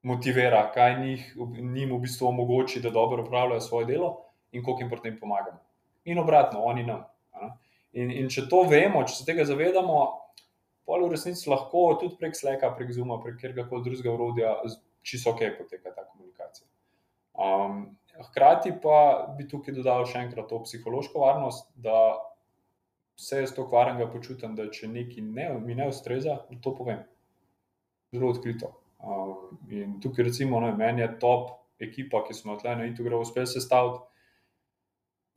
motivira, 0.03 0.71
kaj 0.73 1.01
njih, 1.01 1.37
njim 1.75 1.97
v 1.97 1.99
bistvu 1.99 2.29
omogoči, 2.29 2.81
da 2.81 2.91
dobro 2.91 3.23
upravljajo 3.23 3.61
svoje 3.61 3.87
delo 3.87 4.25
in 4.53 4.65
koliko 4.65 4.83
jim 4.83 4.91
pri 4.91 5.01
tem 5.01 5.19
pomagamo. 5.21 5.59
In 6.05 6.19
obratno, 6.19 6.63
oni 6.65 6.87
nam. 6.87 7.05
In, 7.93 8.11
in 8.11 8.29
če 8.29 8.47
to 8.49 8.63
vemo, 8.69 9.03
če 9.05 9.15
se 9.15 9.25
tega 9.27 9.45
zavedamo, 9.45 9.99
pol 10.89 11.05
v 11.05 11.13
resnici 11.13 11.51
lahko 11.51 11.99
tudi 12.01 12.17
prek 12.21 12.37
Slacka, 12.37 12.71
prek 12.77 12.93
Zuma, 12.97 13.19
prek 13.21 13.37
katerega 13.37 13.67
koli 13.69 13.85
drugega 13.85 14.13
urodja, 14.15 14.55
čisto 15.03 15.35
ok 15.35 15.43
poteka 15.59 15.93
ta 15.97 16.05
komunikacija. 16.07 16.69
Um, 17.35 17.98
hkrati 18.27 18.73
pa 18.83 18.99
bi 19.39 19.47
tukaj 19.49 19.75
dodal 19.75 20.07
še 20.07 20.25
enkrat 20.27 20.49
to 20.51 20.59
psihološko 20.65 21.23
varnost, 21.23 21.69
da 21.75 22.19
se 23.19 23.41
jaz 23.43 23.55
to 23.55 23.67
kvarenega 23.69 24.11
počutim, 24.13 24.55
da 24.59 24.69
če 24.71 24.91
nekaj 24.91 25.25
ne, 25.27 25.49
mi 25.63 25.75
ne 25.79 25.89
ustreza, 25.91 26.41
da 26.51 26.59
to 26.63 26.75
povem. 26.75 27.01
Zelo 28.15 28.31
odkrito. 28.33 28.73
Um, 28.99 29.59
in 29.71 29.99
tukaj, 30.03 30.29
recimo, 30.31 30.61
ne, 30.63 30.73
meni 30.79 31.03
je 31.03 31.11
top 31.23 31.51
ekipa, 31.83 32.23
ki 32.27 32.35
smo 32.35 32.55
jo 32.55 32.63
tle 32.63 32.77
na 32.79 32.87
Itugru 32.89 33.21
uspeli 33.23 33.47
sestaviti, 33.47 34.01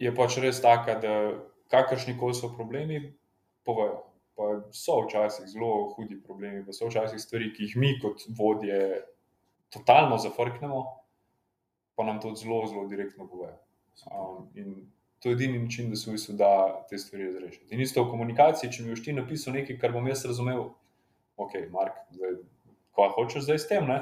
je 0.01 0.13
pač 0.17 0.37
res 0.41 0.61
taka, 0.61 0.97
da 1.01 1.17
kakršni 1.73 2.15
koli 2.17 2.37
so 2.37 2.49
problemi, 2.53 3.01
povejo. 3.65 3.99
Pa 4.37 4.47
so 4.73 5.01
včasih 5.03 5.45
zelo 5.51 5.91
hudi 5.93 6.17
problemi, 6.23 6.63
pa 6.65 6.73
so 6.73 6.87
včasih 6.89 7.21
stvari, 7.21 7.51
ki 7.53 7.67
jih 7.67 7.75
mi 7.77 7.91
kot 8.01 8.23
vodje 8.37 8.79
totalno 9.73 10.17
zafrknemo, 10.21 10.81
pa 12.01 12.07
nam 12.07 12.17
to 12.21 12.33
zelo, 12.35 12.63
zelo 12.67 12.87
direktno 12.89 13.27
povejo. 13.29 13.57
Um, 14.09 14.47
in 14.55 14.91
to 15.21 15.29
je 15.29 15.33
edini 15.37 15.59
način, 15.59 15.89
da 15.89 15.95
se 15.95 16.09
v 16.09 16.15
bistvu 16.17 16.33
da 16.33 16.49
te 16.89 16.97
stvari 16.97 17.27
razrešiti. 17.29 17.75
In 17.75 17.81
isto 17.81 18.01
v 18.03 18.09
komunikaciji, 18.09 18.71
če 18.73 18.83
mi 18.83 18.95
boš 18.95 19.03
ti 19.05 19.13
napisal 19.13 19.53
nekaj, 19.53 19.77
kar 19.77 19.93
bom 19.93 20.07
jaz 20.09 20.25
razumel, 20.25 20.63
ok, 21.37 21.59
Mark, 21.69 21.99
zdaj, 22.15 22.39
kaj 22.97 23.13
hočeš 23.19 23.45
zdaj 23.45 23.61
s 23.61 23.69
tem, 23.69 23.85
ne? 23.85 23.99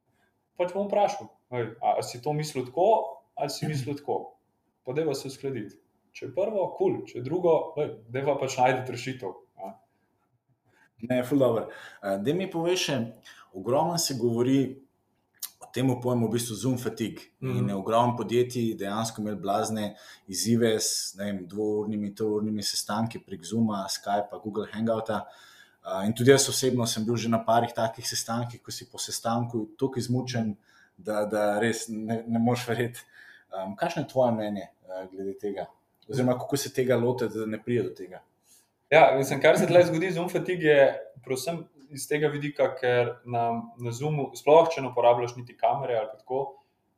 Pač 0.56 0.72
bom 0.72 0.88
vprašal, 0.88 1.28
"Ej, 1.52 1.68
a, 1.82 1.98
a 1.98 2.02
si 2.02 2.22
to 2.24 2.32
mislil 2.32 2.64
tako, 2.64 2.88
ali 3.36 3.50
si 3.50 3.68
mislil 3.68 3.98
tako. 4.00 4.38
Pa 4.86 4.96
deva 4.96 5.14
se 5.14 5.28
uskladiti. 5.28 5.76
Če 6.16 6.30
prvo, 6.32 6.70
kul, 6.78 6.96
cool. 6.96 7.06
če 7.10 7.20
drugo, 7.26 7.74
ej, 7.82 7.96
deva 8.08 8.38
pač 8.40 8.56
najti 8.56 8.92
rešitev. 8.92 9.34
Ne, 11.10 11.20
ful 11.24 11.38
dobro. 11.38 11.68
Da 12.00 12.34
mi 12.34 12.50
poveš, 12.50 12.86
ogromno 13.52 13.98
se 13.98 14.14
govori 14.20 14.83
o 15.74 15.94
tem 15.94 16.00
pojmu, 16.00 16.28
v 16.28 16.32
bistvu 16.32 16.54
Zoom 16.54 16.78
fatigue. 16.78 17.20
Mm. 17.40 17.56
In 17.56 17.64
Mhm. 17.64 17.76
ogromno 17.76 18.16
podjetij 18.16 18.74
dejansko 18.74 19.20
imel 19.20 19.36
blazne 19.36 19.96
izzive 20.28 20.80
s 20.80 21.14
vem, 21.18 21.46
dvournimi, 21.46 22.14
trournimi 22.14 22.62
sestanki 22.62 23.18
prek 23.18 23.44
Zooma, 23.44 23.86
Skypa, 23.88 24.38
Google 24.42 24.66
Hangouta. 24.72 25.26
Uh, 25.84 26.06
in 26.06 26.14
tudi 26.14 26.30
jaz 26.30 26.48
osebno 26.48 26.86
sem 26.86 27.04
bil 27.04 27.16
že 27.16 27.28
na 27.28 27.44
parih 27.44 27.72
takih 27.74 28.08
sestankih, 28.08 28.62
ko 28.62 28.70
si 28.70 28.86
po 28.90 28.98
sestanku 28.98 29.68
tako 29.78 29.98
izmučen, 29.98 30.56
da, 30.96 31.24
da 31.24 31.58
res 31.60 31.88
ne, 31.88 32.24
ne 32.26 32.38
moš 32.38 32.68
verjeti. 32.68 33.00
Um, 33.52 33.76
kakšno 33.76 34.02
je 34.02 34.08
tvoje 34.08 34.32
mnenje 34.32 34.68
uh, 34.88 35.10
glede 35.10 35.38
tega? 35.38 35.66
Oziroma, 36.08 36.38
kako 36.38 36.56
se 36.56 36.72
tega 36.72 36.96
lotiti, 36.96 37.38
da 37.38 37.46
ne 37.46 37.62
pride 37.62 37.82
do 37.82 37.90
tega? 37.90 38.22
Ja, 38.90 39.14
mislim, 39.18 39.40
kar 39.40 39.58
se 39.58 39.66
tukaj 39.66 39.84
zgodi 39.84 40.10
z 40.10 40.14
Zoom 40.14 40.28
fatigue, 40.28 40.70
je 40.70 40.96
predvsem 41.24 41.64
iz 41.94 42.06
tega 42.10 42.28
vidika, 42.32 42.68
ker 42.78 43.16
nam 43.24 43.70
na 43.78 43.92
Zoomu, 43.94 44.30
sploh 44.36 44.68
če 44.72 44.82
ne 44.82 44.90
uporabljaš 44.90 45.36
niti 45.38 45.56
kamere 45.56 45.96
ali 46.00 46.10
tako, 46.18 46.44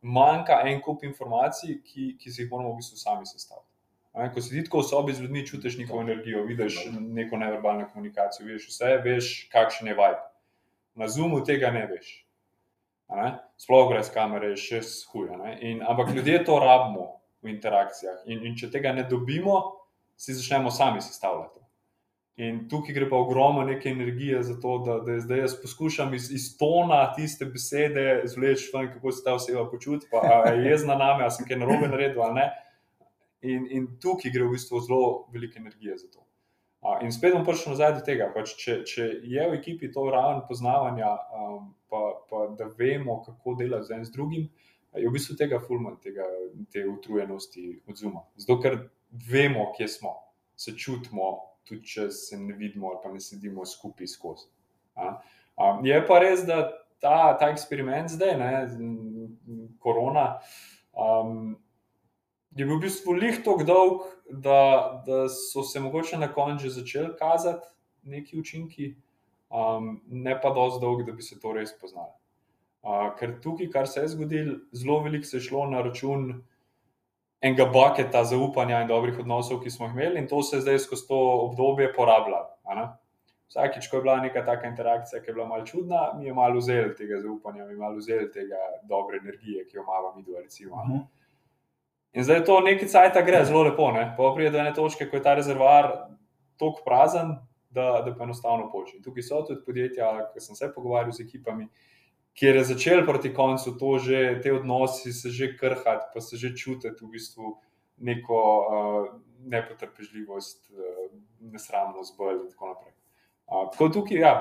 manjka 0.01 0.61
en 0.69 0.81
kup 0.81 1.03
informacij, 1.07 1.79
ki, 1.85 2.13
ki 2.19 2.31
si 2.31 2.43
jih 2.43 2.51
moramo 2.51 2.73
v 2.73 2.81
bistvu 2.81 2.99
sami 2.99 3.25
sestaviti. 3.29 3.67
Ne, 4.17 4.31
Ko 4.33 4.41
si 4.41 4.63
tako 4.65 4.81
v 4.81 4.87
sobi 4.89 5.13
z 5.13 5.25
ljudmi, 5.25 5.45
čutiš 5.45 5.77
njihovo 5.77 6.01
energijo, 6.01 6.43
vidiš 6.43 6.79
neko 6.93 7.37
neverbalno 7.37 7.89
komunikacijo, 7.93 8.47
vidiš 8.47 8.69
vse, 8.71 8.95
veš, 9.03 9.33
kakšen 9.53 9.91
je 9.91 9.97
vibe. 9.97 10.23
Na 10.97 11.07
Zoomu 11.07 11.43
tega 11.45 11.69
ne 11.71 11.85
veš. 11.91 12.09
Ne? 13.13 13.37
Sploh 13.61 13.85
brez 13.91 14.09
kamere 14.13 14.55
je 14.55 14.63
še 14.63 14.81
huja. 15.11 15.37
Ampak 15.87 16.09
ljudje 16.15 16.41
to 16.45 16.57
rabimo 16.59 17.21
v 17.45 17.53
interakcijah. 17.53 18.25
In, 18.25 18.41
in 18.45 18.57
če 18.57 18.71
tega 18.73 18.91
ne 18.93 19.05
dobimo, 19.07 19.61
si 20.17 20.33
začnemo 20.33 20.71
sami 20.73 21.01
sestavljati. 21.01 21.61
In 22.37 22.67
tukaj 22.69 22.93
gre 22.93 23.07
pa 23.09 23.17
ogromno 23.17 23.63
neke 23.65 23.89
energije 23.89 24.43
za 24.43 24.59
to, 24.61 24.75
da, 24.85 24.99
da 25.01 25.15
zdaj 25.19 25.39
jaz 25.39 25.55
poskušam 25.61 26.13
iz, 26.13 26.29
iz 26.31 26.51
tona 26.57 26.99
tiste 27.15 27.47
besede 27.49 28.21
zvleči 28.29 28.69
ven, 28.73 28.91
kako 28.93 29.11
se 29.11 29.23
ta 29.25 29.33
oseba 29.33 29.65
počuti, 29.71 30.05
pa 30.11 30.51
je 30.51 30.69
jezna 30.69 30.95
name, 30.95 31.25
ali 31.25 31.33
sem 31.33 31.47
kaj 31.49 31.57
narobe 31.57 31.89
naredil 31.89 32.21
ali 32.21 32.35
ne. 32.37 32.45
In, 33.41 33.65
in 33.71 33.87
tukaj 34.01 34.31
gre 34.33 34.45
v 34.45 34.53
bistvu 34.53 34.83
zelo 34.85 35.01
veliko 35.33 35.57
energije 35.57 35.97
za 35.97 36.11
to. 36.13 36.21
A, 36.85 36.99
In 37.01 37.11
spet 37.11 37.33
bom 37.33 37.45
prišel 37.45 37.73
nazaj 37.73 37.95
do 37.97 38.05
tega, 38.05 38.29
pač 38.33 38.53
če, 38.61 38.77
če 38.85 39.09
je 39.25 39.49
v 39.49 39.57
ekipi 39.57 39.89
to 39.93 40.05
raven 40.13 40.43
poznavanja, 40.45 41.09
um, 41.33 41.73
pa, 41.89 42.03
pa 42.29 42.45
da 42.59 42.69
vemo, 42.77 43.17
kako 43.25 43.57
delati 43.57 43.89
z 43.89 43.97
enim 43.97 44.05
z 44.05 44.13
drugim, 44.13 44.47
je 44.93 45.09
v 45.09 45.13
bistvu 45.13 45.35
tega 45.41 45.57
fulman, 45.59 45.97
tega, 46.03 46.25
te 46.73 46.85
utrujenosti 46.85 47.79
od 47.89 47.97
zuma. 47.97 48.23
Zato, 48.37 48.61
ker 48.61 48.79
vemo, 49.25 49.71
kje 49.77 49.89
smo, 49.97 50.13
se 50.55 50.77
čutimo, 50.77 51.33
tudi 51.67 51.85
če 51.87 52.09
se 52.11 52.39
ne 52.39 52.55
vidimo 52.57 52.91
ali 52.91 53.01
pa 53.03 53.11
ne 53.13 53.21
sedimo 53.23 53.65
skupaj 53.65 54.07
skozi. 54.07 54.47
Um, 54.97 55.85
je 55.85 55.97
pa 56.07 56.19
res, 56.23 56.43
da 56.47 56.61
ta, 57.01 57.37
ta 57.39 57.49
eksperiment 57.53 58.09
zdaj, 58.13 58.35
ne, 58.37 58.51
korona, 59.83 60.27
um, 60.93 61.55
je 62.57 62.65
bil 62.65 62.77
v 62.77 62.85
bistvu 62.87 63.13
lih 63.17 63.41
tako 63.45 63.65
dolg, 63.67 64.05
da, 64.29 64.59
da 65.05 65.25
so 65.29 65.63
se 65.63 65.79
mogoče 65.79 66.17
na 66.17 66.31
koncu 66.33 66.65
že 66.65 66.77
začeli 66.79 67.13
kazati 67.19 67.67
neki 68.03 68.39
učinki, 68.39 68.95
um, 69.49 69.99
ne 70.07 70.37
pa 70.41 70.53
dosti 70.53 70.81
dolg, 70.81 71.05
da 71.05 71.13
bi 71.13 71.25
se 71.25 71.39
to 71.39 71.53
res 71.53 71.75
poznali. 71.77 72.13
Uh, 72.87 73.11
ker 73.19 73.37
tukaj, 73.43 73.69
kar 73.73 73.89
se 73.89 74.01
je 74.01 74.13
zgodilo, 74.15 74.59
zelo 74.71 75.01
veliko 75.03 75.27
se 75.27 75.37
je 75.37 75.49
šlo 75.49 75.65
na 75.69 75.81
račun 75.85 76.29
enega 77.41 77.65
baketa 77.65 78.23
zaupanja 78.23 78.81
in 78.81 78.87
dobrih 78.87 79.19
odnosov, 79.19 79.61
ki 79.63 79.69
smo 79.69 79.85
jih 79.85 79.93
imeli, 79.93 80.19
in 80.19 80.27
to 80.27 80.41
se 80.43 80.57
je 80.57 80.61
zdaj 80.61 80.79
skozi 80.79 81.07
to 81.07 81.19
obdobje 81.47 81.91
porabljalo. 81.93 82.47
Vsakič, 83.47 83.87
ko 83.87 83.97
je 83.97 84.03
bila 84.03 84.17
neka 84.19 84.43
taka 84.45 84.67
interakcija, 84.67 85.21
ki 85.21 85.29
je 85.29 85.33
bila 85.33 85.45
malo 85.47 85.65
čudna, 85.65 86.13
mi 86.17 86.25
je 86.25 86.33
malo 86.33 86.59
vzel 86.59 86.91
tega 86.97 87.21
zaupanja, 87.23 87.65
mi 87.65 87.73
je 87.73 87.77
malo 87.77 87.95
vzel 87.95 88.27
tega 88.33 88.59
dobre 88.83 89.21
energije, 89.21 89.63
ki 89.67 89.77
jo 89.77 89.85
imamo 89.85 90.15
mi 90.15 90.23
dva. 90.23 90.41
Recimo, 90.41 90.75
ne. 90.75 90.95
Mhm. 90.95 91.05
In 92.13 92.23
zdaj 92.23 92.43
to 92.45 92.59
nekaj 92.65 92.87
cajt 92.89 93.19
gre 93.25 93.43
zelo 93.45 93.63
lepo, 93.63 93.91
ne? 93.91 94.13
pa 94.17 94.31
pride 94.35 94.51
do 94.51 94.57
ene 94.57 94.73
točke, 94.73 95.05
ko 95.09 95.15
je 95.15 95.23
ta 95.23 95.35
rezervoar 95.37 95.91
tako 96.57 96.81
prazen, 96.85 97.35
da, 97.69 98.01
da 98.05 98.15
pa 98.17 98.23
enostavno 98.23 98.71
poči. 98.71 99.01
Tukaj 99.03 99.23
so 99.23 99.43
tudi 99.45 99.61
podjetja, 99.65 100.09
ki 100.33 100.41
sem 100.41 100.55
se 100.55 100.71
pogovarjal 100.73 101.13
z 101.13 101.27
ekipami, 101.27 101.67
kjer 102.37 102.55
je 102.55 102.63
začel 102.63 103.05
proti 103.05 103.33
koncu 103.33 103.77
to 103.77 103.97
že, 103.97 104.39
te 104.43 104.53
odnosi 104.53 105.13
se 105.13 105.29
že 105.29 105.55
krhati, 105.57 106.11
pa 106.13 106.21
se 106.21 106.37
že 106.37 106.55
čutiti 106.55 107.05
v 107.05 107.09
bistvu 107.09 107.57
neko 107.97 108.37
uh, 108.37 109.07
nepotrpežljivost, 109.49 110.69
uh, 110.69 111.09
nesramnost, 111.39 112.17
bolj 112.17 112.43
in 112.43 112.49
tako 112.51 112.73
naprej. 112.73 112.93
Uh, 113.47 113.65
tako 113.71 113.89
tukaj, 113.89 114.17
ja, 114.21 114.33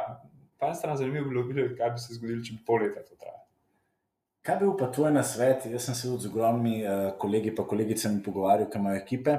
pa 0.59 0.67
ena 0.67 0.75
stran 0.75 0.97
zanimivo 0.97 1.43
bi 1.43 1.55
bilo 1.55 1.77
kaj 1.77 1.91
bi 1.91 1.99
se 1.99 2.15
zgodilo, 2.19 2.45
če 2.45 2.59
bi 2.59 2.65
pol 2.67 2.85
leta 2.85 3.01
to 3.01 3.17
trajalo. 3.17 3.45
Kaj 4.45 4.57
bi 4.57 4.67
bil 4.69 4.77
pa 4.79 4.91
tvoj 4.93 5.13
nasvet? 5.17 5.65
Jaz 5.73 5.89
sem 5.89 5.95
se 5.95 6.09
z 6.09 6.29
ogromnimi 6.29 6.83
uh, 6.85 7.13
kolegi 7.19 7.49
in 7.49 7.57
kolegicami 7.57 8.23
pogovarjal, 8.23 8.69
ki 8.71 8.79
imajo 8.79 9.01
ekipe. 9.01 9.39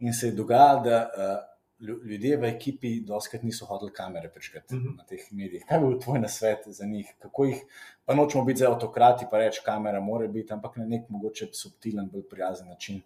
In 0.00 0.12
se 0.12 0.32
je 0.32 0.38
dogajalo, 0.40 0.80
da 0.88 1.02
uh, 1.04 1.36
ljudje 1.80 2.36
v 2.36 2.44
ekipi 2.44 3.00
doskrat 3.00 3.42
niso 3.42 3.66
hodili 3.66 3.92
kamere 3.92 4.28
prečkati 4.28 4.74
uh 4.74 4.80
Mhm. 4.80 4.88
-huh. 4.88 4.96
na 4.96 5.04
teh 5.04 5.32
medijih. 5.32 5.64
Kaj 5.68 5.78
bi 5.78 5.86
bil 5.86 5.98
tvoj 6.00 6.18
nasvet 6.20 6.58
za 6.66 6.86
njih? 6.86 7.14
Kako 7.18 7.44
jih, 7.44 7.62
pa 8.04 8.14
nočemo 8.14 8.44
biti 8.44 8.58
za 8.58 8.70
avtokrati, 8.72 9.26
pa 9.30 9.38
reči, 9.38 9.60
kamera 9.64 10.00
mora 10.00 10.26
biti, 10.28 10.52
ampak 10.52 10.76
na 10.76 10.84
nek 10.86 11.08
mogoče 11.08 11.46
subtilen, 11.52 12.08
bolj 12.10 12.22
prijazen 12.30 12.68
način. 12.68 13.02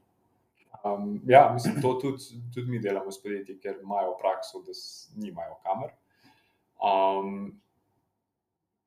Um, 0.85 1.23
ja, 1.27 1.51
mislim, 1.55 1.83
to 1.83 1.95
tudi, 1.95 2.23
tudi 2.55 2.71
mi 2.71 2.79
delamo 2.79 3.12
s 3.12 3.23
podjetji, 3.23 3.59
ker 3.59 3.75
imajo 3.83 4.16
prakso, 4.21 4.62
da 4.62 4.73
nimajo 5.16 5.55
kamer. 5.62 5.91
Um, 6.83 7.61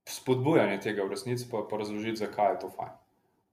spodbujanje 0.05 0.79
tega 0.81 1.03
v 1.03 1.09
resnici, 1.09 1.47
pa, 1.51 1.67
pa 1.69 1.77
razložiti, 1.77 2.15
zakaj 2.15 2.53
je 2.53 2.59
to 2.59 2.69
fajn. 2.69 2.89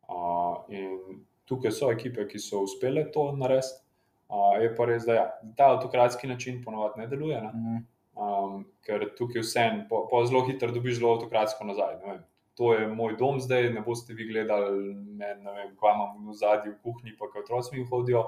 Uh, 0.09 0.65
in 0.69 1.25
tukaj 1.45 1.73
so 1.73 1.91
ekipe, 1.93 2.29
ki 2.29 2.39
so 2.39 2.61
uspele 2.61 3.11
to 3.13 3.33
narediti. 3.33 3.88
Uh, 4.29 4.59
je 4.61 4.69
pa 4.77 4.85
res, 4.85 5.07
da 5.09 5.15
ja, 5.17 5.29
ta 5.57 5.71
avtokratski 5.73 6.29
način 6.29 6.61
ponovadi 6.65 7.01
ne 7.01 7.07
deluje. 7.09 7.41
Ne? 7.41 7.53
Mm. 7.55 7.85
Um, 8.19 8.65
ker 8.85 9.07
tukaj 9.17 9.45
vsem, 9.45 9.85
pa, 9.89 10.03
pa 10.11 10.25
zelo 10.27 10.43
hitro 10.45 10.73
dobiš 10.75 10.99
zelo 10.99 11.15
avtokratsko 11.17 11.65
nazaj. 11.65 11.97
vem. 12.05 12.21
To 12.59 12.73
je 12.75 12.89
moj 12.91 13.15
dom 13.17 13.39
zdaj, 13.41 13.71
ne 13.71 13.81
boste 13.87 14.15
vi 14.19 14.27
gledali, 14.29 14.95
ne, 14.95 15.35
ne 15.39 15.53
vem, 15.55 15.75
kva 15.79 15.95
imam 15.95 16.27
v 16.27 16.35
zadnji 16.35 16.73
v 16.75 16.81
kuhinji, 16.83 17.15
pa 17.19 17.31
kaj 17.31 17.45
otroci 17.47 17.77
mi 17.77 17.87
hodijo. 17.87 18.25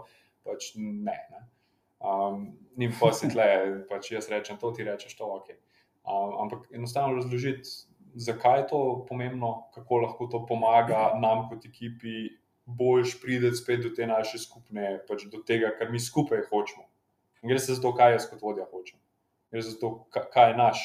Pač 0.46 0.72
ne. 0.78 1.16
ne. 1.34 1.42
Um, 2.00 2.46
in 2.80 2.94
pa 3.00 3.10
se 3.12 3.28
tle, 3.28 3.48
pač 3.90 4.12
jaz 4.14 4.30
rečem 4.32 4.56
to, 4.56 4.70
ti 4.72 4.86
rečeš 4.86 5.18
to, 5.18 5.26
ok. 5.26 5.52
Um, 6.00 6.36
ampak 6.46 6.70
enostavno 6.72 7.18
razložiti, 7.18 7.68
zakaj 8.14 8.60
je 8.60 8.66
to 8.72 8.80
pomembno, 9.08 9.68
kako 9.74 10.00
lahko 10.06 10.26
to 10.32 10.46
pomaga 10.46 11.10
nam 11.20 11.48
kot 11.50 11.66
ekipi, 11.66 12.30
boljš 12.76 13.20
prideti 13.22 13.56
spet 13.56 13.82
do 13.82 13.90
te 13.96 14.06
naše 14.06 14.38
skupne, 14.38 15.00
pač 15.08 15.24
do 15.32 15.42
tega, 15.46 15.72
kar 15.78 15.90
mi 15.90 16.00
skupaj 16.00 16.46
hočemo. 16.50 16.86
In 17.42 17.48
gre 17.48 17.58
se 17.58 17.74
za 17.74 17.82
to, 17.82 17.94
kaj 17.96 18.12
jaz 18.12 18.26
kot 18.30 18.42
vodja 18.42 18.66
hočem. 18.70 18.98
Gre 19.50 19.62
za 19.62 19.76
to, 19.80 20.06
ka- 20.12 20.26
kaj 20.32 20.50
je 20.50 20.56
naš 20.56 20.82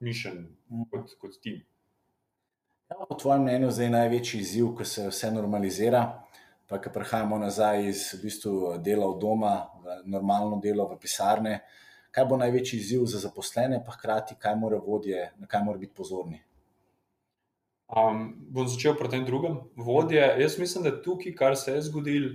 mišljen 0.00 0.46
kot, 0.90 1.16
kot 1.20 1.40
tim. 1.42 1.64
Je 2.90 2.96
po 3.08 3.14
tvojem 3.14 3.42
mnenju 3.42 3.70
zdaj 3.70 3.90
največji 3.90 4.40
izziv, 4.40 4.68
ko 4.78 4.84
se 4.84 5.08
vse 5.08 5.30
normalizira, 5.34 6.22
pa 6.66 6.78
ko 6.78 6.90
prehajamo 6.94 7.38
nazaj 7.38 7.88
iz 7.88 8.02
v 8.14 8.22
bistvu, 8.22 8.78
dela 8.78 9.06
od 9.06 9.18
doma 9.20 9.66
v 9.82 10.02
normalno 10.06 10.60
delo 10.62 10.86
v 10.86 10.98
pisarne? 10.98 11.60
Kaj 12.10 12.24
bo 12.24 12.36
največji 12.36 12.78
izziv 12.78 13.04
za 13.10 13.18
zaposlene, 13.18 13.82
pa 13.84 13.92
hkrati, 13.92 14.38
kaj 14.38 14.54
mora 14.56 14.78
vodje, 14.78 15.32
na 15.36 15.46
kaj 15.46 15.64
mora 15.64 15.78
biti 15.78 15.94
pozorni? 15.94 16.38
Um, 17.86 18.34
bom 18.50 18.66
začel 18.66 18.96
pri 18.98 19.08
tem 19.08 19.24
drugem. 19.24 19.60
Vodje, 19.78 20.18
jaz 20.18 20.58
mislim, 20.58 20.84
da 20.84 21.02
tukaj, 21.02 21.34
kar 21.38 21.56
se 21.56 21.76
je 21.76 21.82
zgodilo, 21.86 22.32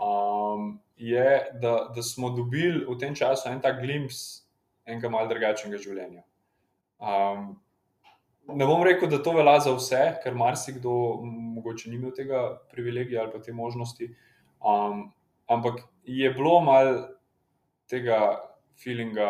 um, 0.00 0.78
je, 0.96 1.44
da, 1.60 1.92
da 1.94 2.02
smo 2.02 2.30
dobili 2.30 2.86
v 2.88 2.96
tem 2.98 3.14
času 3.14 3.50
en 3.50 3.60
tak 3.60 3.82
glimps 3.82 4.48
enega 4.88 5.10
malce 5.12 5.34
drugačnega 5.34 5.80
življenja. 5.82 6.24
Um, 6.98 7.58
ne 8.48 8.66
bom 8.66 8.80
rekel, 8.82 9.10
da 9.12 9.20
to 9.22 9.36
velja 9.36 9.58
za 9.68 9.76
vse, 9.76 10.02
ker 10.24 10.34
marsikdo 10.34 10.94
m, 11.20 11.36
mogoče 11.58 11.92
ni 11.92 12.00
imel 12.00 12.16
tega 12.16 12.56
privilegija 12.72 13.26
ali 13.26 13.32
pa 13.34 13.44
te 13.44 13.52
možnosti. 13.52 14.08
Um, 14.64 15.10
ampak 15.52 15.84
je 16.08 16.32
bilo 16.32 16.58
mal 16.64 16.94
tega 17.92 18.40
feelinga 18.80 19.28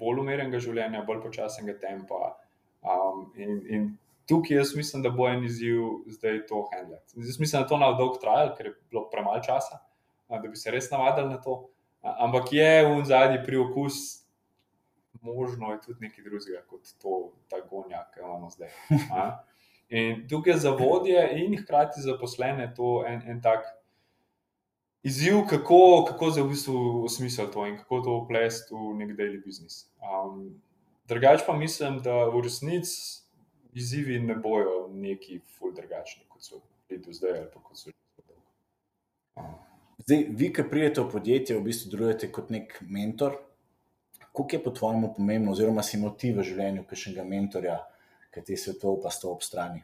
bolj 0.00 0.24
umirjenega 0.24 0.64
življenja, 0.64 1.04
bolj 1.04 1.20
počasnega 1.28 1.76
tempa. 1.84 2.38
Um, 2.80 3.26
in, 3.36 3.60
in 3.68 3.88
tukaj 4.28 4.56
jaz 4.56 4.76
mislim, 4.76 5.02
da 5.02 5.10
bo 5.10 5.28
en 5.28 5.44
izziv 5.44 5.80
zdaj 6.06 6.46
to 6.46 6.68
handlati. 6.72 7.12
Jaz 7.16 7.40
mislim, 7.40 7.62
da 7.62 7.68
to 7.68 7.78
na 7.78 7.92
dolg 7.96 8.20
trajal, 8.20 8.54
ker 8.56 8.66
je 8.66 8.74
bilo 8.90 9.08
premalo 9.10 9.40
časa, 9.44 9.80
da 10.28 10.48
bi 10.48 10.56
se 10.56 10.70
res 10.70 10.90
navadili 10.90 11.28
na 11.28 11.40
to. 11.42 11.68
Ampak 12.02 12.52
je 12.52 12.72
v 12.86 13.04
zadnji 13.04 13.38
priokus, 13.44 13.94
možno 15.20 15.72
je 15.72 15.80
tudi 15.86 16.06
nekaj 16.06 16.24
drugega 16.24 16.62
kot 16.68 16.92
to, 17.02 17.32
ta 17.48 17.60
gonja, 17.70 18.04
ki 18.14 18.20
imamo 18.20 18.50
zdaj. 18.50 18.70
In 19.88 20.26
tukaj 20.28 20.60
za 20.60 20.70
vodje 20.76 21.22
in 21.40 21.56
hkrati 21.56 22.00
za 22.00 22.12
zaposlene 22.12 22.74
to 22.76 23.04
en, 23.08 23.22
en 23.26 23.42
tak 23.42 23.64
izziv, 25.02 25.46
kako, 25.48 26.04
kako 26.08 26.30
zdaj 26.30 26.44
v 26.44 26.48
bistvu 26.48 27.04
osmisliti 27.04 27.52
to 27.52 27.66
in 27.66 27.78
kako 27.78 28.00
to 28.00 28.16
uplesti 28.24 28.74
v 28.74 28.98
nek 29.00 29.16
daily 29.16 29.40
business. 29.44 29.88
Um, 30.04 30.60
drugač 31.08 31.46
pa 31.46 31.56
mislim, 31.56 32.02
da 32.04 32.28
v 32.28 32.44
resnici 32.44 33.24
izzivi 33.74 34.18
ne 34.20 34.34
bojo 34.34 34.88
neki 34.92 35.40
ful 35.56 35.74
drugačni, 35.74 36.24
kot 36.28 36.44
so 36.44 36.60
bili 36.88 37.02
do 37.04 37.12
zdaj 37.12 37.38
ali 37.38 37.50
pa 37.54 37.60
kot 37.62 37.78
so 37.78 37.90
že 37.90 38.22
dolgo. 38.26 38.42
Um, 39.36 39.58
Zdaj, 39.98 40.24
vi, 40.30 40.46
ki 40.54 40.62
pridete 40.70 41.02
v 41.02 41.10
podjetje, 41.10 41.58
v 41.58 41.66
bistvu 41.66 41.90
delujete 41.92 42.30
kot 42.32 42.52
nek 42.54 42.78
mentor. 42.86 43.34
Kako 44.22 44.46
je 44.52 44.60
po 44.62 44.70
tvojem 44.70 45.08
pomembno, 45.16 45.52
oziroma 45.52 45.82
si 45.82 45.96
imel 45.98 46.14
ti 46.16 46.30
v 46.32 46.44
življenju 46.46 46.84
kakšnega 46.86 47.24
mentorja, 47.26 47.74
ki 48.32 48.44
ti 48.46 48.54
je 48.54 48.60
svetoval, 48.62 49.00
pa 49.02 49.10
sto 49.12 49.32
ob 49.34 49.42
strani? 49.42 49.82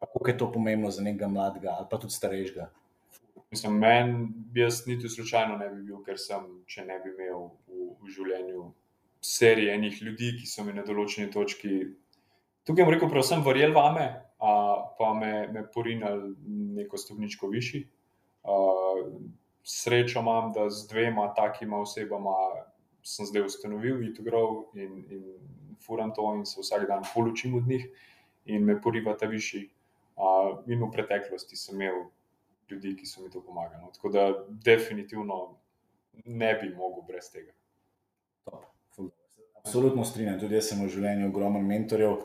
Kako 0.00 0.22
je 0.26 0.36
to 0.40 0.48
pomembno 0.50 0.90
za 0.90 1.04
nekega 1.04 1.28
mladega 1.28 1.76
ali 1.76 1.86
pa 1.90 2.00
tudi 2.00 2.16
starejšega? 2.16 2.70
Mislim, 3.52 3.76
meni, 3.82 4.26
jaz 4.56 4.86
niti 4.88 5.08
slučajno 5.08 5.58
ne 5.60 5.68
bi 5.68 5.82
bil, 5.86 6.00
ker 6.06 6.18
sem, 6.18 6.48
če 6.66 6.88
ne 6.88 6.96
bi 7.04 7.12
imel 7.12 7.50
v, 7.68 7.90
v 8.00 8.14
življenju 8.16 8.64
serije 9.20 9.74
enih 9.76 10.02
ljudi, 10.02 10.32
ki 10.40 10.48
so 10.48 10.64
mi 10.64 10.72
na 10.72 10.86
določeni 10.86 11.30
točki. 11.30 11.82
Tukaj 12.70 12.86
bom 12.86 12.92
rekel, 12.94 13.08
predvsem 13.10 13.40
verjel 13.42 13.72
vame, 13.74 14.04
a, 14.38 14.50
pa 14.94 15.08
me, 15.18 15.48
me 15.50 15.64
porinali 15.74 16.36
neko 16.76 16.98
stopničko 17.02 17.48
višji. 17.50 17.80
A, 18.46 18.58
srečo 19.66 20.20
imam, 20.20 20.52
da 20.54 20.68
z 20.70 20.86
dvema 20.88 21.32
takima 21.34 21.80
osebama 21.82 22.36
sem 23.02 23.26
zdaj 23.26 23.48
ustanovil 23.48 24.04
Itogrov 24.06 24.76
in, 24.78 25.02
in 25.10 25.24
furam 25.82 26.12
to 26.14 26.28
in 26.36 26.46
se 26.46 26.60
vsak 26.60 26.86
dan 26.86 27.02
polučim 27.14 27.56
od 27.58 27.66
njih 27.66 27.88
in 28.44 28.64
me 28.64 28.78
poriva 28.80 29.16
ta 29.18 29.26
višji. 29.26 29.66
A, 30.16 30.28
in 30.70 30.84
v 30.84 30.90
preteklosti 30.94 31.58
sem 31.58 31.74
imel 31.74 32.04
ljudi, 32.70 32.94
ki 33.00 33.06
so 33.06 33.24
mi 33.24 33.32
to 33.34 33.42
pomagali. 33.42 33.82
no. 33.82 33.90
Tako 33.90 34.14
da 34.14 34.28
definitivno 34.48 35.56
ne 36.24 36.54
bi 36.54 36.70
mogel 36.70 37.02
brez 37.02 37.32
tega. 37.34 37.50
Absolutno 39.58 40.04
strinjam, 40.04 40.38
tudi 40.40 40.54
jaz 40.54 40.70
sem 40.70 40.78
v 40.80 40.88
življenju 40.88 41.26
ogromno 41.28 41.60
mentorjev, 41.60 42.22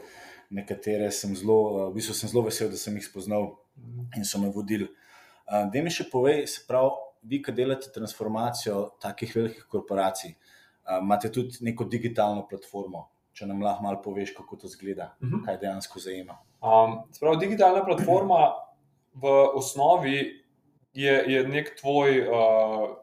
nekatere 0.49 1.11
sem 1.11 1.35
zelo, 1.35 1.87
eh, 1.87 1.89
v 1.91 1.93
bistvu 1.95 2.13
sem 2.13 2.29
zelo 2.29 2.43
vesel, 2.45 2.69
da 2.69 2.77
sem 2.77 2.95
jih 2.95 3.05
spoznal 3.05 3.55
in 4.17 4.23
so 4.25 4.39
me 4.39 4.49
vodili. 4.49 4.87
Uh, 5.45 5.65
da 5.69 5.81
mi 5.83 5.91
še 5.91 6.07
povej, 6.09 6.47
se 6.47 6.61
pravi, 6.67 6.89
vi, 7.23 7.41
ki 7.43 7.51
delate 7.53 7.91
transformacijo 7.93 8.97
takih 9.01 9.33
velikih 9.35 9.65
korporacij, 9.69 10.31
uh, 10.87 10.99
imate 11.01 11.29
tudi 11.29 11.57
neko 11.61 11.85
digitalno 11.85 12.47
platformo. 12.49 13.09
Če 13.35 13.45
nam 13.45 13.61
lahko 13.61 13.83
malo 13.83 13.99
poveš, 14.01 14.31
kako 14.33 14.55
to 14.55 14.67
zgleda, 14.67 15.11
Mhm. 15.21 15.43
kaj 15.45 15.57
dejansko 15.59 15.99
zajema. 15.99 16.37
Um, 16.63 17.03
sprav, 17.11 17.35
digitalna 17.39 17.83
platforma 17.85 18.53
v 19.13 19.33
osnovi 19.55 20.41
je, 20.93 21.13
je 21.27 21.43
nek 21.47 21.75
tvoj 21.81 22.21
uh, 22.29 22.95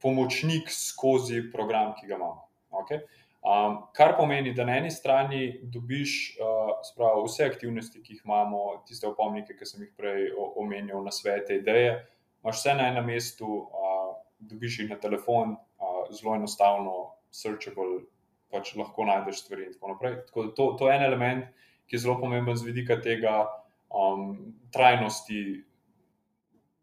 pomočnik 0.00 0.70
skozi 0.70 1.42
program, 1.52 1.94
ki 2.00 2.06
ga 2.06 2.16
imamo. 2.16 2.48
Okay? 2.70 3.00
Um, 3.44 3.82
kar 3.92 4.14
pomeni, 4.16 4.54
da 4.56 4.64
na 4.64 4.78
eni 4.80 4.90
strani 4.90 5.58
dobiš 5.68 6.36
uh, 6.40 6.70
sprav, 6.88 7.18
vse 7.26 7.44
aktivnosti, 7.44 8.00
ki 8.00 8.14
jih 8.14 8.22
imamo, 8.24 8.62
tiste 8.88 9.04
opomnike, 9.04 9.52
ki 9.58 9.66
sem 9.68 9.82
jih 9.84 9.90
prej 9.98 10.30
o- 10.32 10.54
omenjal, 10.62 11.02
na 11.04 11.12
svete, 11.12 11.58
ideje, 11.60 11.98
imaš 12.40 12.62
vse 12.62 12.74
na 12.78 12.86
enem 12.88 13.04
mestu, 13.12 13.50
uh, 13.68 14.14
dobiš 14.40 14.78
jih 14.80 14.88
na 14.94 14.96
telefon, 14.96 15.58
uh, 15.76 16.06
zelo 16.08 16.38
enostavno, 16.38 16.94
searchable, 17.34 18.06
pač 18.48 18.72
lahko 18.80 19.04
najdeš 19.04 19.42
stvari 19.44 19.68
in 19.68 19.76
tako 19.76 19.92
naprej. 19.92 20.16
Tako 20.30 20.46
da 20.46 20.54
to, 20.56 20.70
to 20.80 20.88
je 20.88 20.96
en 20.96 21.04
element, 21.10 21.44
ki 21.84 21.98
je 21.98 22.04
zelo 22.06 22.16
pomemben 22.22 22.56
z 22.56 22.64
vidika 22.64 22.96
tega 23.04 23.42
um, 23.92 24.54
trajnosti 24.72 25.42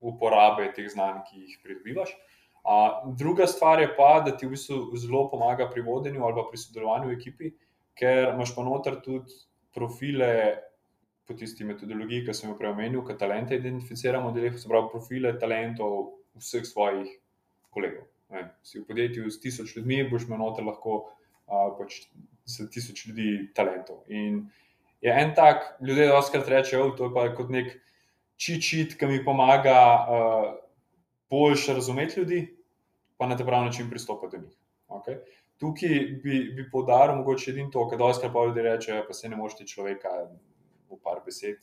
uporabe 0.01 0.70
teh 0.76 0.89
znanj, 0.93 1.24
ki 1.30 1.41
jih 1.41 1.57
pridobivaš. 1.64 2.14
A, 2.64 3.03
druga 3.18 3.47
stvar 3.47 3.82
je 3.82 3.89
pa, 3.97 4.20
da 4.26 4.36
ti 4.38 4.45
v 4.45 4.53
bistvu 4.53 4.97
zelo 4.97 5.26
pomaga 5.32 5.70
pri 5.70 5.82
vodenju 5.82 6.26
ali 6.26 6.43
pri 6.49 6.59
sodelovanju 6.62 7.09
v 7.09 7.18
ekipi, 7.18 7.53
ker 7.97 8.36
imaš 8.36 8.53
pa 8.55 8.66
noter 8.66 8.99
tudi 9.01 9.34
profile 9.74 10.32
po 11.26 11.34
tisti 11.38 11.66
metodologiji, 11.66 12.26
ki 12.28 12.36
sem 12.36 12.49
jo 12.51 12.57
prej 12.59 12.74
omenil, 12.74 13.03
ki 13.07 13.18
talente 13.18 13.55
identificiramo, 13.55 14.34
se 14.36 14.70
pravi 14.70 14.91
profile 14.91 15.34
talentov 15.39 16.18
vseh 16.38 16.66
svojih 16.66 17.09
kolegov. 17.70 18.07
Ne. 18.32 18.47
Si 18.64 18.80
v 18.80 18.88
podjetju 18.88 19.32
s 19.32 19.39
tisoč 19.43 19.76
ljudmi, 19.76 20.03
boš 20.09 20.28
imel 20.28 20.39
noter 20.39 20.66
lahko 20.66 20.97
uh, 21.01 21.72
pač 21.78 22.03
tisoč 22.72 23.07
ljudi 23.07 23.51
talentov. 23.55 24.03
In 24.07 24.45
je 25.01 25.12
en 25.12 25.34
tak, 25.36 25.78
ljudje 25.82 26.12
oskrat 26.14 26.47
rečejo, 26.47 26.91
to 26.97 27.09
je 27.09 27.16
pa 27.16 27.26
kot 27.36 27.51
nek 27.51 27.74
čičit, 28.41 28.95
ki 28.97 29.09
mi 29.09 29.24
pomaga 29.26 29.78
uh, 29.82 30.51
boljše 31.32 31.74
razumeti 31.74 32.20
ljudi, 32.20 32.42
pa 33.18 33.28
na 33.28 33.38
ta 33.38 33.46
pravi 33.46 33.66
način 33.66 33.90
pristopati 33.90 34.38
do 34.38 34.44
njih. 34.44 34.58
Okay? 34.88 35.18
Tukaj 35.58 35.90
bi, 36.24 36.54
bi 36.56 36.70
podaril 36.72 37.16
mogoče 37.16 37.52
edino 37.52 37.70
to, 37.72 37.88
kar 37.90 38.02
oskrat 38.02 38.34
pa 38.34 38.46
ljudje 38.46 38.64
rečejo, 38.64 39.04
pa 39.08 39.14
se 39.14 39.30
ne 39.30 39.38
moš 39.38 39.56
ti 39.58 39.68
človeka 39.68 40.10
v 40.90 40.98
par 41.04 41.22
besed 41.26 41.62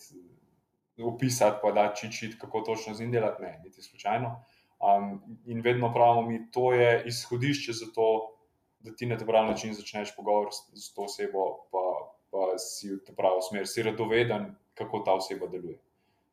opisati, 0.99 1.59
pa 1.63 1.73
da 1.73 1.93
čičit, 1.95 2.39
kako 2.41 2.61
točno 2.61 2.95
z 2.95 3.01
njim 3.01 3.13
delati, 3.13 3.43
ne, 3.43 3.61
niti 3.65 3.83
slučajno. 3.83 4.45
Um, 4.79 5.39
in 5.47 5.61
vedno 5.61 5.93
pravimo, 5.95 6.23
mi 6.31 6.51
to 6.51 6.73
je 6.73 7.03
izhodišče 7.07 7.73
za 7.73 7.87
to, 7.95 8.35
da 8.81 8.95
ti 8.95 9.07
na 9.07 9.19
ta 9.19 9.27
pravi 9.27 9.49
način 9.49 9.75
začneš 9.75 10.17
pogovor 10.17 10.49
s, 10.53 10.85
s 10.85 10.95
to 10.95 11.03
osebo, 11.03 11.69
pa, 11.73 11.85
pa 12.31 12.59
si 12.59 12.93
v 12.95 13.01
ta 13.07 13.13
pravi 13.17 13.43
smer, 13.49 13.67
si 13.67 13.83
radoveden, 13.83 14.55
kako 14.75 15.03
ta 15.07 15.15
oseba 15.19 15.47
deluje. 15.47 15.79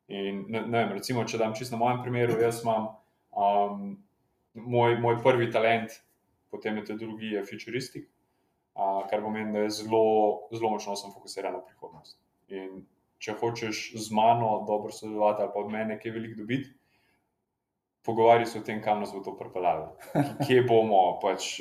In, 0.07 0.45
ne, 0.49 0.61
ne 0.61 0.83
vem, 0.83 0.93
recimo, 0.99 1.25
če 1.25 1.41
dam 1.41 1.55
čisto 1.57 1.75
na 1.75 1.81
mojem 1.81 2.03
primeru, 2.03 2.37
jaz 2.41 2.61
imam 2.63 2.91
um, 3.35 3.97
moj, 4.53 4.97
moj 4.99 5.19
prvi 5.23 5.51
talent, 5.51 5.91
potem 6.51 6.77
je 6.77 6.85
to 6.85 6.95
drugi, 6.95 7.33
je 7.35 7.45
futuristik, 7.45 8.07
uh, 8.75 9.03
kar 9.09 9.23
pomeni, 9.23 9.53
da 9.53 9.65
je 9.65 9.75
zelo, 9.81 10.47
zelo 10.51 10.71
močno 10.71 10.95
sem 10.95 11.13
fokusiran 11.13 11.53
na 11.57 11.61
prihodnost. 11.65 12.17
In 12.47 12.85
če 13.19 13.35
hočeš 13.39 13.91
z 13.95 14.15
mano 14.15 14.63
dobro 14.67 14.91
sodelovati 14.93 15.43
ali 15.43 15.51
pa 15.53 15.59
od 15.59 15.71
mene 15.71 15.95
nekaj 15.95 16.11
veliko 16.11 16.39
dobiti, 16.41 16.73
pogovarjati 18.05 18.51
se 18.51 18.59
o 18.59 18.63
tem, 18.63 18.81
kam 18.83 18.99
nas 19.01 19.13
bo 19.13 19.23
to 19.25 19.33
pripeljalo, 19.37 19.95
kje 20.45 20.61
bomo, 20.69 21.19
pač, 21.21 21.55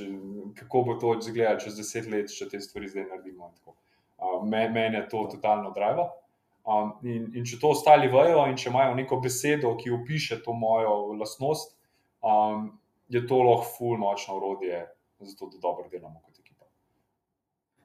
kako 0.58 0.82
bo 0.82 0.98
to 1.00 1.14
izgledalo 1.18 1.62
čez 1.62 1.78
deset 1.78 2.10
let, 2.10 2.28
če 2.30 2.50
te 2.52 2.60
stvari 2.60 2.90
zdaj 2.92 3.08
naredimo. 3.08 3.52
Uh, 3.64 4.42
Mene 4.44 4.98
je 4.98 5.08
to 5.08 5.24
totalno 5.32 5.72
drivo. 5.76 6.10
Um, 6.64 6.94
in, 7.04 7.26
in 7.36 7.44
če 7.44 7.58
to 7.60 7.74
ostali 7.74 8.08
vajo, 8.08 8.46
in 8.48 8.56
če 8.56 8.70
imajo 8.70 8.94
neko 8.96 9.20
besedo, 9.20 9.74
ki 9.76 9.92
opiše 9.92 10.40
to 10.44 10.54
mojo 10.56 11.12
lastnost, 11.18 11.76
um, 12.24 12.70
je 13.12 13.26
to 13.28 13.42
lahko 13.44 13.68
fulno 13.76 14.08
močno 14.08 14.38
urodje 14.38 14.86
za 15.20 15.36
to, 15.36 15.50
da 15.52 15.60
dobro 15.60 15.88
delamo. 15.92 16.24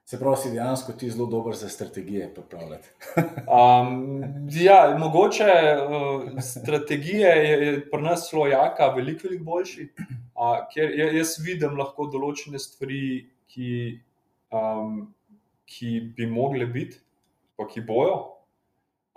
Se 0.09 0.17
pravi, 0.19 0.37
si 0.41 0.49
dejansko 0.49 0.93
ti 0.97 1.09
zelo 1.11 1.27
dober 1.29 1.53
za 1.55 1.67
strategije 1.69 2.31
pripravljati. 2.33 2.87
um, 3.57 4.23
ja, 4.51 4.95
mogoče 4.99 5.45
uh, 5.45 6.39
strategije 6.41 7.29
je, 7.29 7.51
je 7.65 7.89
pri 7.91 8.01
nas 8.01 8.29
zelo 8.31 8.47
jaka, 8.47 8.87
veliko, 8.95 9.27
veliko 9.27 9.43
boljši. 9.43 9.85
Uh, 10.33 10.55
ker 10.73 10.95
jaz 11.13 11.35
vidim 11.45 11.77
lahko 11.77 12.07
določene 12.09 12.57
stvari, 12.57 13.03
ki, 13.53 13.69
um, 14.49 14.97
ki 15.69 15.93
bi 16.17 16.25
mogle 16.25 16.65
biti, 16.65 16.97
pa 17.53 17.69
ki 17.69 17.85
bojo. 17.85 18.17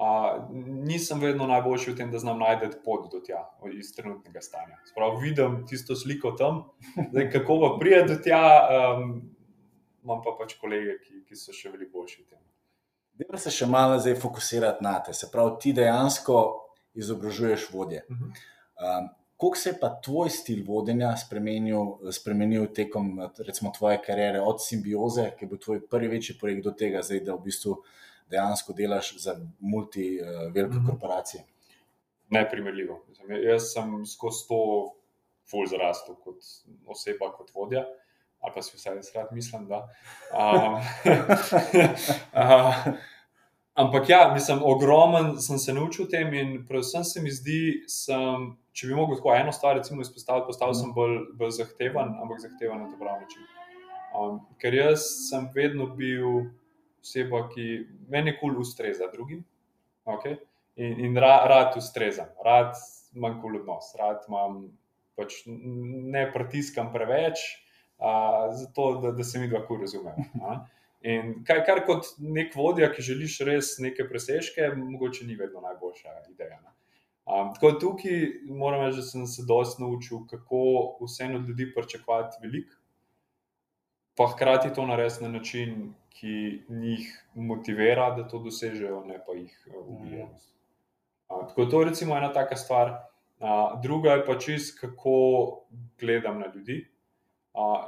Uh, 0.03 0.49
nisem 0.83 1.21
vedno 1.23 1.47
najboljši 1.47 1.93
v 1.93 1.97
tem, 1.97 2.09
da 2.11 2.19
znam 2.19 2.41
najti 2.43 2.73
pot 2.85 3.05
do 3.13 3.21
tja, 3.23 3.45
iz 3.71 3.93
trenutnega 3.95 4.41
stanja. 4.43 4.81
Sprav, 4.89 5.21
vidim 5.23 5.61
tisto 5.71 5.95
sliko 5.95 6.33
tam, 6.39 6.65
da 7.13 7.29
kako 7.31 7.61
pa 7.61 7.69
pride 7.79 8.03
do 8.09 8.17
tja. 8.25 8.43
Um, 8.97 9.13
imam 10.03 10.23
pa 10.25 10.35
pač 10.41 10.57
kolege, 10.59 10.97
ki, 11.05 11.23
ki 11.29 11.39
so 11.39 11.55
še 11.55 11.71
veliko 11.71 12.01
boljši 12.01 12.19
v 12.25 12.27
tem. 12.33 12.43
Dej 13.23 13.39
se 13.45 13.55
še 13.55 13.69
malo 13.71 14.01
zdaj 14.03 14.19
fokusirati 14.19 14.83
na 14.83 14.97
te, 15.07 15.15
se 15.15 15.31
pravi, 15.31 15.55
ti 15.63 15.73
dejansko 15.77 16.39
izobražuješ 16.99 17.71
vodje. 17.71 18.03
Uh 18.09 18.17
-huh. 18.17 18.47
um, 18.83 19.11
Kako 19.43 19.57
se 19.57 19.71
je 19.71 19.79
pa 19.81 19.89
tvoj 20.03 20.31
stil 20.31 20.65
vodenja 20.67 21.17
spremenil, 21.17 21.99
spremenil 22.13 22.67
tekom 22.75 23.17
recimo, 23.39 23.73
tvoje 23.79 23.99
kariere, 24.07 24.41
od 24.41 24.63
simbioze, 24.63 25.33
ki 25.39 25.45
je 25.45 25.49
bil 25.49 25.59
tvoj 25.59 25.81
prvi 25.91 26.09
večji 26.09 26.37
projekt, 26.39 26.65
do 26.65 26.71
tega, 26.71 27.03
zdaj, 27.03 27.21
da 27.27 27.35
v 27.35 27.43
bistvu 27.43 27.83
dejansko 28.33 28.75
delaš 28.77 29.15
za 29.23 29.37
multi-velike 29.61 30.81
uh, 30.81 30.87
korporacije? 30.89 31.45
Neprimerljivo. 32.33 33.03
Jaz 33.45 33.73
sem 33.75 33.99
skozi 34.09 34.47
to 34.49 34.63
ful 35.51 35.69
zarastel 35.69 36.17
kot 36.25 36.41
oseba, 36.89 37.29
kot 37.37 37.53
vodja 37.55 37.85
ali 38.43 38.53
pa 38.55 38.63
si 38.63 38.77
vsaj 38.77 38.97
jaz 38.97 39.11
rad 39.15 39.29
mislim. 39.33 39.63
Um, 39.63 40.75
uh, 42.35 42.87
ampak 43.83 44.09
ja, 44.09 44.31
mislim, 44.35 44.63
ogromen 44.63 45.41
sem 45.41 45.59
se 45.59 45.75
naučil 45.75 46.09
tem 46.11 46.35
in 46.35 46.67
predvsem 46.69 47.05
se 47.05 47.23
mi 47.23 47.31
zdi, 47.31 47.85
sem, 47.89 48.51
če 48.73 48.87
bi 48.87 48.99
lahko 48.99 49.15
tako 49.21 49.35
eno 49.35 49.53
stvar 49.53 49.79
izpostavil, 49.79 50.47
postal 50.47 50.75
sem 50.75 50.91
bolj, 50.95 51.19
bolj 51.39 51.55
zahteven, 51.61 52.17
ampak 52.23 52.43
zahteven 52.43 52.83
na 52.83 52.91
ta 52.91 52.99
pravi 52.99 53.23
način. 53.23 53.47
Um, 54.13 54.41
ker 54.61 54.75
jaz 54.75 55.07
sem 55.31 55.47
vedno 55.55 55.87
bil 55.97 56.51
oseba, 57.03 57.47
ki 57.51 57.87
meni 58.09 58.37
kul 58.39 58.53
cool 58.53 58.61
ustreza 58.63 59.11
drugim. 59.13 59.45
Okay? 60.05 60.39
In, 60.77 61.01
in 61.07 61.17
ra, 61.17 61.43
rad 61.49 61.77
ustrezam, 61.77 62.31
rad 62.45 62.75
imam 63.15 63.41
kul 63.41 63.51
cool 63.51 63.61
odnos, 63.61 63.93
rad 63.99 64.23
imam, 64.29 64.63
pač 65.19 65.43
ne 65.47 66.25
pritiskam 66.33 66.93
preveč, 66.95 67.43
zato 68.57 69.01
da, 69.03 69.13
da 69.13 69.25
se 69.25 69.39
mi 69.39 69.51
dva 69.51 69.67
kul 69.67 69.81
razumemo. 69.81 70.25
In 71.03 71.41
kar, 71.47 71.65
kar 71.67 71.83
kot 71.87 72.13
nek 72.23 72.55
vodja, 72.55 72.89
ki 72.95 73.03
želiš 73.03 73.41
res 73.47 73.73
neke 73.83 74.07
presežke, 74.07 74.69
mogoče 74.79 75.27
ni 75.27 75.35
vedno 75.39 75.61
najboljša 75.65 76.15
ideja. 76.31 76.61
Um, 77.23 77.51
tako 77.55 77.71
da 77.71 77.79
tukaj 77.79 78.21
moram 78.51 78.85
reči, 78.87 79.01
da 79.01 79.07
sem 79.07 79.27
se 79.31 79.45
dosti 79.47 79.83
naučil, 79.83 80.25
kako 80.31 80.63
vseeno 81.03 81.39
od 81.39 81.49
ljudi 81.49 81.69
pričakovati 81.75 82.39
veliko, 82.43 82.79
pa 84.19 84.27
hkrati 84.33 84.73
to 84.75 84.87
narediti 84.87 85.25
na 85.25 85.31
način, 85.31 85.93
ki 86.21 86.63
njih 86.69 87.09
motivira, 87.35 88.11
da 88.17 88.29
to 88.29 88.39
dosežejo, 88.39 89.05
ne 89.07 89.19
pa 89.27 89.37
jih 89.37 89.55
uh, 89.71 89.89
ubija. 89.89 90.29
Uh, 91.29 91.49
tako 91.49 91.67
to 91.67 91.81
je 91.81 91.89
recimo 91.89 92.17
ena 92.17 92.33
taka 92.33 92.57
stvar. 92.57 92.93
Uh, 93.43 93.81
druga 93.83 94.13
je 94.13 94.27
pa 94.27 94.39
čist, 94.39 94.79
kako 94.81 95.15
gledam 96.01 96.41
na 96.41 96.47
ljudi 96.55 96.87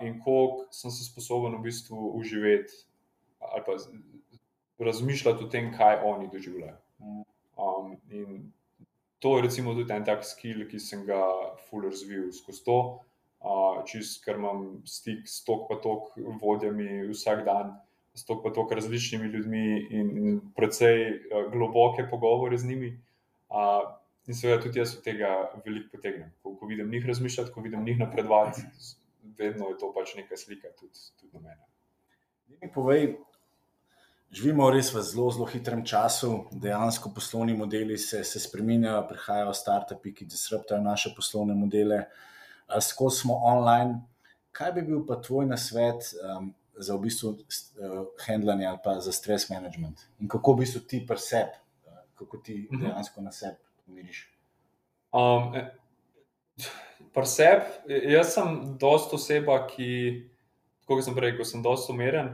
in 0.03 0.21
koliko 0.21 0.67
sem 0.71 0.91
se 0.91 1.05
sposoben 1.05 1.55
v 1.57 1.63
bistvu 1.63 2.11
uživati 2.19 2.85
ali 3.39 3.63
pa 3.67 3.73
razmišljati 4.85 5.45
o 5.45 5.49
tem, 5.49 5.73
kaj 5.77 5.97
oni 6.05 6.29
doživljajo. 6.33 6.77
Um, 7.57 7.97
in 8.11 8.53
to 9.19 9.37
je 9.37 9.43
recimo 9.43 9.75
tudi 9.75 9.93
en 9.93 10.05
tak 10.05 10.25
skill, 10.25 10.67
ki 10.69 10.81
sem 10.81 11.05
ga 11.07 11.21
fully 11.69 11.91
razvil 11.91 12.33
skozi 12.33 12.65
to, 12.65 12.79
uh, 13.41 13.85
čist, 13.87 14.25
ker 14.25 14.41
imam 14.41 14.83
stik 14.89 15.29
s 15.29 15.45
tok 15.45 15.69
pa 15.69 15.79
tok 15.83 16.17
vodjami 16.41 17.07
vsak 17.13 17.45
dan. 17.45 17.77
S 18.15 18.25
to 18.25 18.37
pa 18.43 18.53
tako 18.55 18.75
različnimi 18.75 19.27
ljudmi, 19.27 19.65
in, 19.91 20.11
in 20.19 20.41
precej 20.57 21.01
uh, 21.11 21.53
globoke 21.53 22.07
pogovore 22.11 22.59
z 22.59 22.69
njimi. 22.69 22.93
Uh, 23.51 23.83
in 24.27 24.35
seveda 24.35 24.63
tudi 24.63 24.79
jaz 24.79 24.97
od 24.97 25.05
tega 25.05 25.31
veliko 25.65 25.97
potegnem. 25.97 26.31
Ko, 26.43 26.55
ko 26.57 26.67
vidim 26.67 26.91
njih 26.91 27.07
razmišljati, 27.07 27.53
ko 27.53 27.61
vidim 27.61 27.85
njih 27.85 27.99
napredovati, 27.99 28.63
vedno 29.39 29.69
je 29.69 29.79
to 29.79 29.93
pač 29.95 30.15
neka 30.17 30.37
slika 30.37 30.69
tudi, 30.81 30.99
tudi 31.21 31.33
na 31.35 31.41
mene. 31.41 31.63
Mi 32.63 32.71
povej, 32.73 33.17
živimo 34.35 34.71
res 34.71 34.93
v 34.95 35.03
zelo, 35.03 35.29
zelo 35.35 35.47
hitrem 35.51 35.85
času, 35.87 36.47
dejansko 36.53 37.13
poslovni 37.15 37.57
modeli 37.57 37.99
se, 37.99 38.25
se 38.25 38.41
spremenjajo, 38.41 39.05
prihajajo 39.09 39.55
start-upi, 39.55 40.15
ki 40.15 40.29
disruptajo 40.31 40.81
naše 40.83 41.13
poslovne 41.17 41.55
modele, 41.55 42.05
skozi 42.81 43.25
smo 43.25 43.41
online. 43.45 44.01
Kaj 44.55 44.73
bi 44.73 44.83
bil 44.87 45.03
pa 45.07 45.19
tvoj 45.21 45.49
nasvet 45.51 46.13
um, 46.15 46.53
za 46.77 46.97
v 46.97 47.07
bistvu 47.07 47.31
uh, 47.31 48.07
handlanje 48.27 48.67
ali 48.67 48.79
pa 48.85 48.99
za 49.01 49.13
stres 49.13 49.49
management? 49.51 50.07
In 50.21 50.29
kako 50.29 50.55
v 50.55 50.65
bistvu 50.65 50.85
ti 50.89 51.05
preseb, 51.07 51.55
uh, 51.87 52.05
kako 52.19 52.43
ti 52.43 52.69
mhm. 52.73 52.83
dejansko 52.83 53.23
na 53.23 53.33
sebi 53.33 53.61
pomiriš? 53.87 54.29
Um, 55.15 55.55
Preseb, 57.15 57.63
jaz 57.87 58.33
sem 58.35 58.57
dosta 58.79 59.15
oseba, 59.15 59.61
ki, 59.71 59.87
kot 60.89 61.05
sem 61.07 61.15
rekel, 61.19 61.47
sem 61.47 61.63
dosta 61.63 61.93
umeren. 61.95 62.33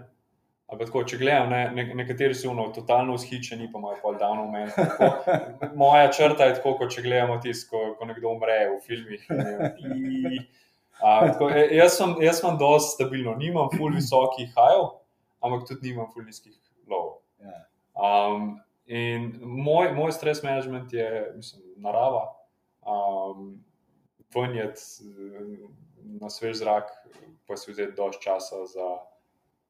Tako, 0.70 1.02
če 1.08 1.18
gledam, 1.18 1.50
ne, 1.50 1.64
ne, 1.74 1.84
nekateri 1.98 2.36
so 2.36 2.52
no, 2.54 2.68
totalno 2.72 3.16
vzhičeni, 3.16 3.66
pa 3.72 3.80
imajo 3.80 3.98
pol 4.04 4.18
davno 4.20 4.46
v 4.46 4.52
meni. 4.54 4.70
Tako, 4.76 5.08
moja 5.82 6.06
črta 6.14 6.46
je 6.46 6.56
tako, 6.60 6.76
kot 6.78 6.94
če 6.94 7.02
gledamo 7.04 7.40
tisto, 7.42 7.72
ko, 7.72 7.80
ko 7.98 8.06
nekdo 8.06 8.30
umre 8.36 8.58
v 8.70 8.78
filmih. 8.86 9.26
I, 9.82 10.44
a, 11.02 11.32
tako, 11.32 11.50
e, 11.50 11.68
jaz, 11.76 11.96
sem, 11.98 12.14
jaz 12.22 12.40
sem 12.40 12.58
dosta 12.58 12.94
stabilno, 12.94 13.34
nimam 13.40 13.70
ful 13.76 13.94
visokih 13.94 14.52
hajev, 14.56 14.90
ampak 15.40 15.66
tudi 15.68 15.90
nimam 15.90 16.10
ful 16.12 16.24
nizkih 16.24 16.56
lov. 16.90 17.18
Um, 18.00 18.60
in 18.86 19.32
moj, 19.40 19.92
moj 19.92 20.12
stres 20.12 20.42
management 20.42 20.92
je, 20.92 21.08
mislim, 21.36 21.62
narava. 21.76 22.28
Um, 22.80 23.58
vrniti 24.34 24.80
na 26.20 26.30
svež 26.30 26.62
zrak, 26.62 26.90
pa 27.46 27.56
si 27.56 27.72
vzeti 27.72 27.96
dovolj 27.96 28.20
časa 28.22 28.66
za 28.66 28.88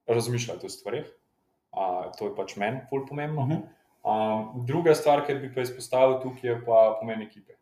razmišljati 0.07 0.67
o 0.67 0.69
stvarih. 0.69 1.07
Uh, 1.71 2.11
to 2.19 2.27
je 2.27 2.35
pač 2.37 2.57
meni 2.57 2.81
bolj 2.91 3.07
pomembno. 3.09 3.43
Uh 3.43 3.49
-huh. 3.49 3.63
um, 4.03 4.67
druga 4.67 4.95
stvar, 4.95 5.27
ki 5.27 5.35
bi 5.35 5.55
pa 5.55 5.61
izpostavil 5.61 6.21
tukaj, 6.23 6.51
je 6.51 6.65
pa 6.65 6.97
pomen 7.01 7.23
ekipe. 7.23 7.53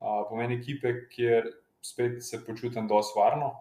Uh, 0.00 0.26
pomeni 0.28 0.54
ekipe, 0.54 1.08
kjer 1.10 1.50
spet 1.86 2.22
se 2.24 2.44
počutim 2.46 2.88
dosti 2.88 3.18
varno 3.18 3.54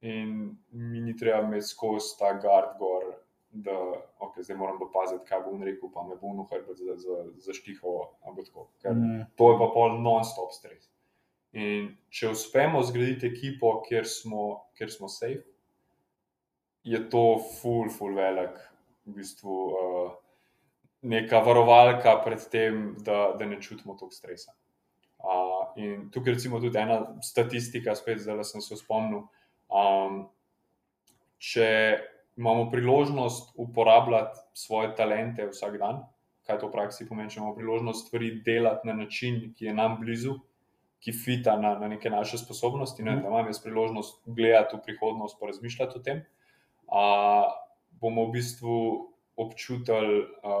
in 0.00 0.56
mi 0.70 1.00
ni 1.00 1.16
treba 1.16 1.42
imeti 1.42 1.66
skozi 1.66 2.18
ta 2.18 2.32
gard 2.32 2.78
gor, 2.78 3.04
da 3.50 3.76
okay, 4.20 4.42
zdaj 4.42 4.56
moram 4.56 4.78
pa 4.78 4.88
paziti, 4.92 5.24
kaj 5.28 5.40
bom 5.46 5.62
rekel, 5.62 5.90
pa 5.94 6.04
me 6.04 6.16
bo 6.20 6.34
nuhaj 6.36 6.60
za, 6.68 6.96
za, 7.00 7.24
za 7.46 7.54
štiho. 7.54 7.94
Mm. 8.84 9.24
To 9.36 9.50
je 9.52 9.58
pa 9.58 9.68
pol 9.74 9.96
non-stop 10.02 10.52
stres. 10.52 10.90
In 11.56 11.94
če 12.12 12.34
uspemo 12.34 12.82
zgraditi 12.84 13.30
ekipo, 13.30 13.78
kjer 13.88 14.04
smo, 14.08 14.68
kjer 14.76 14.92
smo 14.92 15.08
safe, 15.08 15.46
je 16.84 17.00
to 17.10 17.24
full, 17.56 17.88
full 17.90 18.14
velik, 18.14 18.58
v 19.06 19.16
bistvu 19.16 19.54
uh, 19.72 20.10
neka 21.08 21.40
varovalka 21.46 22.18
pred 22.26 22.44
tem, 22.52 22.82
da, 23.06 23.32
da 23.38 23.48
ne 23.48 23.58
čutimo 23.62 23.96
toliko 23.96 24.14
stresa. 24.14 24.52
Uh, 25.16 25.55
in 25.76 26.08
tukaj 26.10 26.36
recimo 26.36 26.60
tudi 26.60 26.78
ena 26.78 27.00
statistika, 27.22 27.94
spet 27.94 28.20
zdaj 28.24 28.44
sem 28.44 28.64
se 28.64 28.78
spomnil. 28.80 29.26
Um, 29.66 30.26
če 31.38 31.68
imamo 32.36 32.70
priložnost 32.70 33.54
uporabljati 33.60 34.38
svoje 34.54 34.94
talente 34.96 35.46
vsak 35.50 35.78
dan, 35.80 36.02
kaj 36.46 36.60
to 36.60 36.68
v 36.68 36.76
praksi 36.76 37.08
pomeni, 37.08 37.30
če 37.32 37.40
imamo 37.40 37.56
priložnost 37.56 38.06
stvari 38.06 38.30
delati 38.46 38.88
na 38.88 38.94
način, 38.94 39.40
ki 39.56 39.70
je 39.70 39.74
nam 39.74 39.98
blizu, 40.00 40.36
ki 41.02 41.12
fita 41.12 41.56
na, 41.60 41.74
na 41.78 41.88
neke 41.88 42.10
naše 42.10 42.38
sposobnosti, 42.38 43.02
ne, 43.02 43.16
mhm. 43.16 43.22
da 43.22 43.28
imam 43.32 43.52
jaz 43.52 43.60
priložnost 43.62 44.22
gledati 44.26 44.76
v 44.76 44.82
prihodnost, 44.84 45.40
pa 45.40 45.50
razmišljati 45.52 45.98
o 45.98 46.02
tem, 46.02 46.24
a, 46.88 47.04
bomo 48.00 48.26
v 48.28 48.36
bistvu 48.38 48.76
občutili 49.36 50.24
a, 50.42 50.56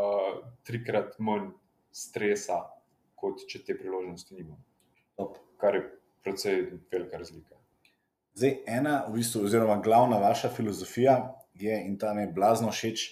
trikrat 0.66 1.18
manj 1.18 1.50
stresa, 1.92 2.62
kot 3.16 3.46
če 3.48 3.64
te 3.64 3.76
priložnosti 3.78 4.34
nimamo. 4.36 4.60
Kar 5.56 5.74
je 5.74 5.82
precej 6.22 6.72
velika 6.92 7.18
razlika. 7.18 7.56
Zdaj, 8.34 8.58
ena, 8.66 9.04
v 9.08 9.16
bistvu, 9.16 9.46
oziroma 9.48 9.78
glavna 9.80 10.18
vaša 10.20 10.50
filozofija 10.52 11.14
je 11.54 11.76
in 11.86 11.98
ta 11.98 12.14
mi 12.14 12.26
je 12.26 12.32
blazno 12.32 12.70
všeč. 12.70 13.06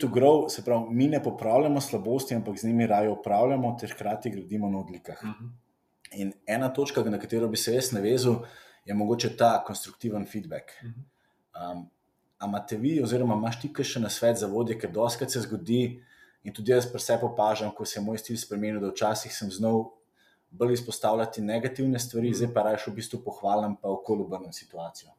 To 0.00 0.08
grow, 0.10 0.48
se 0.50 0.64
pravi, 0.64 0.90
mi 0.90 1.06
ne 1.08 1.20
popravljamo 1.22 1.80
slabosti, 1.80 2.34
ampak 2.34 2.58
z 2.58 2.66
njimi 2.66 2.86
raje 2.86 3.10
upravljamo, 3.10 3.76
ter 3.80 3.92
hkrati 3.94 4.30
gradimo 4.30 4.70
na 4.70 4.80
odlikah. 4.80 5.22
Uh 5.22 5.28
mhm. 5.28 5.44
-huh. 5.44 5.50
In 6.12 6.32
ena 6.46 6.68
točka, 6.68 7.02
na 7.02 7.18
katero 7.18 7.48
bi 7.48 7.56
se 7.56 7.74
jaz 7.74 7.92
navezal, 7.92 8.46
je 8.84 8.94
mogoče 8.94 9.36
ta 9.36 9.64
konstruktiven 9.66 10.26
feedback. 10.26 10.70
Uh 10.82 10.88
mhm. 10.88 11.00
-huh. 11.00 11.72
um, 11.72 11.90
Amate 12.38 12.76
vi, 12.76 13.02
oziroma 13.02 13.34
imaš 13.34 13.60
ti 13.60 13.84
še 13.84 14.00
na 14.00 14.08
svet 14.08 14.36
za 14.36 14.46
vodje, 14.46 14.78
ker 14.78 14.90
doskrat 14.90 15.30
se 15.30 15.40
zgodi, 15.40 16.02
in 16.44 16.52
tudi 16.52 16.72
jaz 16.72 16.92
pri 16.92 17.00
sebi 17.00 17.24
opažam, 17.24 17.70
ko 17.74 17.84
se 17.84 17.98
je 17.98 18.04
moj 18.04 18.18
stil 18.18 18.36
spremenil, 18.36 18.80
da 18.80 18.90
včasih 18.90 19.32
sem 19.34 19.50
znal 19.50 19.95
bolj 20.58 20.72
izpostavljati 20.72 21.42
negativne 21.42 21.98
stvari, 21.98 22.28
uh 22.28 22.34
mhm. 22.34 22.38
zdaj 22.38 22.54
pa 22.54 22.62
raje 22.62 22.82
v 22.86 22.96
bistvu 22.96 23.22
pohvalim, 23.24 23.76
pa 23.76 23.88
okolje 23.88 24.26
obrnem 24.26 24.52
situacijo. 24.52 25.12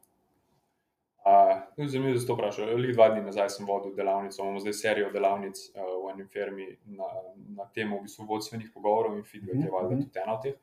Zanimivo, 1.76 2.14
da 2.14 2.20
ste 2.20 2.26
to 2.26 2.34
vprašali. 2.34 2.82
Le 2.82 2.92
dva 2.92 3.08
dni 3.12 3.22
nazaj 3.22 3.50
sem 3.52 3.66
vodil 3.66 3.94
delavnico, 3.96 4.42
imamo 4.42 4.60
zdaj 4.60 4.72
serijo 4.72 5.10
delavnic 5.12 5.58
uh, 5.74 5.82
v 6.04 6.12
eni 6.12 6.24
firmi 6.32 6.68
na, 6.98 7.08
na 7.56 7.66
temo 7.74 7.98
v 7.98 8.06
bistvu 8.06 8.26
vodstvenih 8.26 8.70
pogovorov 8.74 9.16
in 9.16 9.24
feedback 9.24 9.58
-hmm. 9.58 9.64
je 9.64 9.70
valjda 9.70 9.94
mhm. 9.94 10.02
tudi 10.02 10.20
ena 10.24 10.34
od 10.34 10.42
teh. 10.42 10.54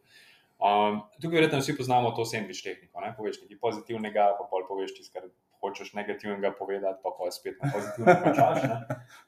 Um, 0.56 1.02
tukaj 1.22 1.36
verjetno 1.36 1.60
vsi 1.60 1.78
poznamo 1.78 2.12
to 2.12 2.26
sandvič 2.26 2.64
tehniko. 2.64 3.02
Ne? 3.02 3.14
Poveš 3.18 3.42
nekaj 3.42 3.58
pozitivnega, 3.62 4.36
pa 4.40 4.48
pol 4.50 4.68
poveš 4.68 4.96
tisto, 4.96 5.20
kar 5.20 5.30
hočeš 5.62 5.94
negativnega 5.94 6.52
povedati, 6.60 7.00
pa 7.04 7.10
pa 7.20 7.32
spet 7.32 7.56
na 7.64 7.72
pozitivno 7.74 8.16
končaš. 8.24 8.58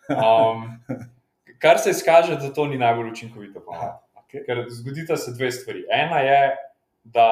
Um, 0.10 0.64
kar 1.64 1.80
se 1.80 1.90
izkaže, 1.90 2.36
da 2.36 2.54
to 2.54 2.66
ni 2.66 2.78
najbolj 2.78 3.12
učinkovito. 3.12 3.60
Okay. 3.60 4.07
Ker 4.28 4.66
zgodita 4.70 5.18
se 5.18 5.32
dve 5.34 5.52
stvari. 5.52 5.86
Ena 5.94 6.20
je, 6.20 6.42
da 7.04 7.30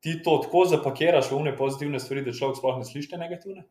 ti 0.00 0.22
to 0.22 0.38
tako 0.44 0.64
zapakiraš 0.70 1.30
v 1.30 1.40
une 1.40 1.56
pozitivne 1.56 2.00
stvari, 2.00 2.24
da 2.24 2.32
človek 2.32 2.60
sploh 2.60 2.78
ne 2.80 2.86
sliši 2.88 3.18
negativne. 3.20 3.66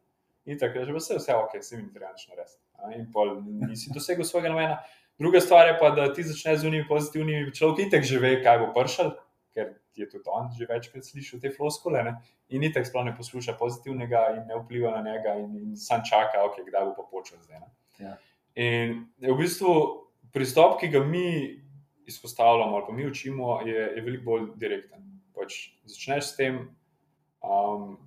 In 0.46 0.60
tako 0.62 0.80
je, 0.80 0.86
že 0.86 0.94
vse, 0.94 1.18
vse 1.18 1.36
ok, 1.36 1.58
se 1.62 1.78
mi 1.78 1.90
treba 1.94 2.12
reči 2.12 2.36
res. 2.38 2.58
In 2.94 3.08
pa 3.14 3.26
nisi 3.66 3.94
dosegel 3.94 4.26
svojega 4.26 4.52
namena. 4.54 4.78
Druga 5.18 5.42
stvar 5.42 5.68
je 5.68 5.78
pa, 5.80 5.90
da 5.96 6.12
ti 6.14 6.24
začneš 6.24 6.60
z 6.62 6.68
unimi 6.68 6.88
pozitivnimi, 6.88 7.54
človek 7.56 7.88
itek 7.88 8.04
že 8.04 8.20
ve, 8.20 8.36
kaj 8.44 8.60
bo 8.62 8.68
pršal, 8.76 9.14
ker 9.56 9.74
je 9.96 10.10
tudi 10.12 10.28
on 10.28 10.52
že 10.52 10.68
večkrat 10.70 11.08
slišal 11.08 11.40
te 11.40 11.50
floskole 11.56 12.04
ne? 12.04 12.18
in 12.52 12.64
itek 12.68 12.86
sploh 12.86 13.06
ne 13.08 13.16
posluša 13.16 13.56
pozitivnega 13.58 14.26
in 14.36 14.44
ne 14.52 14.60
vpliva 14.60 14.92
na 14.92 15.02
njega 15.02 15.38
in, 15.40 15.56
in 15.56 15.78
sam 15.80 16.04
čaka, 16.04 16.44
ok, 16.46 16.60
kdaj 16.68 16.92
bo 16.92 16.94
pa 17.00 17.08
počel 17.10 17.40
zdaj. 17.48 17.64
Ja. 18.00 18.18
In 18.60 19.08
v 19.24 19.38
bistvu 19.40 19.72
pristop, 20.36 20.78
ki 20.82 20.92
ga 20.92 21.00
mi 21.00 21.64
izpostavljamo 22.06 22.76
ali 22.78 22.86
pa 22.88 22.94
mi 22.94 23.08
učimo, 23.08 23.62
je, 23.66 23.82
je 23.98 24.02
veliko 24.02 24.24
bolj 24.32 24.48
direkten 24.56 25.16
pač 25.36 25.76
začneš 25.84 26.32
s 26.32 26.38
tem, 26.40 26.62
um, 27.44 27.98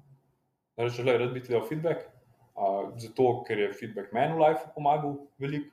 da 0.74 0.88
rečeš, 0.88 1.04
da 1.04 1.14
je 1.14 1.22
rad 1.22 1.34
biti 1.36 1.52
dal 1.52 1.66
feedback, 1.68 2.08
uh, 2.56 2.94
zato 2.98 3.44
ker 3.46 3.60
je 3.60 3.74
feedback 3.76 4.14
meni 4.16 4.34
v 4.34 4.42
life 4.42 4.72
pomagal 4.74 5.18
veliko, 5.38 5.70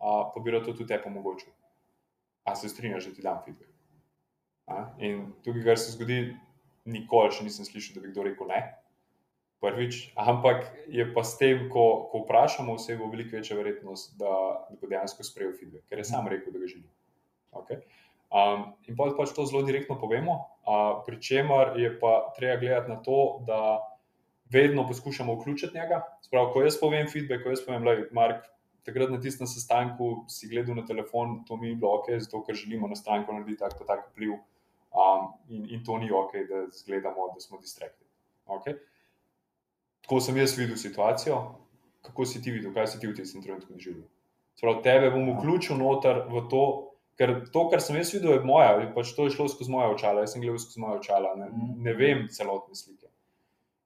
uh, 0.00 0.32
pa 0.32 0.40
bi 0.40 0.54
rad 0.54 0.66
tudi 0.66 0.88
te 0.88 0.98
pomogočil. 1.02 1.52
A 2.48 2.56
se 2.56 2.68
strinjaš, 2.68 3.08
da 3.08 3.16
ti 3.16 3.24
dam 3.24 3.38
feedback. 3.44 3.70
A? 4.68 4.88
In 5.04 5.30
tukaj, 5.44 5.64
kar 5.64 5.80
se 5.80 5.92
zgodi, 5.94 6.34
nikoli 6.88 7.32
še 7.32 7.44
nisem 7.44 7.68
slišal, 7.68 7.98
da 7.98 8.04
bi 8.04 8.12
kdo 8.12 8.24
rekel 8.26 8.48
ne. 8.48 8.64
Prvič, 9.64 10.10
ampak 10.20 10.66
je 10.92 11.06
pa 11.14 11.22
s 11.24 11.38
tem, 11.40 11.70
ko, 11.72 12.10
ko 12.12 12.20
vprašamo 12.26 12.74
osebo, 12.76 13.08
veliko 13.08 13.38
večja 13.38 13.56
verjetnost, 13.56 14.18
da, 14.20 14.32
da 14.68 14.76
bo 14.76 14.90
dejansko 14.90 15.24
sprejel 15.24 15.54
feedback, 15.56 15.86
ker 15.88 16.02
je 16.02 16.08
sam 16.10 16.28
rekel, 16.28 16.52
da 16.52 16.60
ga 16.60 16.68
želi. 16.68 16.84
Okay? 17.54 17.82
Um, 18.34 18.72
in 18.88 18.96
pa 18.98 19.10
pač 19.14 19.34
to 19.36 19.46
zelo 19.46 19.62
direktno 19.62 19.94
povemo, 20.00 20.38
uh, 20.66 21.02
pri 21.06 21.20
čemer 21.22 21.76
je 21.78 21.92
pa 22.00 22.34
treba 22.36 22.58
gledati 22.60 22.90
na 22.90 22.96
to, 23.02 23.44
da 23.46 23.78
vedno 24.50 24.86
poskušamo 24.88 25.34
vključiti 25.34 25.78
njega. 25.78 26.02
Sprav, 26.22 26.50
ko 26.52 26.62
jaz 26.62 26.80
povem 26.80 27.06
feedback, 27.10 27.44
ko 27.44 27.54
jaz 27.54 27.62
povem, 27.66 27.84
da 27.84 27.94
je 27.94 28.08
Mark 28.12 28.44
takrat 28.84 29.10
na 29.10 29.20
tistem 29.20 29.46
sestanku 29.46 30.24
si 30.28 30.48
gledal 30.48 30.76
na 30.76 30.84
telefon, 30.86 31.44
to 31.48 31.56
mi 31.56 31.68
je 31.68 31.76
bilo 31.76 31.94
ok, 31.98 32.10
zato 32.20 32.42
ker 32.44 32.54
želimo 32.54 32.88
na 32.88 32.96
stranko 32.96 33.32
narediti 33.32 33.60
tako 33.60 33.84
tak 33.84 34.10
vpliv. 34.10 34.36
Um, 34.94 35.32
in, 35.48 35.66
in 35.70 35.84
to 35.84 35.98
ni 35.98 36.10
ok, 36.12 36.32
da 36.48 36.66
zgledamo, 36.72 37.32
da 37.34 37.40
smo 37.40 37.58
distrakti. 37.58 38.04
Okay? 38.46 38.76
Tako 40.04 40.20
sem 40.20 40.36
jaz 40.36 40.58
videl 40.58 40.76
situacijo, 40.76 41.38
kako 42.02 42.26
si 42.26 42.42
ti 42.42 42.52
videl, 42.52 42.74
kaj 42.74 42.86
si 42.86 43.00
ti 43.00 43.08
v 43.08 43.16
tem 43.16 43.42
trenutku 43.42 43.72
doživel. 43.72 44.04
Tebe 44.82 45.10
bom 45.10 45.32
vključil 45.38 45.80
noter 45.80 46.26
v 46.30 46.44
to. 46.50 46.83
Ker 47.18 47.34
to, 47.54 47.68
kar 47.70 47.82
sem 47.82 47.96
jaz 48.00 48.10
videl, 48.14 48.32
je 48.34 48.46
moja, 48.46 48.72
pač 48.94 49.12
to 49.14 49.28
je 49.28 49.34
šlo 49.36 49.46
skozi 49.50 49.70
moje 49.70 49.92
očala, 49.94 50.24
jaz 50.24 50.34
sem 50.34 50.42
gledal 50.42 50.58
skozi 50.58 50.82
moje 50.82 50.98
očala, 51.02 51.34
ne, 51.38 51.50
mhm. 51.52 51.76
ne 51.86 51.94
vem 51.98 52.24
celotne 52.34 52.74
slike. 52.74 53.10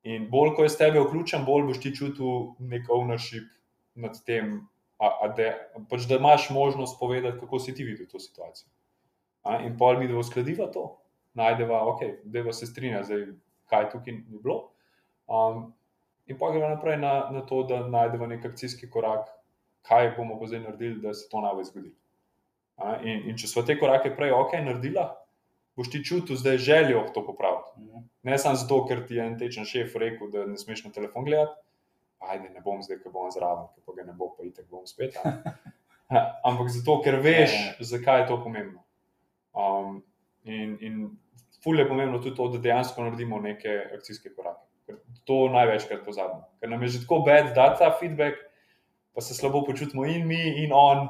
In 0.09 0.29
bolj, 0.33 0.55
ko 0.57 0.64
je 0.64 0.72
s 0.72 0.79
tebe 0.81 1.03
vključen, 1.03 1.45
bolj 1.45 1.66
boš 1.68 1.83
ti 1.83 1.93
čutil 1.95 2.55
nek 2.70 2.89
ownership 2.95 3.51
nad 3.99 4.16
tem, 4.24 4.62
a, 4.99 5.11
a 5.26 5.29
de, 5.37 5.51
pač, 5.91 6.07
da 6.09 6.16
imaš 6.16 6.49
možnost 6.55 6.97
povedati, 7.01 7.39
kako 7.43 7.61
si 7.61 7.74
ti 7.74 7.85
videl 7.85 8.09
to 8.09 8.22
situacijo. 8.22 8.70
A, 9.43 9.61
in 9.66 9.76
pol 9.79 9.99
mi, 10.01 10.09
da 10.09 10.16
uskladiva 10.18 10.70
to, 10.72 10.87
najdeva, 11.39 11.83
ok, 11.93 12.07
da 12.24 12.53
se 12.53 12.66
strinja, 12.66 13.03
zdaj, 13.05 13.26
kaj 13.68 13.91
tukaj 13.93 14.14
ni 14.14 14.41
bilo. 14.41 14.70
Um, 15.29 15.68
in 16.26 16.39
pa 16.39 16.51
gremo 16.55 16.70
naprej 16.72 16.97
na, 17.03 17.29
na 17.35 17.45
to, 17.47 17.62
da 17.68 17.83
najdemo 17.87 18.26
nek 18.26 18.47
akcijski 18.49 18.89
korak, 18.91 19.29
kaj 19.89 20.14
bomo 20.16 20.39
pa 20.41 20.49
zdaj 20.49 20.64
naredili, 20.64 21.01
da 21.03 21.14
se 21.14 21.29
to 21.29 21.41
ne 21.45 21.53
bo 21.55 21.64
zgodilo. 21.64 21.95
In, 22.79 23.24
in 23.31 23.39
če 23.39 23.49
smo 23.51 23.64
te 23.66 23.74
korake 23.79 24.12
prej 24.14 24.33
ok 24.37 24.59
naredila, 24.62 25.09
boš 25.79 25.91
ti 25.91 26.03
čutil 26.05 26.39
zdaj 26.39 26.59
željo 26.62 27.05
to 27.14 27.24
popraviti. 27.26 27.81
Mhm. 27.81 28.05
Ne 28.22 28.39
samo 28.39 28.59
zato, 28.59 28.85
ker 28.87 29.07
ti 29.07 29.18
je 29.18 29.26
en 29.26 29.39
tečen 29.39 29.66
šef 29.66 29.97
rekel, 29.97 30.31
da 30.31 30.47
ne 30.47 30.59
smeš 30.59 30.85
na 30.85 30.93
telefon 30.95 31.24
gledati. 31.24 31.59
Ajde, 32.18 32.51
ne 32.51 32.61
bom 32.61 32.83
zdaj, 32.83 32.99
ko 33.03 33.12
bom 33.14 33.31
zraven, 33.31 33.68
ko 33.87 33.95
ga 33.95 34.05
ne 34.07 34.12
bo, 34.12 34.33
pa 34.35 34.47
itek 34.47 34.66
bom 34.70 34.87
spet. 34.87 35.16
Ampak 36.49 36.70
zato, 36.74 36.99
ker 37.05 37.20
veš, 37.22 37.55
ja, 37.55 37.66
ja. 37.79 37.87
zakaj 37.93 38.22
je 38.22 38.29
to 38.31 38.39
pomembno. 38.43 38.83
Um, 39.55 40.01
in, 40.45 40.74
in 40.81 40.97
fulje 41.62 41.85
je 41.85 41.89
pomembno 41.89 42.18
tudi 42.18 42.37
to, 42.37 42.49
da 42.49 42.59
dejansko 42.59 43.05
naredimo 43.05 43.39
neke 43.41 43.76
akcijske 43.95 44.35
korake. 44.35 44.64
Ker 44.87 44.99
to 45.29 45.47
največkrat 45.53 46.05
pozabimo. 46.05 46.47
Ker 46.61 46.70
nam 46.70 46.83
je 46.83 46.95
že 46.97 47.03
tako 47.05 47.20
bed, 47.26 47.53
da 47.55 47.70
ta 47.79 47.91
feedback, 48.01 48.41
pa 49.14 49.20
se 49.20 49.35
slabo 49.35 49.62
počutimo 49.66 50.07
in 50.07 50.26
mi, 50.26 50.41
in 50.64 50.72
on 50.74 51.07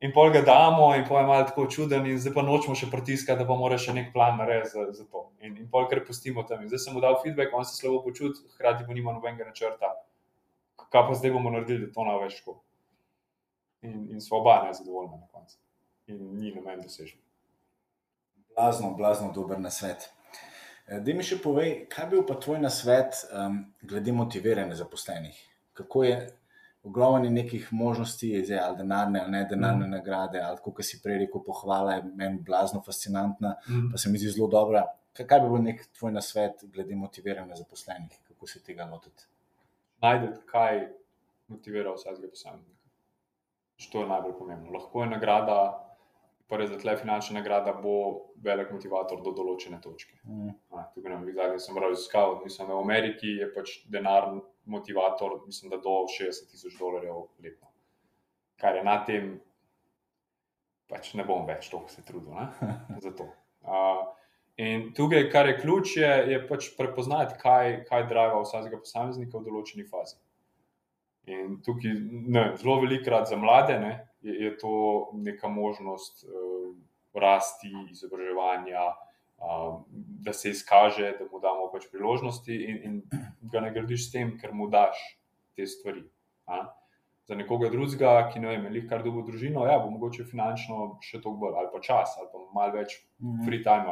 in 0.00 0.12
pol 0.14 0.30
ga 0.30 0.42
damo, 0.46 0.94
in 0.94 1.04
pol 1.08 1.20
je 1.20 1.26
malo 1.26 1.46
tako 1.48 1.66
čuden, 1.66 2.06
in 2.06 2.18
zdaj 2.20 2.34
pa 2.34 2.42
nočemo 2.46 2.76
še 2.78 2.90
pritiskati, 2.90 3.38
da 3.40 3.46
pa 3.48 3.56
mora 3.58 3.78
še 3.78 3.94
nek 3.96 4.12
plan 4.14 4.38
narediti 4.38 4.74
za, 4.74 4.86
za 4.94 5.06
to. 5.10 5.28
In, 5.42 5.56
in 5.56 5.68
pol 5.70 5.88
kar 5.90 6.04
pustimo 6.06 6.44
tam. 6.46 6.62
In 6.62 6.70
zdaj 6.70 6.84
sem 6.84 6.94
mu 6.94 7.02
dal 7.04 7.18
feedback, 7.22 7.54
on 7.54 7.66
se 7.66 7.78
slabo 7.78 8.02
počuti, 8.06 8.44
hkrati 8.54 8.86
pa 8.86 8.96
nima 8.96 9.14
nobenega 9.16 9.48
načrta. 9.50 9.94
Kaj 10.88 11.08
pa 11.10 11.16
zdaj 11.18 11.34
bomo 11.34 11.50
naredili, 11.52 11.88
da 11.88 11.94
to 11.94 12.06
ne 12.06 12.18
več 12.22 12.38
tako. 12.40 12.60
In, 13.82 14.06
in 14.14 14.22
smo 14.22 14.38
oba 14.40 14.60
nezadovoljni 14.66 15.18
na 15.18 15.26
koncu. 15.32 15.58
In 16.10 16.22
ni 16.38 16.54
na 16.54 16.62
meni 16.64 16.86
dosežen. 16.86 17.18
Blazno, 18.54 18.94
blazno 18.98 19.32
dober 19.34 19.60
na 19.60 19.70
svet. 19.70 20.08
Eh, 20.88 21.02
da 21.04 21.14
mi 21.14 21.26
še 21.26 21.36
povej, 21.42 21.84
kaj 21.92 22.08
bi 22.08 22.16
bil 22.16 22.24
pa 22.26 22.38
tvoj 22.40 22.62
nasvet 22.62 23.20
um, 23.28 23.60
glede 23.82 24.14
motiviranja 24.16 24.78
zaposlenih? 24.78 25.36
Kako 25.78 26.04
je 26.06 26.16
ogromno 26.82 27.24
je 27.24 27.30
nekih 27.30 27.72
možnosti, 27.72 28.44
zdaj, 28.44 28.58
ali 28.58 28.76
denarne 28.76 29.20
ali 29.20 29.30
ne 29.30 29.44
denarne 29.50 29.86
mm. 29.86 29.90
nagrade, 29.90 30.40
ali 30.40 30.58
kot 30.62 30.84
si 30.84 31.00
prej 31.02 31.18
rekel, 31.24 31.42
pohvala 31.46 31.92
je 31.98 32.02
meni 32.14 32.38
blazno 32.42 32.80
fascinantna, 32.86 33.54
Mhm. 33.68 33.90
pa 33.92 33.98
se 33.98 34.10
mi 34.10 34.18
zdi 34.18 34.30
zelo 34.30 34.48
dobra. 34.48 34.86
Kaj, 35.12 35.26
kaj 35.26 35.40
bi 35.40 35.48
bil 35.48 35.62
nek 35.62 35.86
tvoj 35.98 36.12
nasvet 36.12 36.64
glede 36.72 36.94
motiviranja 36.96 37.56
zaposlenih, 37.56 38.18
kako 38.28 38.46
se 38.46 38.62
tega 38.62 38.84
lotiti? 38.84 39.26
Najdete, 40.02 40.40
kaj 40.46 40.88
motivira 41.48 41.92
vsakega 41.94 42.28
posameznika. 42.30 42.78
To 43.92 44.00
je 44.00 44.08
najbolj 44.08 44.32
pomembno. 44.38 44.70
Lahko 44.72 45.02
je 45.02 45.10
nagrada, 45.10 45.84
pa 46.48 46.56
res, 46.56 46.70
da 46.70 46.78
tle 46.78 46.96
finančna 46.96 47.40
nagrada 47.40 47.72
bo 47.72 47.94
velik 48.42 48.70
motivator 48.72 49.20
do 49.22 49.32
določene 49.32 49.80
točke. 49.82 50.14
Mm. 50.24 50.54
A, 50.70 50.84
Tukaj 50.94 51.12
nam 51.12 51.26
zadnji 51.34 51.60
sem 51.60 51.78
raziskal, 51.78 52.40
mislim, 52.44 52.68
da 52.68 52.74
v 52.74 52.82
Ameriki 52.82 53.34
je 53.38 53.50
pač 53.54 53.74
denar 53.88 54.30
motivator, 54.68 55.40
mislim, 55.46 55.70
da 55.70 55.76
do 55.76 56.04
60 56.12 56.50
tisoč 56.50 56.76
dolarjev 56.78 57.26
letno. 57.44 57.70
Kar 58.60 58.76
je 58.76 58.84
na 58.84 58.98
tem, 59.04 59.34
pač 60.88 61.12
ne 61.14 61.24
bom 61.24 61.46
več 61.46 61.68
toliko 61.70 61.92
se 61.92 62.04
trudil 62.04 62.34
ne, 62.34 62.48
za 63.04 63.12
to. 63.16 63.28
Uh, 63.62 64.04
in 64.56 64.88
tukaj, 64.96 65.28
kar 65.32 65.50
je 65.50 65.58
ključ, 65.60 65.96
je, 66.00 66.12
je 66.32 66.40
pač 66.48 66.72
prepoznati, 66.78 67.38
kaj, 67.42 67.82
kaj 67.88 68.08
driva 68.10 68.42
vsakega 68.42 68.80
posameznika 68.82 69.38
v 69.38 69.48
določeni 69.50 69.86
fazi. 69.88 70.18
In 71.28 71.58
tukaj, 71.64 71.92
ne, 72.32 72.44
zelo 72.60 72.78
velikrat 72.84 73.28
za 73.28 73.36
mlade 73.36 73.76
ne, 73.82 73.92
je, 74.24 74.34
je 74.46 74.54
to 74.60 74.72
neka 75.20 75.50
možnost 75.52 76.24
uh, 76.24 76.72
rasti, 77.18 77.70
izobraževanja, 77.92 78.88
uh, 79.38 79.80
da 80.24 80.32
se 80.32 80.50
izkaže, 80.50 81.14
da 81.18 81.26
mu 81.32 81.40
damo 81.40 81.70
pač 81.72 81.88
priložnosti 81.92 82.54
in, 82.54 82.80
in 82.84 83.24
ga 83.52 83.62
nagradiš 83.64 84.08
s 84.08 84.12
tem, 84.12 84.36
ker 84.40 84.52
mu 84.52 84.68
daš 84.72 84.98
te 85.56 85.66
stvari. 85.66 86.04
A? 86.46 86.66
Za 87.28 87.36
nekoga 87.36 87.68
drugega, 87.68 88.30
ki 88.32 88.40
ne 88.40 88.54
vem, 88.54 88.70
je 88.72 88.86
kar 88.88 89.02
dolgo 89.04 89.22
družino, 89.26 89.66
ja, 89.68 89.76
bo 89.82 89.90
mogoče 89.92 90.24
finančno 90.24 90.96
še 91.04 91.20
toliko 91.20 91.42
bolj, 91.42 91.58
ali 91.60 91.72
pa 91.74 91.80
čas, 91.84 92.14
ali 92.16 92.30
pa 92.32 92.44
malo 92.56 92.78
več 92.78 93.02
Mm. 93.20 93.44
free 93.44 93.62
time, 93.64 93.86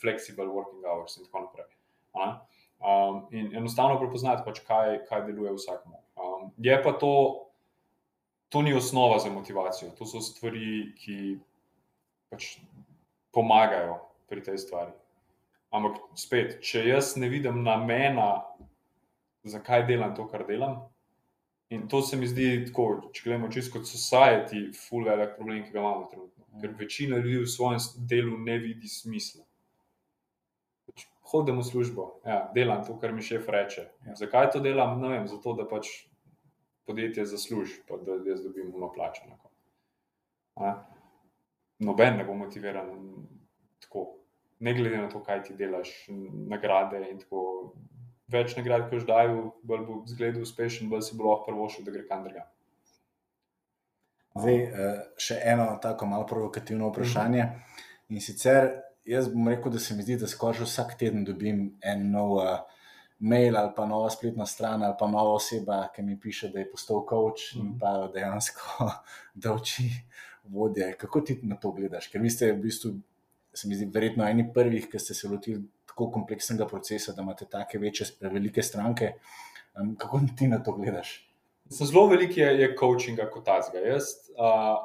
flexible 0.00 0.46
working 0.46 0.84
hours 0.86 1.16
in 1.18 1.24
tako 1.24 1.40
naprej. 1.40 1.66
A? 2.14 2.46
Um, 2.80 3.26
in 3.30 3.56
enostavno 3.56 3.98
prepoznati, 3.98 4.44
pač 4.46 4.60
kaj, 4.64 5.00
kaj 5.08 5.24
deluje 5.26 5.52
vsakmu. 5.56 5.98
Um, 6.16 6.52
je 6.56 6.76
pa 6.82 6.92
to, 6.92 7.46
to 8.48 8.62
ni 8.62 8.74
osnova 8.74 9.18
za 9.18 9.30
motivacijo, 9.30 9.90
to 9.98 10.06
so 10.06 10.22
stvari, 10.22 10.94
ki 11.02 11.40
pač 12.30 12.60
pomagajo 13.34 13.98
pri 14.30 14.44
tej 14.46 14.58
stvari. 14.62 14.94
Ampak 15.70 16.00
spet, 16.18 16.58
če 16.66 16.82
jaz 16.88 17.14
ne 17.20 17.28
vidim 17.30 17.62
namena, 17.66 18.30
zakaj 19.46 19.84
delam 19.90 20.14
to, 20.16 20.26
kar 20.30 20.46
delam. 20.48 20.80
In 21.70 21.86
to 21.88 22.02
se 22.02 22.16
mi 22.18 22.26
zdi 22.26 22.64
tako, 22.66 23.12
če 23.14 23.22
gledamo 23.28 23.50
čisto 23.54 23.76
kot 23.76 23.86
society, 23.86 24.64
full 24.74 25.06
velik 25.06 25.36
problem, 25.36 25.62
ki 25.62 25.70
ga 25.70 25.78
imamo 25.78 26.08
trenutno. 26.10 26.46
Ker 26.60 26.74
večina 26.78 27.20
ljudi 27.22 27.44
v 27.44 27.50
svojem 27.50 28.06
delu 28.10 28.38
ne 28.42 28.58
vidi 28.58 28.90
smisla. 28.90 29.44
Pač 30.90 31.06
Hodim 31.30 31.60
v 31.62 31.66
službo, 31.68 32.08
ja, 32.26 32.40
delam 32.56 32.82
to, 32.86 32.96
kar 32.98 33.14
mi 33.14 33.22
šef 33.22 33.46
reče. 33.54 33.86
Ja. 34.08 34.16
Zakaj 34.18 34.50
to 34.56 34.62
delam? 34.64 34.98
Ne 34.98 35.12
vem, 35.14 35.28
zato 35.30 35.54
da 35.54 35.68
pač 35.70 35.92
podjetje 36.90 37.28
zasluži, 37.30 37.84
pa 37.86 38.00
da 38.02 38.18
jaz 38.26 38.42
dobim 38.42 38.72
puno 38.74 38.90
plačo. 38.90 39.22
na 39.30 39.38
koncu. 39.38 39.62
A? 40.58 40.74
Noben 41.78 42.18
ne 42.18 42.24
bo 42.26 42.34
motiviran 42.34 42.90
tako, 43.80 44.19
ne 44.60 44.74
glede 44.76 44.98
na 45.00 45.08
to, 45.08 45.22
kaj 45.24 45.42
ti 45.48 45.54
delaš, 45.58 45.90
nagrade 46.48 47.00
in 47.10 47.18
tako. 47.22 47.44
Več 48.30 48.52
nagrad, 48.54 48.84
ko 48.86 48.98
že 49.00 49.08
dajo, 49.08 49.38
bolj 49.66 49.80
bo 49.88 49.94
zgledal 50.06 50.44
uspešen, 50.46 50.86
bolj 50.88 51.02
si 51.02 51.16
bo 51.18 51.24
lahko 51.32 51.48
prvošil, 51.48 51.82
da 51.82 51.90
gre 51.90 52.04
kam 52.06 52.20
drugam. 52.22 52.46
Zdaj, 54.38 54.58
eh, 54.62 55.00
še 55.18 55.40
eno 55.44 55.64
tako 55.82 56.06
malo 56.06 56.26
provokativno 56.26 56.92
vprašanje. 56.92 57.46
In 58.08 58.20
sicer, 58.22 58.68
jaz 59.04 59.26
bom 59.32 59.48
rekel, 59.50 59.72
da 59.72 59.78
se 59.82 59.96
mi 59.96 60.02
zdi, 60.06 60.16
da 60.16 60.28
skoraj 60.30 60.60
že 60.60 60.68
vsak 60.68 60.94
teden 60.98 61.24
dobim 61.24 61.64
en 61.82 62.10
nov 62.12 62.36
uh, 62.38 62.60
mail 63.18 63.56
ali 63.56 63.72
pa 63.76 63.86
nova 63.86 64.10
spletna 64.10 64.46
stran 64.46 64.82
ali 64.82 64.94
pa 64.98 65.06
nova 65.10 65.34
oseba, 65.34 65.88
ki 65.94 66.02
mi 66.02 66.14
piše, 66.20 66.48
da 66.48 66.58
je 66.62 66.70
postal 66.70 67.02
coach 67.10 67.56
in 67.56 67.66
Mhm. 67.72 67.78
pa 67.80 68.08
dejansko 68.14 68.90
da 69.42 69.52
uči 69.54 69.90
vodje. 70.44 70.94
Kako 70.98 71.20
ti 71.20 71.40
na 71.42 71.56
to 71.56 71.72
gledaš? 71.72 72.08
Ker 72.08 72.20
vi 72.20 72.30
ste 72.30 72.52
v 72.52 72.62
bistvu, 72.62 72.94
se 73.54 73.68
mi 73.68 73.74
zdi, 73.74 73.90
verjetno 73.94 74.26
eni 74.28 74.46
prvih, 74.54 74.86
ki 74.90 74.98
ste 74.98 75.14
se 75.14 75.28
lotili 75.28 75.62
tako 75.90 76.10
kompleksnega 76.14 76.66
procesa, 76.66 77.12
da 77.12 77.22
imate 77.22 77.48
take 77.50 77.78
večje, 77.78 78.06
velike 78.20 78.62
stranke. 78.62 79.14
Um, 79.74 79.94
kako 79.98 80.20
ti 80.38 80.48
na 80.48 80.62
to 80.62 80.72
gledaš? 80.72 81.16
Mislim, 81.64 81.86
Zelo 81.86 82.06
veliko 82.06 82.40
je, 82.40 82.60
je 82.60 82.76
coachinga 82.78 83.28
kot 83.30 83.44
tazga. 83.46 83.78
Jaz, 83.78 84.10
uh, 84.34 84.78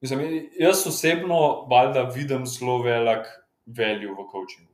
mislim, 0.00 0.48
jaz 0.58 0.86
osebno 0.86 1.66
valjda 1.70 2.02
vidim 2.14 2.46
zelo 2.46 2.82
velik 2.82 3.26
value 3.66 4.14
v 4.14 4.26
coachingu. 4.32 4.72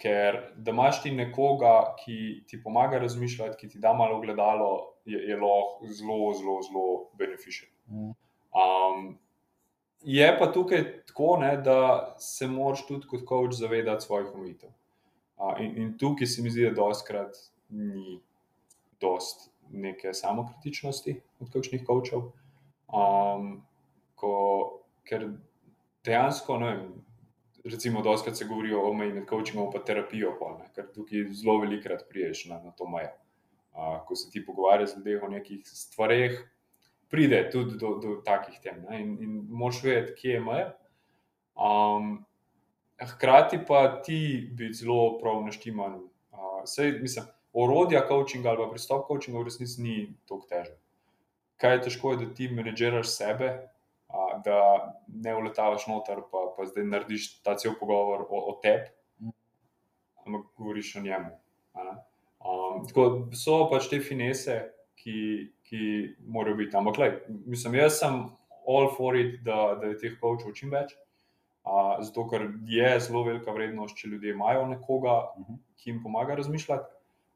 Ker 0.00 0.38
da 0.56 0.72
imaš 0.72 1.02
ti 1.02 1.10
nekoga, 1.12 1.94
ki 2.04 2.44
ti 2.48 2.62
pomaga 2.62 2.98
razmišljati, 2.98 3.58
ki 3.60 3.68
ti 3.68 3.78
da 3.78 3.92
malo 3.92 4.20
gledalo, 4.20 4.70
je, 5.04 5.18
je 5.28 5.36
lahko 5.36 5.86
zelo, 5.92 6.32
zelo, 6.38 6.54
zelo 6.64 6.86
beneficial. 7.20 7.68
Um, 7.90 9.18
je 10.02 10.36
pa 10.38 10.52
tukaj 10.52 10.84
tako, 11.06 11.36
ne, 11.40 11.56
da 11.56 12.14
se 12.18 12.46
moraš 12.46 12.86
tudi 12.86 13.06
kot 13.06 13.28
coach 13.28 13.56
zavedati 13.58 14.04
svojih 14.04 14.34
omejitev. 14.34 14.70
In, 15.60 15.76
in 15.76 15.98
tukaj 15.98 16.26
se 16.26 16.42
mi 16.42 16.50
zdi, 16.50 16.68
da 16.68 16.74
doskrat 16.76 17.36
ni 17.68 18.20
dost 19.00 19.50
neke 19.70 20.14
samokritičnosti 20.14 21.20
od 21.40 21.52
kakšnih 21.52 21.84
coachov. 21.86 22.32
Um, 22.90 23.62
ko, 24.18 24.32
ker 25.06 25.30
dejansko, 26.04 26.58
ne 26.58 26.70
vem, 26.74 26.90
recimo, 27.64 28.02
doskrat 28.02 28.36
se 28.36 28.44
govori 28.44 28.74
o 28.74 28.92
meji 28.94 29.14
med 29.14 29.28
coachingom 29.30 29.70
in 29.74 29.84
terapijo, 29.86 30.34
pol, 30.38 30.58
ne, 30.58 30.68
ker 30.74 30.90
tukaj 30.94 31.30
zelo 31.32 31.60
velikrat 31.62 32.08
priješ 32.08 32.46
na, 32.50 32.60
na 32.64 32.74
to 32.76 32.88
mejo. 32.88 33.12
Uh, 33.70 34.00
ko 34.06 34.16
se 34.18 34.30
ti 34.30 34.42
pogovarjaš 34.44 34.90
z 34.90 34.96
ljudmi 34.96 35.20
o 35.22 35.28
nekih 35.28 35.60
stvareh, 35.64 36.40
pride 37.10 37.42
tudi 37.52 37.78
do, 37.78 37.94
do 38.02 38.16
takih 38.24 38.60
tem. 38.62 38.84
Ne? 38.88 39.00
In, 39.02 39.16
in 39.22 39.38
moš 39.48 39.82
vedeti, 39.84 40.16
kje 40.20 40.36
je 40.36 40.40
meja. 40.44 40.68
Um, 41.54 42.20
hkrati 43.00 43.58
pa 43.68 44.02
ti 44.02 44.48
biti 44.52 44.82
zelo 44.82 45.18
prav 45.18 45.42
naštiman. 45.46 45.98
Uh, 46.30 46.62
sej, 46.64 46.98
mislim, 47.02 47.26
orodja 47.52 48.06
coachinga 48.08 48.50
ali 48.50 48.70
pristop 48.70 49.08
coachinga 49.08 49.38
v 49.38 49.48
resnici 49.50 49.82
ni 49.82 49.96
tako 50.28 50.46
težko. 50.48 50.78
Kaj 51.60 51.74
je 51.74 51.82
težko, 51.88 52.14
je, 52.14 52.24
da 52.24 52.34
ti 52.34 52.48
menedžeraš 52.48 53.10
sebe, 53.12 53.50
a, 54.08 54.28
da 54.44 54.60
ne 55.12 55.34
uletavaš 55.36 55.84
noter, 55.90 56.22
pa, 56.30 56.46
pa 56.56 56.64
zdaj 56.64 56.86
narediš 56.88 57.26
ta 57.44 57.52
cel 57.60 57.74
pogovor 57.76 58.24
o, 58.30 58.40
o 58.48 58.54
tebi, 58.62 58.88
ampak 60.24 60.46
govoriš 60.56 60.94
o 60.96 61.02
njemu. 61.04 61.34
Um, 62.40 62.86
tako 62.88 63.04
so 63.36 63.66
pač 63.68 63.90
te 63.92 64.00
finese, 64.00 64.56
ki, 64.96 65.50
ki 65.70 66.16
morajo 66.26 66.56
biti. 66.58 66.74
Ampak, 66.76 66.98
lej, 66.98 67.12
mislim, 67.46 67.78
jaz 67.78 68.00
sem 68.02 68.24
all 68.68 68.90
for 68.96 69.14
it, 69.16 69.40
da, 69.46 69.76
da 69.80 69.86
je 69.92 69.98
teh 70.02 70.18
coachov 70.20 70.52
čim 70.58 70.74
več. 70.74 70.96
Uh, 71.60 72.00
zato, 72.02 72.24
ker 72.30 72.48
je 72.66 72.88
zelo 73.04 73.22
velika 73.26 73.52
vrednost, 73.52 73.94
če 73.96 74.08
ljudje 74.08 74.32
imajo 74.34 74.66
nekoga, 74.66 75.30
Mhm. 75.38 75.60
ki 75.76 75.90
jim 75.90 76.02
pomaga 76.02 76.34
razmišljati. 76.34 76.88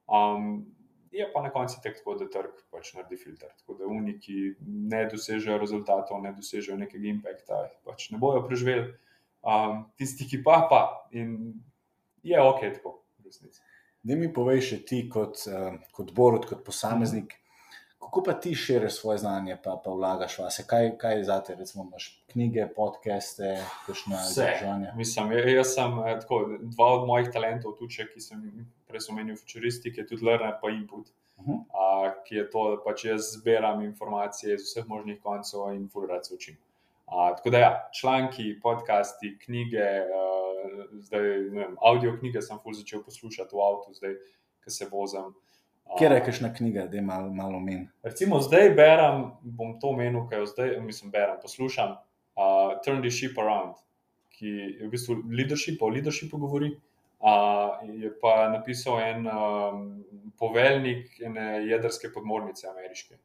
Um, 0.09 0.67
je 1.13 1.27
pa 1.33 1.43
na 1.43 1.51
koncu 1.55 1.77
tek 1.83 1.97
tako, 2.01 2.17
da 2.19 2.27
trg 2.29 2.57
pač 2.73 2.91
naredi 2.95 3.17
filter. 3.17 3.49
Tako 3.61 3.75
da 3.79 3.87
oni, 3.87 4.19
ki 4.19 4.57
ne 4.67 5.05
dosežejo 5.13 5.59
rezultatov, 5.63 6.19
ne 6.23 6.33
dosežejo 6.35 6.77
nekega 6.77 7.07
impakta, 7.09 7.69
pač 7.87 8.11
ne 8.11 8.19
bojo 8.19 8.43
preživeli. 8.49 8.91
Um, 9.45 9.85
tisti, 9.97 10.27
ki 10.27 10.43
pa 10.43 10.67
pa 10.71 10.81
in 11.13 11.55
je 12.25 12.41
ok, 12.41 12.61
tako 12.81 12.97
v 13.21 13.29
resnici. 13.29 13.61
Da 14.03 14.17
mi 14.17 14.33
povej 14.33 14.61
še 14.61 14.79
ti, 14.85 15.05
kot, 15.09 15.45
uh, 15.47 15.77
kot 15.93 16.11
Borod, 16.17 16.49
kot 16.49 16.65
posameznik, 16.67 17.37
kako 18.05 18.23
pa 18.23 18.33
ti 18.33 18.55
širiš 18.55 18.93
svoje 18.93 19.19
znanje, 19.19 19.57
pa, 19.65 19.81
pa 19.85 19.91
vlagaš 19.91 20.39
vase? 20.39 20.65
Kaj, 20.67 20.97
kaj 20.99 21.23
za 21.25 21.41
te, 21.43 21.55
recimo, 21.55 21.85
imaš 21.89 22.25
knjige, 22.33 22.67
podcaste, 22.77 23.57
kakšna 23.87 24.17
Vse. 24.17 24.31
izobraževanja? 24.31 24.93
Mislim, 24.97 25.33
ja- 25.33 25.49
jaz 25.49 25.75
sem 25.75 25.99
eh, 25.99 26.21
tako, 26.21 26.41
dva 26.63 26.93
od 27.01 27.07
mojih 27.07 27.29
talentov, 27.33 27.77
tudi 27.79 28.07
ki 28.15 28.21
sem 28.21 28.45
jih 28.45 28.65
prej 28.89 29.09
omenil, 29.11 29.37
futuristik, 29.37 29.99
je 29.99 30.07
tudi 30.07 30.25
learner 30.25 30.55
pa 30.63 30.71
input. 30.71 31.11
Mhm. 31.41 31.53
A, 31.75 32.15
ki 32.25 32.35
je 32.37 32.51
to, 32.51 32.61
da 32.71 32.83
pač 32.85 33.05
jaz 33.05 33.33
zbiram 33.35 33.81
informacije 33.83 34.55
iz 34.55 34.63
vseh 34.69 34.87
možnih 34.89 35.19
koncev 35.23 35.73
in 35.75 35.89
fulgrat 35.89 36.27
se 36.27 36.35
učim. 36.35 36.57
A, 37.07 37.35
tako 37.37 37.51
da, 37.51 37.59
ja, 37.59 37.89
članki, 38.01 38.61
podcasti, 38.63 39.39
knjige, 39.45 39.83
uh, 40.07 40.85
zdaj 41.03 41.23
ne 41.51 41.61
vem, 41.61 41.77
audio 41.81 42.15
knjige 42.19 42.43
sem 42.43 42.59
ful 42.63 42.73
začel 42.73 43.03
poslušati 43.03 43.57
v 43.57 43.61
avtu, 43.61 43.95
zdaj, 43.95 44.15
ki 44.65 44.71
se 44.71 44.89
vozim. 44.93 45.35
Kje 45.99 46.09
je 46.11 46.23
kakšna 46.27 46.51
knjiga, 46.55 46.87
da 46.91 46.97
je 46.97 47.03
malo 47.03 47.31
mal 47.35 47.55
omen? 47.55 47.89
Recimo 48.03 48.41
zdaj 48.43 48.71
berem, 48.75 49.29
bom 49.43 49.77
to 49.81 49.93
omenil, 49.95 50.25
kaj 50.31 50.43
jo 50.43 50.47
zdaj, 50.51 50.73
mislim, 50.83 51.13
berem, 51.15 51.37
poslušam 51.43 51.93
uh, 51.95 52.75
Turn 52.85 53.03
the 53.03 53.11
Ship 53.15 53.39
Around, 53.39 53.79
ki 54.35 54.49
je 54.49 54.87
v 54.87 54.91
bistvu 54.91 55.21
leadership, 55.31 55.83
o 55.83 55.93
leadershipu 55.93 56.41
govori. 56.43 56.73
Uh, 57.25 57.79
je 57.95 58.11
pa 58.21 58.49
napisal 58.53 58.99
en 59.01 59.29
um, 59.31 59.85
poveljnik 60.39 61.21
ene 61.25 61.63
jedrske 61.69 62.11
podmornice 62.13 62.69
ameriške. 62.69 63.17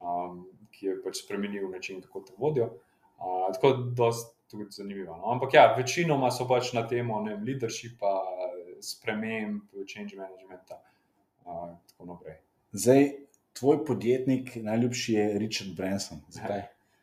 um, 0.00 0.46
ki 0.72 0.86
je 0.86 0.98
pač 1.02 1.22
spremenil 1.24 1.70
način, 1.70 2.02
kako 2.02 2.20
te 2.20 2.34
vodijo. 2.38 2.70
Uh, 3.18 3.48
tako 3.54 3.72
da 3.72 4.10
tudi 4.50 4.66
zanimivo. 4.70 5.16
No? 5.16 5.32
Ampak 5.32 5.54
ja, 5.54 5.74
večinoma 5.76 6.30
so 6.30 6.46
pač 6.48 6.72
na 6.72 6.86
temo 6.88 7.20
ne, 7.22 7.36
leadershipa, 7.36 8.12
sprememb, 8.80 9.64
change 9.90 10.16
managementa 10.16 10.78
in 10.78 10.97
uh, 11.48 11.70
tako 11.90 12.04
naprej. 12.04 12.36
Zdaj, 12.72 13.10
tvoj 13.58 13.84
podjetnik, 13.84 14.56
najljubši 14.56 15.14
je 15.14 15.38
Richard 15.38 15.76
Branson. 15.76 16.20
Zakaj? 16.28 16.62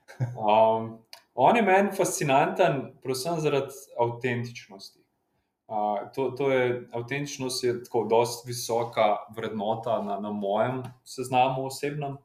um, 0.20 0.98
on 1.36 1.58
je 1.58 1.62
meni 1.62 1.92
fascinanten, 1.98 2.84
predvsem 3.04 3.40
zaradi 3.40 3.74
avtentičnosti. 4.00 5.02
Uh, 5.68 6.12
to, 6.14 6.30
to 6.38 6.52
je 6.52 6.88
avtentičnost, 6.94 7.64
je 7.64 7.84
tako 7.84 8.04
dosta 8.10 8.48
visoka 8.48 9.18
vrednota 9.36 10.02
na, 10.02 10.20
na 10.20 10.32
mojem 10.32 10.84
seznamu 11.04 11.66
osebnem. 11.66 12.18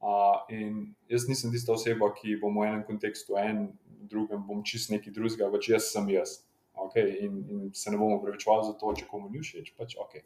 Uh, 0.00 0.44
in 0.48 0.94
jaz 1.08 1.28
nisem 1.28 1.52
tista 1.52 1.72
oseba, 1.72 2.08
ki 2.14 2.38
bo 2.40 2.48
v 2.52 2.64
enem 2.68 2.82
kontekstu 2.88 3.36
en, 3.40 3.68
drugem 4.06 4.42
bom 4.46 4.62
čist 4.64 4.90
neki 4.92 5.10
drugega, 5.10 5.50
pač 5.52 5.68
jaz 5.68 5.90
sem 5.92 6.08
jaz. 6.14 6.40
Okay? 6.76 7.18
In, 7.26 7.38
in 7.50 7.70
se 7.74 7.90
ne 7.90 8.00
bom 8.00 8.16
upravičeval 8.16 8.64
za 8.64 8.74
to, 8.80 8.92
če 8.96 9.08
komu 9.10 9.28
ni 9.32 9.42
všeč. 9.44 9.72
Pač, 9.76 9.96
okay. 10.00 10.24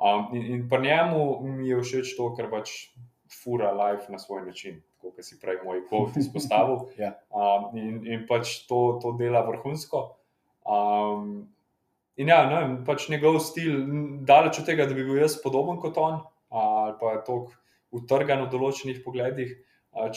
Um, 0.00 0.34
in 0.36 0.46
in 0.54 0.66
pri 0.68 0.82
njemu 0.88 1.40
mi 1.44 1.68
je 1.68 1.80
všeč 1.82 2.16
to, 2.16 2.32
ker 2.36 2.50
pač 2.50 2.90
fura 3.30 3.70
life 3.76 4.12
na 4.12 4.18
svoj 4.18 4.42
način, 4.46 4.80
kot 5.00 5.20
si 5.22 5.38
prej 5.40 5.62
moj 5.64 5.84
kot 5.88 6.16
izpostavil. 6.16 6.88
ja. 7.04 7.14
um, 7.30 7.70
in, 7.78 8.02
in 8.06 8.26
pač 8.28 8.64
to, 8.68 8.98
to 9.02 9.14
dela 9.20 9.44
vrhunsko. 9.46 10.16
Um, 10.66 11.48
In 12.20 12.28
ja, 12.28 12.42
ne 12.44 12.56
vem, 12.58 12.72
pač 12.84 13.06
njegov 13.08 13.38
stil, 13.40 13.78
daleč 14.28 14.58
od 14.60 14.66
tega, 14.68 14.84
da 14.84 14.92
bi 14.92 15.06
bil 15.06 15.22
jaz 15.22 15.38
podoben 15.40 15.78
kot 15.80 15.96
on, 15.96 16.18
ali 16.52 16.92
pa 17.00 17.14
je 17.14 17.20
tako 17.24 17.54
utrgan 17.96 18.44
v 18.44 18.50
določenih 18.52 18.98
pogledih, 19.04 19.54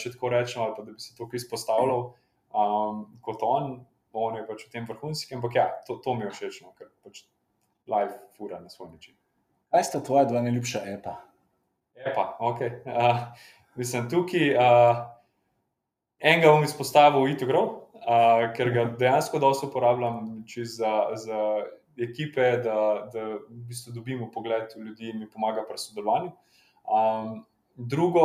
če 0.00 0.12
tako 0.12 0.34
rečem, 0.34 0.60
ali 0.66 0.76
pa 0.76 0.84
da 0.84 0.92
bi 0.92 1.00
se 1.00 1.14
tako 1.16 1.38
izpostavljal 1.38 2.04
um, 2.04 3.00
kot 3.24 3.46
on, 3.46 3.78
on 4.12 4.36
je 4.36 4.44
pač 4.50 4.66
v 4.66 4.72
tem 4.74 4.88
vrhunskem, 4.90 5.40
ampak 5.40 5.56
ja, 5.56 5.66
to, 5.88 5.96
to 6.04 6.14
mi 6.18 6.28
je 6.28 6.34
všeč, 6.36 6.60
no, 6.66 6.74
ker 6.78 6.92
pač 7.06 7.24
live 7.88 8.20
fura 8.36 8.60
na 8.60 8.68
svoj 8.68 8.92
način. 8.92 9.16
Kaj 9.74 9.82
sta 9.84 9.98
tvoja 10.06 10.22
dva 10.30 10.38
najljubša 10.38 10.80
epa? 10.86 11.16
Epa, 11.98 12.36
ok. 12.38 12.60
Uh, 12.86 13.16
mislim, 13.74 14.04
tukaj 14.06 14.52
uh, 14.54 15.00
enega 16.22 16.52
bom 16.52 16.62
izpostavil, 16.62 17.26
Itogrov, 17.32 17.64
uh, 17.98 18.44
ker 18.54 18.70
ga 18.70 18.84
dejansko 19.00 19.40
dosto 19.42 19.66
uporabljam 19.66 20.44
za. 20.46 20.92
za 21.18 21.40
ekipe, 21.94 22.42
da, 22.58 22.76
da 23.12 23.24
v 23.34 23.60
bistvu 23.68 23.92
dobimo 23.94 24.26
pogled 24.34 24.72
v 24.74 24.80
ljudi 24.82 25.12
in 25.12 25.20
mi 25.20 25.28
pomaga 25.30 25.62
pri 25.62 25.78
sodelovanju. 25.78 26.32
Um, 26.90 27.44
drugo, 27.74 28.22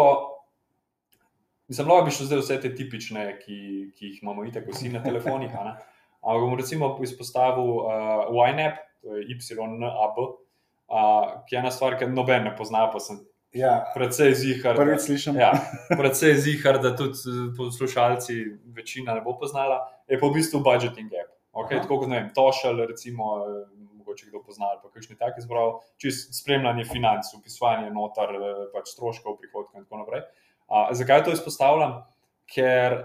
mislim, 1.68 1.88
da 1.88 2.02
bi 2.02 2.12
šlo 2.12 2.26
zdaj 2.26 2.42
vse 2.42 2.58
te 2.62 2.72
tipične, 2.76 3.26
ki, 3.44 3.60
ki 3.94 4.06
jih 4.06 4.24
imamo 4.24 4.46
itek 4.46 4.66
vsi 4.74 4.90
na 4.90 5.04
telefonih. 5.04 5.54
Ampak 6.26 6.42
bom 6.42 6.58
recimo 6.58 6.98
izpostavil 7.06 7.70
uh, 7.78 8.26
YNAB, 8.34 8.82
to 9.02 9.18
je 9.18 9.26
YNAB, 9.38 10.18
uh, 10.90 11.40
ki 11.48 11.56
je 11.56 11.62
ena 11.62 11.72
stvar, 11.72 11.98
ki 12.00 12.10
noben 12.12 12.44
ne 12.50 12.56
pozna, 12.58 12.88
pa 12.92 13.02
sem. 13.04 13.22
Ja, 13.56 13.80
predvsej 13.96 14.36
zihar. 14.38 14.78
Prvič 14.78 15.08
slišim. 15.08 15.40
Ja, 15.42 15.56
predvsej 16.00 16.36
zihar, 16.44 16.78
da 16.84 16.94
tudi 16.98 17.18
poslušalci 17.58 18.36
večina 18.76 19.18
ne 19.18 19.24
bo 19.26 19.34
poznala. 19.40 19.88
Je 20.10 20.20
pa 20.22 20.30
v 20.30 20.38
bistvu 20.38 20.62
budgeting 20.66 21.10
app. 21.18 21.34
Okay, 21.50 21.82
tako 21.82 22.04
kot 22.04 22.14
Tošel, 22.36 22.86
recimo, 22.86 23.42
mogoče 24.10 24.26
kdo 24.30 24.44
pozna, 24.44 24.66
ali 24.70 24.80
pa 24.84 24.90
kakšni 24.90 25.18
taki 25.18 25.42
zbral, 25.42 25.80
čist 25.98 26.34
spremljanje 26.34 26.86
financ, 26.86 27.34
upisovanje 27.38 27.90
notar, 27.94 28.34
pač 28.74 28.94
stroškov, 28.94 29.38
prihodkov 29.42 29.82
in 29.82 29.86
tako 29.86 30.04
naprej. 30.04 30.24
A, 30.70 30.90
zakaj 30.94 31.24
to 31.26 31.34
izpostavljam? 31.34 32.04
Ker 32.50 32.98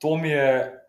to 0.00 0.16
mi 0.16 0.32
je 0.32 0.81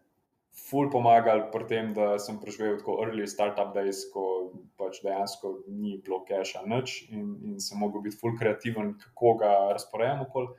ful 0.53 0.89
pomagal 0.93 1.49
pri 1.51 1.65
tem, 1.65 1.93
da 1.93 2.19
sem 2.21 2.37
preživel 2.37 2.77
tako 2.77 2.99
early 3.01 3.25
startup 3.27 3.73
days, 3.73 4.05
ko 4.13 4.53
pač 4.77 5.01
dejansko 5.01 5.65
ni 5.67 5.97
bilo 5.97 6.21
cache 6.27 6.61
nič 6.69 7.09
in, 7.09 7.33
in 7.41 7.59
sem 7.59 7.79
mogel 7.81 8.03
biti 8.05 8.19
ful 8.19 8.37
kreativen, 8.37 8.93
kako 9.01 9.35
ga 9.41 9.53
razporejam 9.73 10.25
okoli. 10.27 10.53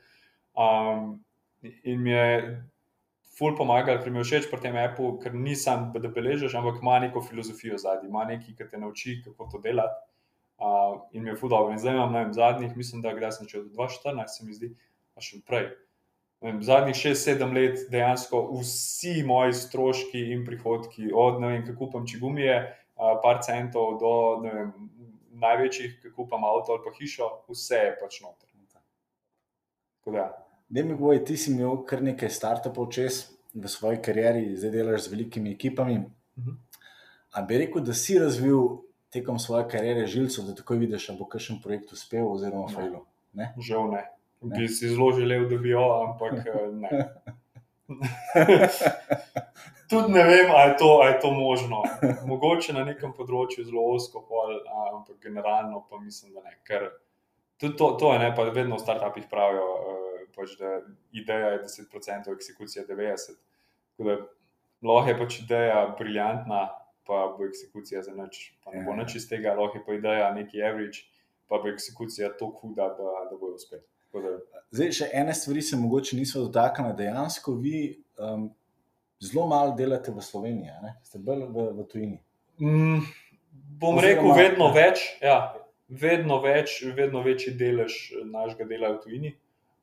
Um, 0.55 1.23
in 1.63 2.03
mi 2.03 2.11
je 2.11 2.57
ful 3.37 3.55
pomagali, 3.55 4.03
ker 4.03 4.11
mi 4.11 4.19
je 4.19 4.27
všeč 4.27 4.49
pri 4.51 4.59
tem 4.63 4.75
appu, 4.79 5.15
ker 5.23 5.35
nisem, 5.35 5.89
da 5.95 6.11
beležiš, 6.11 6.55
ampak 6.59 6.83
ima 6.83 6.99
neko 7.03 7.23
filozofijo 7.23 7.79
zadnji, 7.79 8.11
ima 8.11 8.27
nekaj, 8.27 8.55
ki 8.55 8.69
te 8.71 8.79
nauči, 8.79 9.21
kako 9.23 9.49
to 9.51 9.63
delati. 9.63 10.03
Uh, 10.55 11.01
in 11.11 11.23
mi 11.23 11.33
je 11.33 11.39
ful 11.39 11.51
dobro. 11.51 11.73
In 11.75 11.79
zdaj 11.79 11.97
imam 11.97 12.13
vem, 12.15 12.31
zadnjih, 12.35 12.77
mislim, 12.79 13.01
da 13.03 13.11
gre 13.15 13.31
sem 13.35 13.47
čez 13.47 13.65
2014, 13.75 14.37
se 14.37 14.45
mi 14.47 14.55
zdi, 14.55 14.71
pa 15.15 15.23
še 15.23 15.41
prej. 15.47 15.73
Vem, 16.45 16.61
zadnjih 16.61 16.95
6-7 16.95 17.53
let 17.57 17.85
dejansko 17.89 18.43
vsi 18.59 19.23
moji 19.25 19.53
stroški 19.57 20.19
in 20.33 20.43
prihodki, 20.45 21.09
od 21.13 21.39
ne 21.41 21.55
vem, 21.55 21.63
kako 21.65 21.79
kupam 21.85 22.07
čigumije, 22.07 22.57
uh, 22.61 23.15
par 23.23 23.41
centov 23.45 23.97
do 24.01 24.15
vem, 24.43 24.73
največjih, 25.41 25.97
ki 26.01 26.13
kupam 26.13 26.45
avto 26.45 26.75
ali 26.75 26.85
pa 26.85 26.93
hišo, 26.99 27.31
vse 27.49 27.81
je 27.81 27.95
pač 28.01 28.21
noter. 28.21 28.45
Tako. 30.05 30.29
Ne 30.69 30.83
mi 30.83 30.95
boj, 30.95 31.23
ti 31.25 31.37
si 31.37 31.51
imel 31.51 31.81
kar 31.89 32.03
nekaj 32.05 32.29
startupov 32.29 32.91
čez 32.93 33.23
v 33.53 33.69
svoji 33.69 34.01
karieri, 34.05 34.55
zdaj 34.57 34.71
delaš 34.71 35.07
z 35.07 35.11
velikimi 35.11 35.53
ekipami. 35.53 35.97
Uh 35.97 36.43
-huh. 36.43 36.55
Ampak 37.31 37.47
bi 37.47 37.57
rekel, 37.57 37.81
da 37.81 37.93
si 37.93 38.19
razvil 38.19 38.85
tekom 39.09 39.39
svoje 39.39 39.67
kariere 39.69 40.05
žilcev, 40.07 40.45
da 40.45 40.55
takoj 40.55 40.77
vidiš, 40.77 41.07
da 41.07 41.13
bo 41.13 41.25
kakšen 41.25 41.61
projekt 41.63 41.93
uspel 41.93 42.27
oziroma 42.31 42.67
fajlo. 42.67 43.05
Žal 43.57 43.91
ne. 43.91 44.03
Ne. 44.45 44.59
Bi 44.59 44.67
si 44.67 44.89
zelo 44.89 45.11
želel, 45.17 45.49
da 45.49 45.57
bi 45.57 45.69
jo, 45.73 45.87
ampak 46.07 46.33
eh, 46.45 46.51
ne. 46.83 46.89
Tudi 49.89 50.13
ne 50.13 50.23
vem, 50.23 50.49
ali 50.49 50.71
je, 50.71 50.75
je 51.07 51.19
to 51.21 51.31
možno. 51.31 51.83
Mogoče 52.25 52.73
na 52.73 52.83
nekem 52.87 53.13
področju 53.13 53.65
zelo 53.67 53.83
osko, 53.93 54.25
ampak 54.95 55.15
generalno 55.21 55.85
pa 55.89 55.99
mislim, 56.01 56.33
da 56.33 56.41
ne. 56.41 56.57
Ker 56.65 56.89
to, 57.61 57.91
to 57.99 58.13
je 58.13 58.19
ne, 58.23 58.35
pa 58.35 58.41
vedno 58.49 58.75
v 58.79 58.81
startupih 58.81 59.25
pravijo. 59.29 59.67
Uh, 59.75 60.05
pač, 60.35 60.55
da 60.59 60.79
ideja 61.15 61.55
je 61.55 61.63
10%, 61.63 62.33
eksekucija 62.35 62.85
90%. 62.89 64.25
Lahko 64.85 65.09
je 65.09 65.17
pač 65.17 65.39
ideja 65.39 65.79
briljantna, 65.99 66.67
pa 67.07 67.21
bo 67.37 67.47
eksekucija 67.47 68.03
za 68.05 68.13
nič. 68.17 68.51
Pa 68.63 68.75
ne 68.75 68.83
bo 68.85 68.93
ja. 68.93 69.01
nič 69.01 69.15
iz 69.21 69.27
tega, 69.29 69.55
lahko 69.57 69.79
je 69.79 69.85
pa 69.85 69.97
ideja 69.97 70.29
neki 70.35 70.61
average, 70.61 71.05
pa 71.49 71.61
bo 71.63 71.71
eksekucija 71.71 72.33
tako 72.35 72.65
huda, 72.65 72.91
da, 72.99 73.13
da 73.31 73.39
bo 73.39 73.53
uspel. 73.55 73.81
Zdaj, 74.75 74.91
še 74.91 75.09
ene 75.13 75.33
stvari 75.35 75.61
se 75.63 75.77
mogoče 75.79 76.17
niso 76.17 76.45
dotaknile. 76.45 76.95
Dejansko 76.97 77.55
vi 77.61 77.81
um, 78.19 78.49
zelo 79.23 79.45
malo 79.47 79.75
delate 79.77 80.11
v 80.11 80.23
Sloveniji, 80.23 80.73
ne? 80.83 80.95
ste 81.05 81.21
bolj 81.21 81.45
v, 81.53 81.67
v 81.77 81.85
tujini. 81.91 82.19
Mm, 82.59 83.05
bom 83.79 83.99
Oziroma, 83.99 84.07
rekel, 84.07 84.33
vedno 84.39 84.71
ja. 84.71 84.75
več. 84.79 85.05
Ja. 85.23 85.37
Vedno 85.85 86.39
več, 86.41 86.79
vedno 86.97 87.21
večji 87.21 87.53
delež 87.59 87.95
našega 88.25 88.65
dela 88.69 88.95
v 88.95 89.01
tujini. 89.03 89.31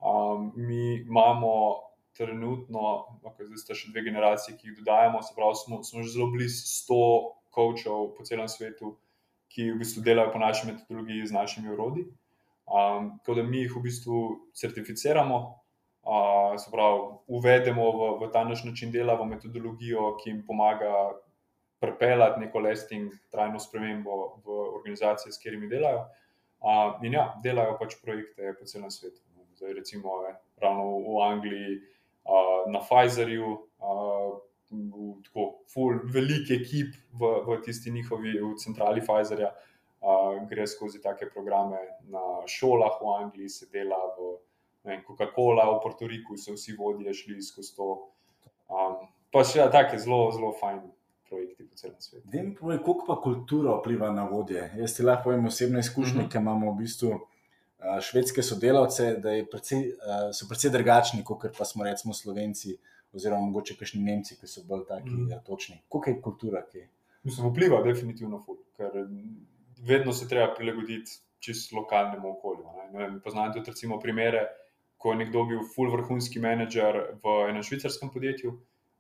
Um, 0.03 0.51
mi 0.59 0.99
imamo 0.99 1.53
trenutno, 2.19 3.07
okay, 3.23 3.47
zdaj 3.47 3.61
sta 3.61 3.77
še 3.79 3.93
dve 3.93 4.03
generacije, 4.09 4.57
ki 4.59 4.69
jih 4.69 4.81
dodajamo, 4.81 5.23
se 5.23 5.37
pravi, 5.37 5.59
smo, 5.61 5.79
smo 5.87 6.03
že 6.03 6.17
zelo 6.17 6.27
blizu 6.35 6.67
100 6.67 6.99
coachov 7.55 8.11
po 8.17 8.27
celem 8.27 8.51
svetu, 8.51 8.97
ki 9.53 9.71
v 9.71 9.79
bistvu 9.81 10.03
delajo 10.05 10.33
po 10.35 10.43
naši 10.43 10.69
metodologiji 10.73 11.31
z 11.31 11.37
našimi 11.37 11.73
urodi. 11.73 12.05
Um, 12.67 13.19
tako 13.19 13.41
da 13.41 13.43
mi 13.43 13.65
jih 13.65 13.75
v 13.77 13.83
bistvu 13.83 14.21
certificiramo, 14.55 15.39
uh, 16.07 16.55
se 16.61 16.71
pravi, 16.73 17.01
uvedemo 17.27 17.89
v, 17.99 18.13
v 18.23 18.31
ta 18.33 18.45
naš 18.45 18.65
način 18.65 18.93
dela, 18.93 19.17
v 19.19 19.27
metodologijo, 19.35 20.15
ki 20.23 20.31
jim 20.31 20.45
pomaga 20.47 20.93
prepeljati 21.83 22.41
neko 22.41 22.63
lasting, 22.63 23.13
trajno 23.31 23.59
spremembo 23.59 24.19
v 24.45 24.61
organizacije, 24.79 25.33
s 25.33 25.43
katerimi 25.43 25.69
delajo. 25.69 26.07
Uh, 26.63 27.03
in 27.03 27.19
ja, 27.19 27.27
delajo 27.43 27.75
pač 27.81 27.99
projekte 28.01 28.55
po 28.59 28.71
celem 28.71 28.91
svetu 28.95 29.21
zdaj 29.63 29.73
recimo 29.73 30.11
ravno 30.59 30.99
v 30.99 31.23
Angliji, 31.23 31.77
uh, 32.25 32.73
na 32.73 32.81
Pfizerju, 32.81 33.51
uh, 33.79 34.39
tako 35.27 35.63
full, 35.69 36.01
velik 36.15 36.51
ekip 36.51 36.97
v, 37.13 37.31
v 37.47 37.61
tisti 37.63 37.91
njihovi, 37.91 38.39
v 38.41 38.57
centrali 38.59 39.01
Pfizerja, 39.05 39.53
uh, 39.53 39.72
gre 40.49 40.67
skozi 40.67 41.01
take 41.03 41.29
programe 41.31 41.79
na 42.11 42.43
šolah 42.47 42.99
v 43.01 43.13
Angliji, 43.19 43.49
se 43.49 43.67
dela 43.73 43.99
v 44.19 44.33
Coca-Cola, 45.07 45.69
v 45.71 45.81
Puerto 45.83 46.07
Riku, 46.07 46.37
so 46.37 46.57
vsi 46.57 46.75
vodje 46.79 47.15
šli 47.15 47.43
skozi 47.43 47.77
to. 47.77 47.91
Um, 48.67 49.07
pa 49.33 49.45
še 49.47 49.63
ja, 49.63 49.69
tako 49.71 49.99
zelo, 49.99 50.25
zelo 50.35 50.53
fajn. 50.61 50.83
Vem, 52.29 52.51
kako 52.61 53.07
pa 53.07 53.15
kultura 53.23 53.79
vpliva 53.79 54.11
na 54.13 54.27
vodje. 54.29 54.67
Jaz 54.77 54.99
ti 54.99 55.07
lahko 55.07 55.31
povem 55.31 55.47
osebne 55.49 55.81
izkušnje, 55.81 56.19
mhm. 56.19 56.27
-huh. 56.27 56.33
ki 56.33 56.39
imamo 56.39 56.73
v 56.73 56.79
bistvu 56.83 57.13
švedske 58.01 58.43
sodelavce, 58.43 59.17
da 59.19 59.33
precej, 59.51 59.93
so 60.33 60.47
precej 60.49 60.71
drugačni, 60.71 61.25
kot 61.25 61.47
pa 61.59 61.65
smo 61.65 61.85
recimo 61.85 62.15
Slovenci, 62.15 62.77
oziroma 63.13 63.47
mogoče 63.47 63.77
kakšni 63.77 64.03
Nemci, 64.03 64.37
ki 64.41 64.47
so 64.47 64.63
bolj 64.69 64.87
taki 64.89 65.11
mm. 65.11 65.41
točni. 65.47 65.81
Kako 65.93 66.11
je 66.11 66.21
kultura? 66.23 66.63
Kaj? 66.73 66.87
Mislim, 67.23 67.51
vpliva 67.51 67.83
definitivno, 67.83 68.41
ful, 68.41 68.57
ker 68.77 68.95
vedno 69.83 70.13
se 70.13 70.29
treba 70.29 70.55
prilagoditi 70.55 71.19
čisto 71.43 71.77
lokalnemu 71.77 72.31
okolju. 72.31 72.65
Vem, 72.95 73.21
poznam 73.25 73.53
tudi 73.53 73.71
recimo 73.71 74.01
primere, 74.01 74.47
ko 74.97 75.13
je 75.13 75.23
nekdo 75.25 75.45
bil 75.45 75.63
full 75.75 75.91
vrhunski 75.91 76.41
menedžer 76.41 76.99
v 77.23 77.39
enem 77.51 77.63
švicarskem 77.67 78.13
podjetju, 78.15 78.55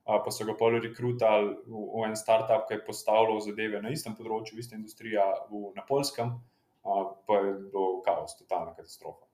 pa 0.04 0.30
so 0.34 0.44
ga 0.44 0.56
pol 0.58 0.80
rekrutali 0.82 1.54
v, 1.66 1.82
v 1.94 2.06
en 2.08 2.16
startup, 2.18 2.66
ki 2.66 2.74
je 2.74 2.84
postavljal 2.86 3.38
zadeve 3.44 3.82
na 3.82 3.92
istem 3.94 4.16
področju, 4.18 4.58
ista 4.58 4.74
industrija 4.74 5.22
v, 5.50 5.68
na 5.76 5.86
polskem, 5.86 6.34
pa 6.82 7.38
je 7.38 7.52
bilo 7.68 8.00
kaos, 8.02 8.34
totalna 8.40 8.74
katastrofa. 8.74 9.28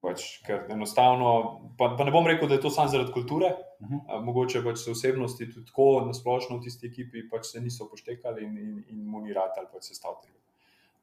Pač, 0.00 0.38
ker 0.46 0.68
enostavno, 0.72 1.30
pa, 1.76 1.90
pa 1.98 2.06
ne 2.06 2.14
bom 2.14 2.24
rekel, 2.24 2.48
da 2.48 2.56
je 2.56 2.62
to 2.64 2.70
samo 2.72 2.88
zaradi 2.88 3.12
kulture, 3.12 3.50
uh 3.52 3.68
Mhm. 3.80 3.94
-huh. 3.94 4.24
mogoče 4.24 4.62
pač 4.64 4.78
so 4.78 4.90
osebnosti 4.90 5.50
tudi 5.52 5.66
tako 5.66 6.04
nasplošno 6.06 6.56
v 6.56 6.62
tisti 6.62 6.86
ekipi, 6.86 7.28
pač 7.30 7.46
se 7.46 7.60
niso 7.60 7.88
poštekali 7.90 8.44
in, 8.44 8.58
in, 8.58 8.84
in 8.88 9.04
mu 9.06 9.20
ni 9.20 9.32
rad 9.32 9.52
ali 9.56 9.66
pač 9.72 9.82
se 9.82 9.94
stavili. 9.94 10.38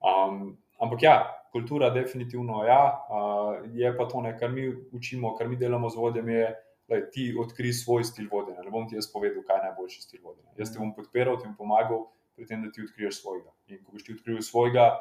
Um, 0.05 0.57
ampak 0.79 1.01
ja, 1.03 1.15
kultura, 1.51 1.89
definitivno 1.89 2.63
ja, 2.67 2.81
uh, 3.09 3.65
je 3.73 3.89
pa 3.97 4.05
to, 4.05 4.21
ne, 4.21 4.35
kar 4.37 4.51
mi 4.51 4.67
učimo, 4.91 5.33
kar 5.35 5.49
mi 5.49 5.57
delamo 5.57 5.89
z 5.89 5.97
vodjem, 5.97 6.29
je, 6.29 6.49
da 6.87 6.99
ti 7.11 7.31
odkri 7.39 7.73
svoj 7.73 8.03
stil 8.03 8.27
vodenja. 8.31 8.61
Ne 8.61 8.71
bom 8.71 8.85
ti 8.89 8.95
jaz 8.95 9.07
povedal, 9.11 9.41
kaj 9.47 9.57
je 9.57 9.63
najboljši 9.69 10.01
stil 10.01 10.21
vodenja. 10.23 10.51
Jaz 10.59 10.73
te 10.73 10.79
bom 10.79 10.93
podpiral, 10.93 11.39
ti 11.41 11.49
bom 11.49 11.55
pomagal 11.63 12.05
pri 12.35 12.45
tem, 12.45 12.61
da 12.61 12.71
ti 12.71 12.83
odkriješ 12.85 13.21
svojega. 13.23 13.49
In 13.73 13.81
ko 13.81 13.95
boš 13.95 14.05
ti 14.05 14.13
odkril 14.13 14.41
svojega, 14.45 14.91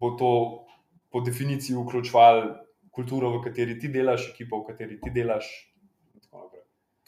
bo 0.00 0.12
to 0.20 0.30
po 1.12 1.20
definiciji 1.24 1.76
vključevalo 1.76 2.58
kulturo, 2.92 3.30
v 3.38 3.44
kateri 3.46 3.78
ti 3.80 3.88
delaš, 3.88 4.28
ekipo, 4.34 4.60
v 4.60 4.72
kateri 4.72 5.00
ti 5.00 5.10
delaš. 5.14 5.48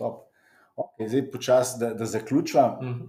Top. 0.00 0.30
Okay, 0.74 1.06
zdaj 1.06 1.28
počasi, 1.30 1.78
da, 1.78 1.92
da 1.94 2.06
zaključim. 2.06 2.78
Mhm. 2.82 3.04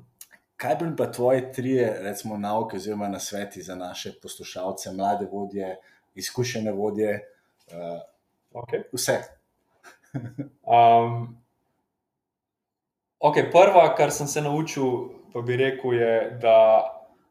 Kaj 0.65 0.75
bi 0.79 0.95
pa 0.97 1.05
tvoje 1.11 1.51
tri, 1.53 1.75
recimo, 2.01 2.39
nauke 2.41 2.79
oziroma 2.81 3.05
nasveti 3.07 3.61
za 3.61 3.75
naše 3.75 4.15
poslušalce, 4.21 4.93
mlade 4.97 5.27
vodje, 5.31 5.75
izkušene 6.15 6.71
vodje, 6.73 7.19
uh, 7.69 8.01
Okay. 8.55 8.83
vse? 8.91 9.19
Um, 10.63 11.35
okay, 13.19 13.51
prva, 13.51 13.95
kar 13.95 14.11
sem 14.11 14.27
se 14.27 14.41
naučil, 14.41 14.85
pa 15.33 15.41
bi 15.41 15.57
rekel, 15.59 15.93
je, 15.93 16.37
da 16.41 16.55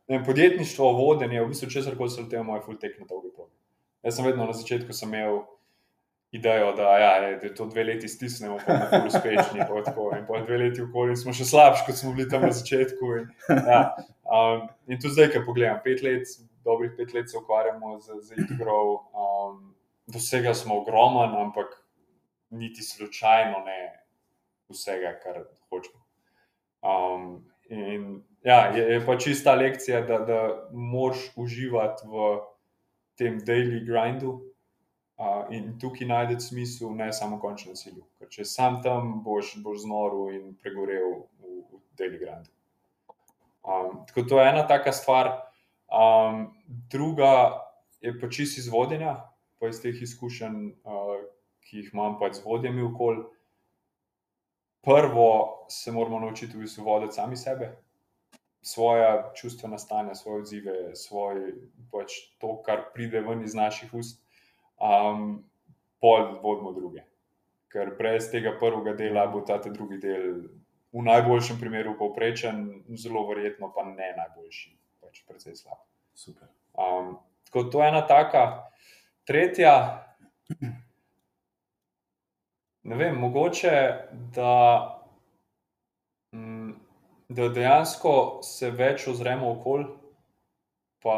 vem, 0.08 0.24
podjetništvo, 0.24 0.92
vodenje, 0.92 1.40
v 1.42 1.48
bistvu 1.48 1.70
česar 1.70 1.96
koli 1.96 2.10
se 2.10 2.20
lotevamo, 2.20 2.56
je 2.56 2.62
full 2.66 2.76
tek 2.78 2.98
na 3.00 3.08
dolgi 3.08 3.32
progi. 3.32 3.56
Jaz 4.04 4.18
sem 4.18 4.28
vedno 4.28 4.44
na 4.44 4.52
začetku 4.52 4.92
sem 4.92 5.14
imel 5.14 5.40
idejo, 6.34 6.72
da, 6.72 6.98
ja, 6.98 7.12
je, 7.16 7.36
da 7.36 7.54
to 7.54 7.66
dve 7.66 7.84
leti 7.84 8.08
stisnemo, 8.08 8.58
pa 8.66 8.72
bomo 8.90 9.06
uspešni. 9.06 9.60
pa 9.68 9.82
tako, 9.84 10.10
In 10.18 10.26
po 10.26 10.38
dve 10.40 10.58
leti 10.58 10.82
okoli 10.82 11.16
smo 11.16 11.32
še 11.32 11.46
slabši, 11.46 11.84
kot 11.86 12.00
smo 12.00 12.10
bili 12.16 12.26
tam 12.30 12.42
na 12.42 12.50
začetku. 12.52 13.10
In, 13.20 13.28
ja, 13.70 13.82
um, 14.26 14.64
in 14.90 14.98
tudi 14.98 15.14
zdaj, 15.14 15.30
ko 15.30 15.44
pogledam, 15.46 15.78
pet 15.84 16.02
let, 16.02 16.26
dobrih 16.66 16.90
pet 16.96 17.14
let 17.14 17.30
se 17.30 17.38
ukvarjamo 17.38 18.00
z, 18.02 18.18
z 18.26 18.40
igro. 18.48 18.80
Um, 19.14 19.60
dosega 20.10 20.56
smo 20.58 20.80
ogromen, 20.82 21.36
ampak 21.38 21.70
niti 22.50 22.82
slučajno 22.82 23.62
ne 23.68 23.78
vsega, 24.74 25.14
kar 25.22 25.44
hočemo. 25.70 26.02
Um, 26.82 27.28
in 27.70 28.24
ja, 28.42 28.74
je, 28.74 28.82
je 28.96 28.98
pa 29.06 29.16
čista 29.22 29.54
lekcija, 29.54 30.02
da, 30.02 30.18
da 30.26 30.40
moraš 30.72 31.30
uživati 31.38 32.10
v 32.10 32.26
tem 33.14 33.38
daily 33.46 33.84
grindu 33.86 34.40
uh, 35.16 35.46
in 35.50 35.78
tukaj 35.78 36.08
najdeš 36.08 36.48
smisel, 36.48 36.94
ne 36.96 37.12
samo 37.12 37.38
končnem 37.40 37.76
cilju. 37.78 38.04
Ker 38.18 38.30
če 38.30 38.46
sam 38.48 38.80
tam 38.82 39.20
boš, 39.24 39.56
boš 39.62 39.84
znoril 39.84 40.34
in 40.38 40.54
pregorel 40.62 41.24
v, 41.40 41.60
v 41.70 41.82
daily 41.98 42.20
grindu. 42.22 42.50
Um, 43.64 44.02
tako 44.08 44.26
to 44.28 44.40
je 44.40 44.48
ena 44.48 44.66
taka 44.68 44.92
stvar. 44.92 45.30
Um, 45.88 46.50
druga 46.90 47.60
je 48.00 48.12
pa 48.20 48.28
čist 48.28 48.58
iz 48.58 48.68
vodenja, 48.68 49.16
pa 49.60 49.70
iz 49.72 49.80
teh 49.80 50.02
izkušenj, 50.02 50.58
uh, 50.84 51.14
ki 51.64 51.80
jih 51.80 51.94
imam 51.94 52.18
pač 52.20 52.40
z 52.40 52.44
vodjami 52.44 52.82
okoli. 52.84 53.24
Prvo 54.84 55.64
se 55.72 55.92
moramo 55.92 56.20
naučiti 56.20 56.56
v 56.56 56.66
bistvu 56.66 56.84
voditi 56.84 57.16
sami 57.16 57.36
sebe, 57.40 57.70
svoje 58.60 59.22
čustvena 59.34 59.78
stanja, 59.78 60.14
svoje 60.14 60.42
odzive, 60.42 60.74
svoj, 60.96 61.54
pač 61.92 62.12
to, 62.40 62.58
kar 62.66 62.90
pride 62.92 63.20
ven 63.24 63.40
iz 63.44 63.54
naših 63.56 63.94
ust, 63.94 64.20
um, 64.84 65.44
pol 66.00 66.38
vodimo 66.42 66.72
druge. 66.72 67.04
Ker 67.72 67.94
brez 67.98 68.28
tega 68.30 68.54
prvega 68.60 68.94
dela 68.98 69.26
bo 69.26 69.40
ta 69.40 69.58
drugi 69.64 69.98
del 69.98 70.44
v 70.94 71.02
najboljšem 71.02 71.58
primeru 71.58 71.96
povprečen, 71.98 72.84
zelo 72.94 73.24
verjetno 73.26 73.72
pa 73.74 73.82
ne 73.88 74.12
najboljši, 74.14 74.76
pač 75.02 75.24
precej 75.26 75.56
slab. 75.58 75.80
Super. 76.14 76.48
Um, 76.78 77.16
tako 77.48 77.64
to 77.72 77.82
je 77.82 77.88
ena 77.88 78.04
taka. 78.06 78.70
Tretja, 79.26 79.74
ne 82.84 82.96
vem, 83.00 83.16
mogoče, 83.18 83.74
da, 84.36 84.54
mm, 86.36 86.72
da 87.28 87.48
dejansko 87.48 88.14
se 88.44 88.70
več 88.70 89.08
ozremo 89.08 89.50
okoli, 89.56 89.88
pa 91.02 91.16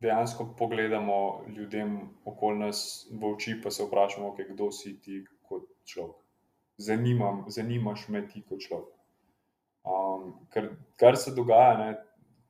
dejansko 0.00 0.54
pogledamo 0.58 1.44
ljudem 1.48 2.00
okoli 2.24 2.58
nas 2.58 3.08
v 3.12 3.34
oči, 3.34 3.60
pa 3.62 3.70
se 3.70 3.84
vprašamo, 3.84 4.32
okay, 4.32 4.48
kdo 4.48 4.70
si 4.72 4.96
ti 5.00 5.24
kot 5.48 5.68
človek. 5.84 6.16
Zanimam, 6.80 7.44
zanimaš 7.48 8.08
me 8.08 8.24
ti 8.28 8.42
kot 8.48 8.64
človek. 8.64 8.96
Um, 9.84 10.32
ker, 10.52 10.70
kar 10.96 11.16
se 11.16 11.34
dogaja, 11.36 11.76
ne, 11.78 11.90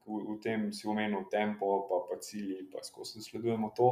v, 0.07 0.23
v 0.29 0.39
tem 0.43 0.71
si 0.75 0.87
omenil 0.89 1.27
tempo, 1.31 1.87
pa, 1.91 2.05
pa 2.11 2.21
cilji, 2.23 2.65
pa 2.71 2.83
skozi 2.87 3.23
sledujemo 3.23 3.73
to, 3.77 3.91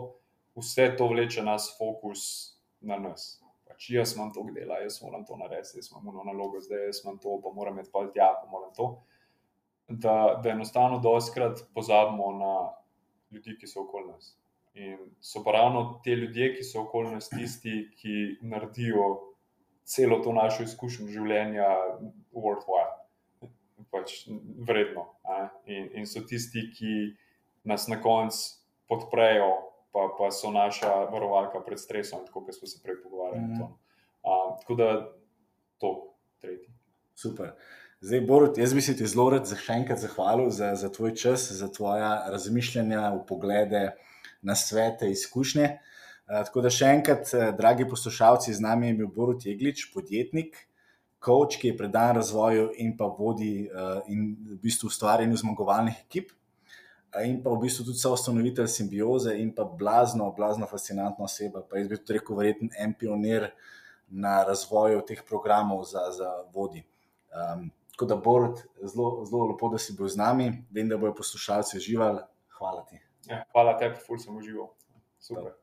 vse 0.59 0.93
to 0.99 1.11
vleče 1.11 1.43
nas 1.43 1.71
fokus 1.79 2.55
na 2.81 2.99
nas. 2.99 3.37
Pač 3.67 3.91
jaz 3.91 4.15
imam 4.17 4.33
to 4.35 4.47
dela, 4.55 4.81
jaz 4.83 5.03
moram 5.03 5.27
to 5.27 5.37
narediti, 5.39 5.79
jaz 5.79 5.91
imam 5.91 6.11
eno 6.15 6.25
nalogo, 6.31 6.63
zdaj 6.63 6.87
jaz 6.87 7.03
imam 7.05 7.19
to, 7.23 7.41
pa 7.43 7.55
moram 7.55 7.79
iti 7.79 7.91
pa 7.93 8.07
tja, 8.15 8.33
pa 8.39 8.51
moram 8.51 8.75
to. 8.75 8.89
Da, 9.89 10.41
da 10.43 10.51
enostavno 10.51 10.99
doskrat 10.99 11.63
pozabimo 11.75 12.33
na 12.39 12.55
ljudi, 13.31 13.57
ki 13.61 13.67
so 13.67 13.83
okoli 13.87 14.13
nas. 14.13 14.35
In 14.79 14.99
so 15.21 15.43
pa 15.45 15.53
ravno 15.57 16.01
te 16.05 16.15
ljudje, 16.17 16.53
ki 16.57 16.65
so 16.65 16.85
okoli 16.87 17.11
nas, 17.17 17.29
tisti, 17.29 17.89
ki 17.99 18.39
naredijo 18.47 19.09
celo 19.89 20.21
to 20.25 20.33
našo 20.37 20.63
izkušnjo 20.69 21.09
življenja 21.09 21.69
worthwhile 22.33 22.99
pač 23.91 24.27
vredno. 24.69 25.07
In, 25.67 25.89
in 25.97 26.07
so 26.09 26.23
tisti, 26.27 26.69
ki 26.75 26.95
nas 27.69 27.89
na 27.89 27.99
koncu 28.03 28.59
podprejo, 28.89 29.49
pa, 29.93 30.09
pa 30.17 30.31
so 30.35 30.53
naša 30.53 31.09
varovalka 31.13 31.63
pred 31.65 31.81
stresom, 31.81 32.25
tako 32.27 32.45
kot 32.47 32.57
smo 32.57 32.69
se 32.69 32.81
prej 32.85 33.01
pogovarjali. 33.03 33.49
Mm. 33.57 33.73
Uh, 34.29 34.55
tako 34.61 34.79
da 34.79 34.89
to, 35.81 35.93
tretji. 36.43 36.73
Super. 37.19 37.55
Zdaj, 38.01 38.21
Borut, 38.21 38.59
jaz 38.59 38.75
bi 38.75 38.83
se 38.83 38.93
ti 38.97 39.07
zelo 39.11 39.25
rad 39.35 39.49
za 39.51 39.57
še 39.59 39.75
enkrat 39.81 39.99
zahvalil 39.99 40.53
za, 40.55 40.69
za 40.79 40.87
tvoj 40.95 41.17
čas, 41.19 41.49
za 41.51 41.67
tvoja 41.67 42.29
razmišljanja, 42.31 43.01
poglede 43.27 43.81
na 44.47 44.55
svete, 44.55 45.09
izkušnje. 45.11 45.65
Uh, 45.67 46.45
tako 46.47 46.63
da 46.63 46.71
še 46.71 46.93
enkrat, 46.95 47.33
eh, 47.35 47.49
dragi 47.59 47.89
poslušalci, 47.91 48.53
z 48.55 48.63
nami 48.63 48.93
je 48.93 48.97
bil 49.01 49.09
Borut 49.17 49.43
Jeglič, 49.43 49.89
podjetnik, 49.91 50.61
coach, 51.25 51.57
ki 51.59 51.73
je 51.73 51.77
predan 51.81 52.13
razvoju 52.21 52.69
in 52.85 52.93
pa 53.01 53.09
vodi 53.17 53.65
uh, 53.67 53.97
in 54.07 54.29
v 54.53 54.59
bistvu 54.63 54.93
ustvarjanju 54.93 55.41
zmagovalnih 55.43 55.97
ekip. 56.05 56.31
In 57.25 57.41
pa 57.43 57.51
v 57.51 57.65
bistvu 57.65 57.89
tudi 57.89 57.99
soustanovitelj 57.99 58.69
simbioze, 58.77 59.35
in 59.43 59.51
pa 59.57 59.67
blazno, 59.67 60.29
blazno 60.37 60.69
fascinantna 60.71 61.27
oseba. 61.27 61.65
Pa 61.67 61.83
jaz 61.83 61.91
bi 61.91 61.99
tudi 61.99 62.21
rekel, 62.21 62.39
verjetno 62.39 62.71
en 62.79 62.95
pionir 62.95 63.49
na 64.07 64.37
razvoju 64.47 65.03
teh 65.09 65.25
programov 65.27 65.83
za, 65.91 66.07
za 66.15 66.31
vodi. 66.55 66.85
Um, 67.35 67.67
tako 67.99 68.07
da, 68.07 68.17
Borut, 68.17 68.61
zelo, 68.83 69.25
zelo 69.25 69.47
lepo, 69.51 69.69
da 69.69 69.79
si 69.79 69.93
bil 69.99 70.07
z 70.09 70.17
nami. 70.17 70.53
Vem, 70.71 70.89
da 70.89 70.97
bodo 70.97 71.17
poslušalci 71.19 71.77
uživali. 71.77 72.21
Hvala 72.59 72.85
ti. 72.87 73.01
Ja, 73.27 73.43
hvala 73.51 73.75
tebi, 73.79 73.99
ful 74.07 74.21
sem 74.23 74.37
užival. 74.37 74.69
Super. 75.19 75.57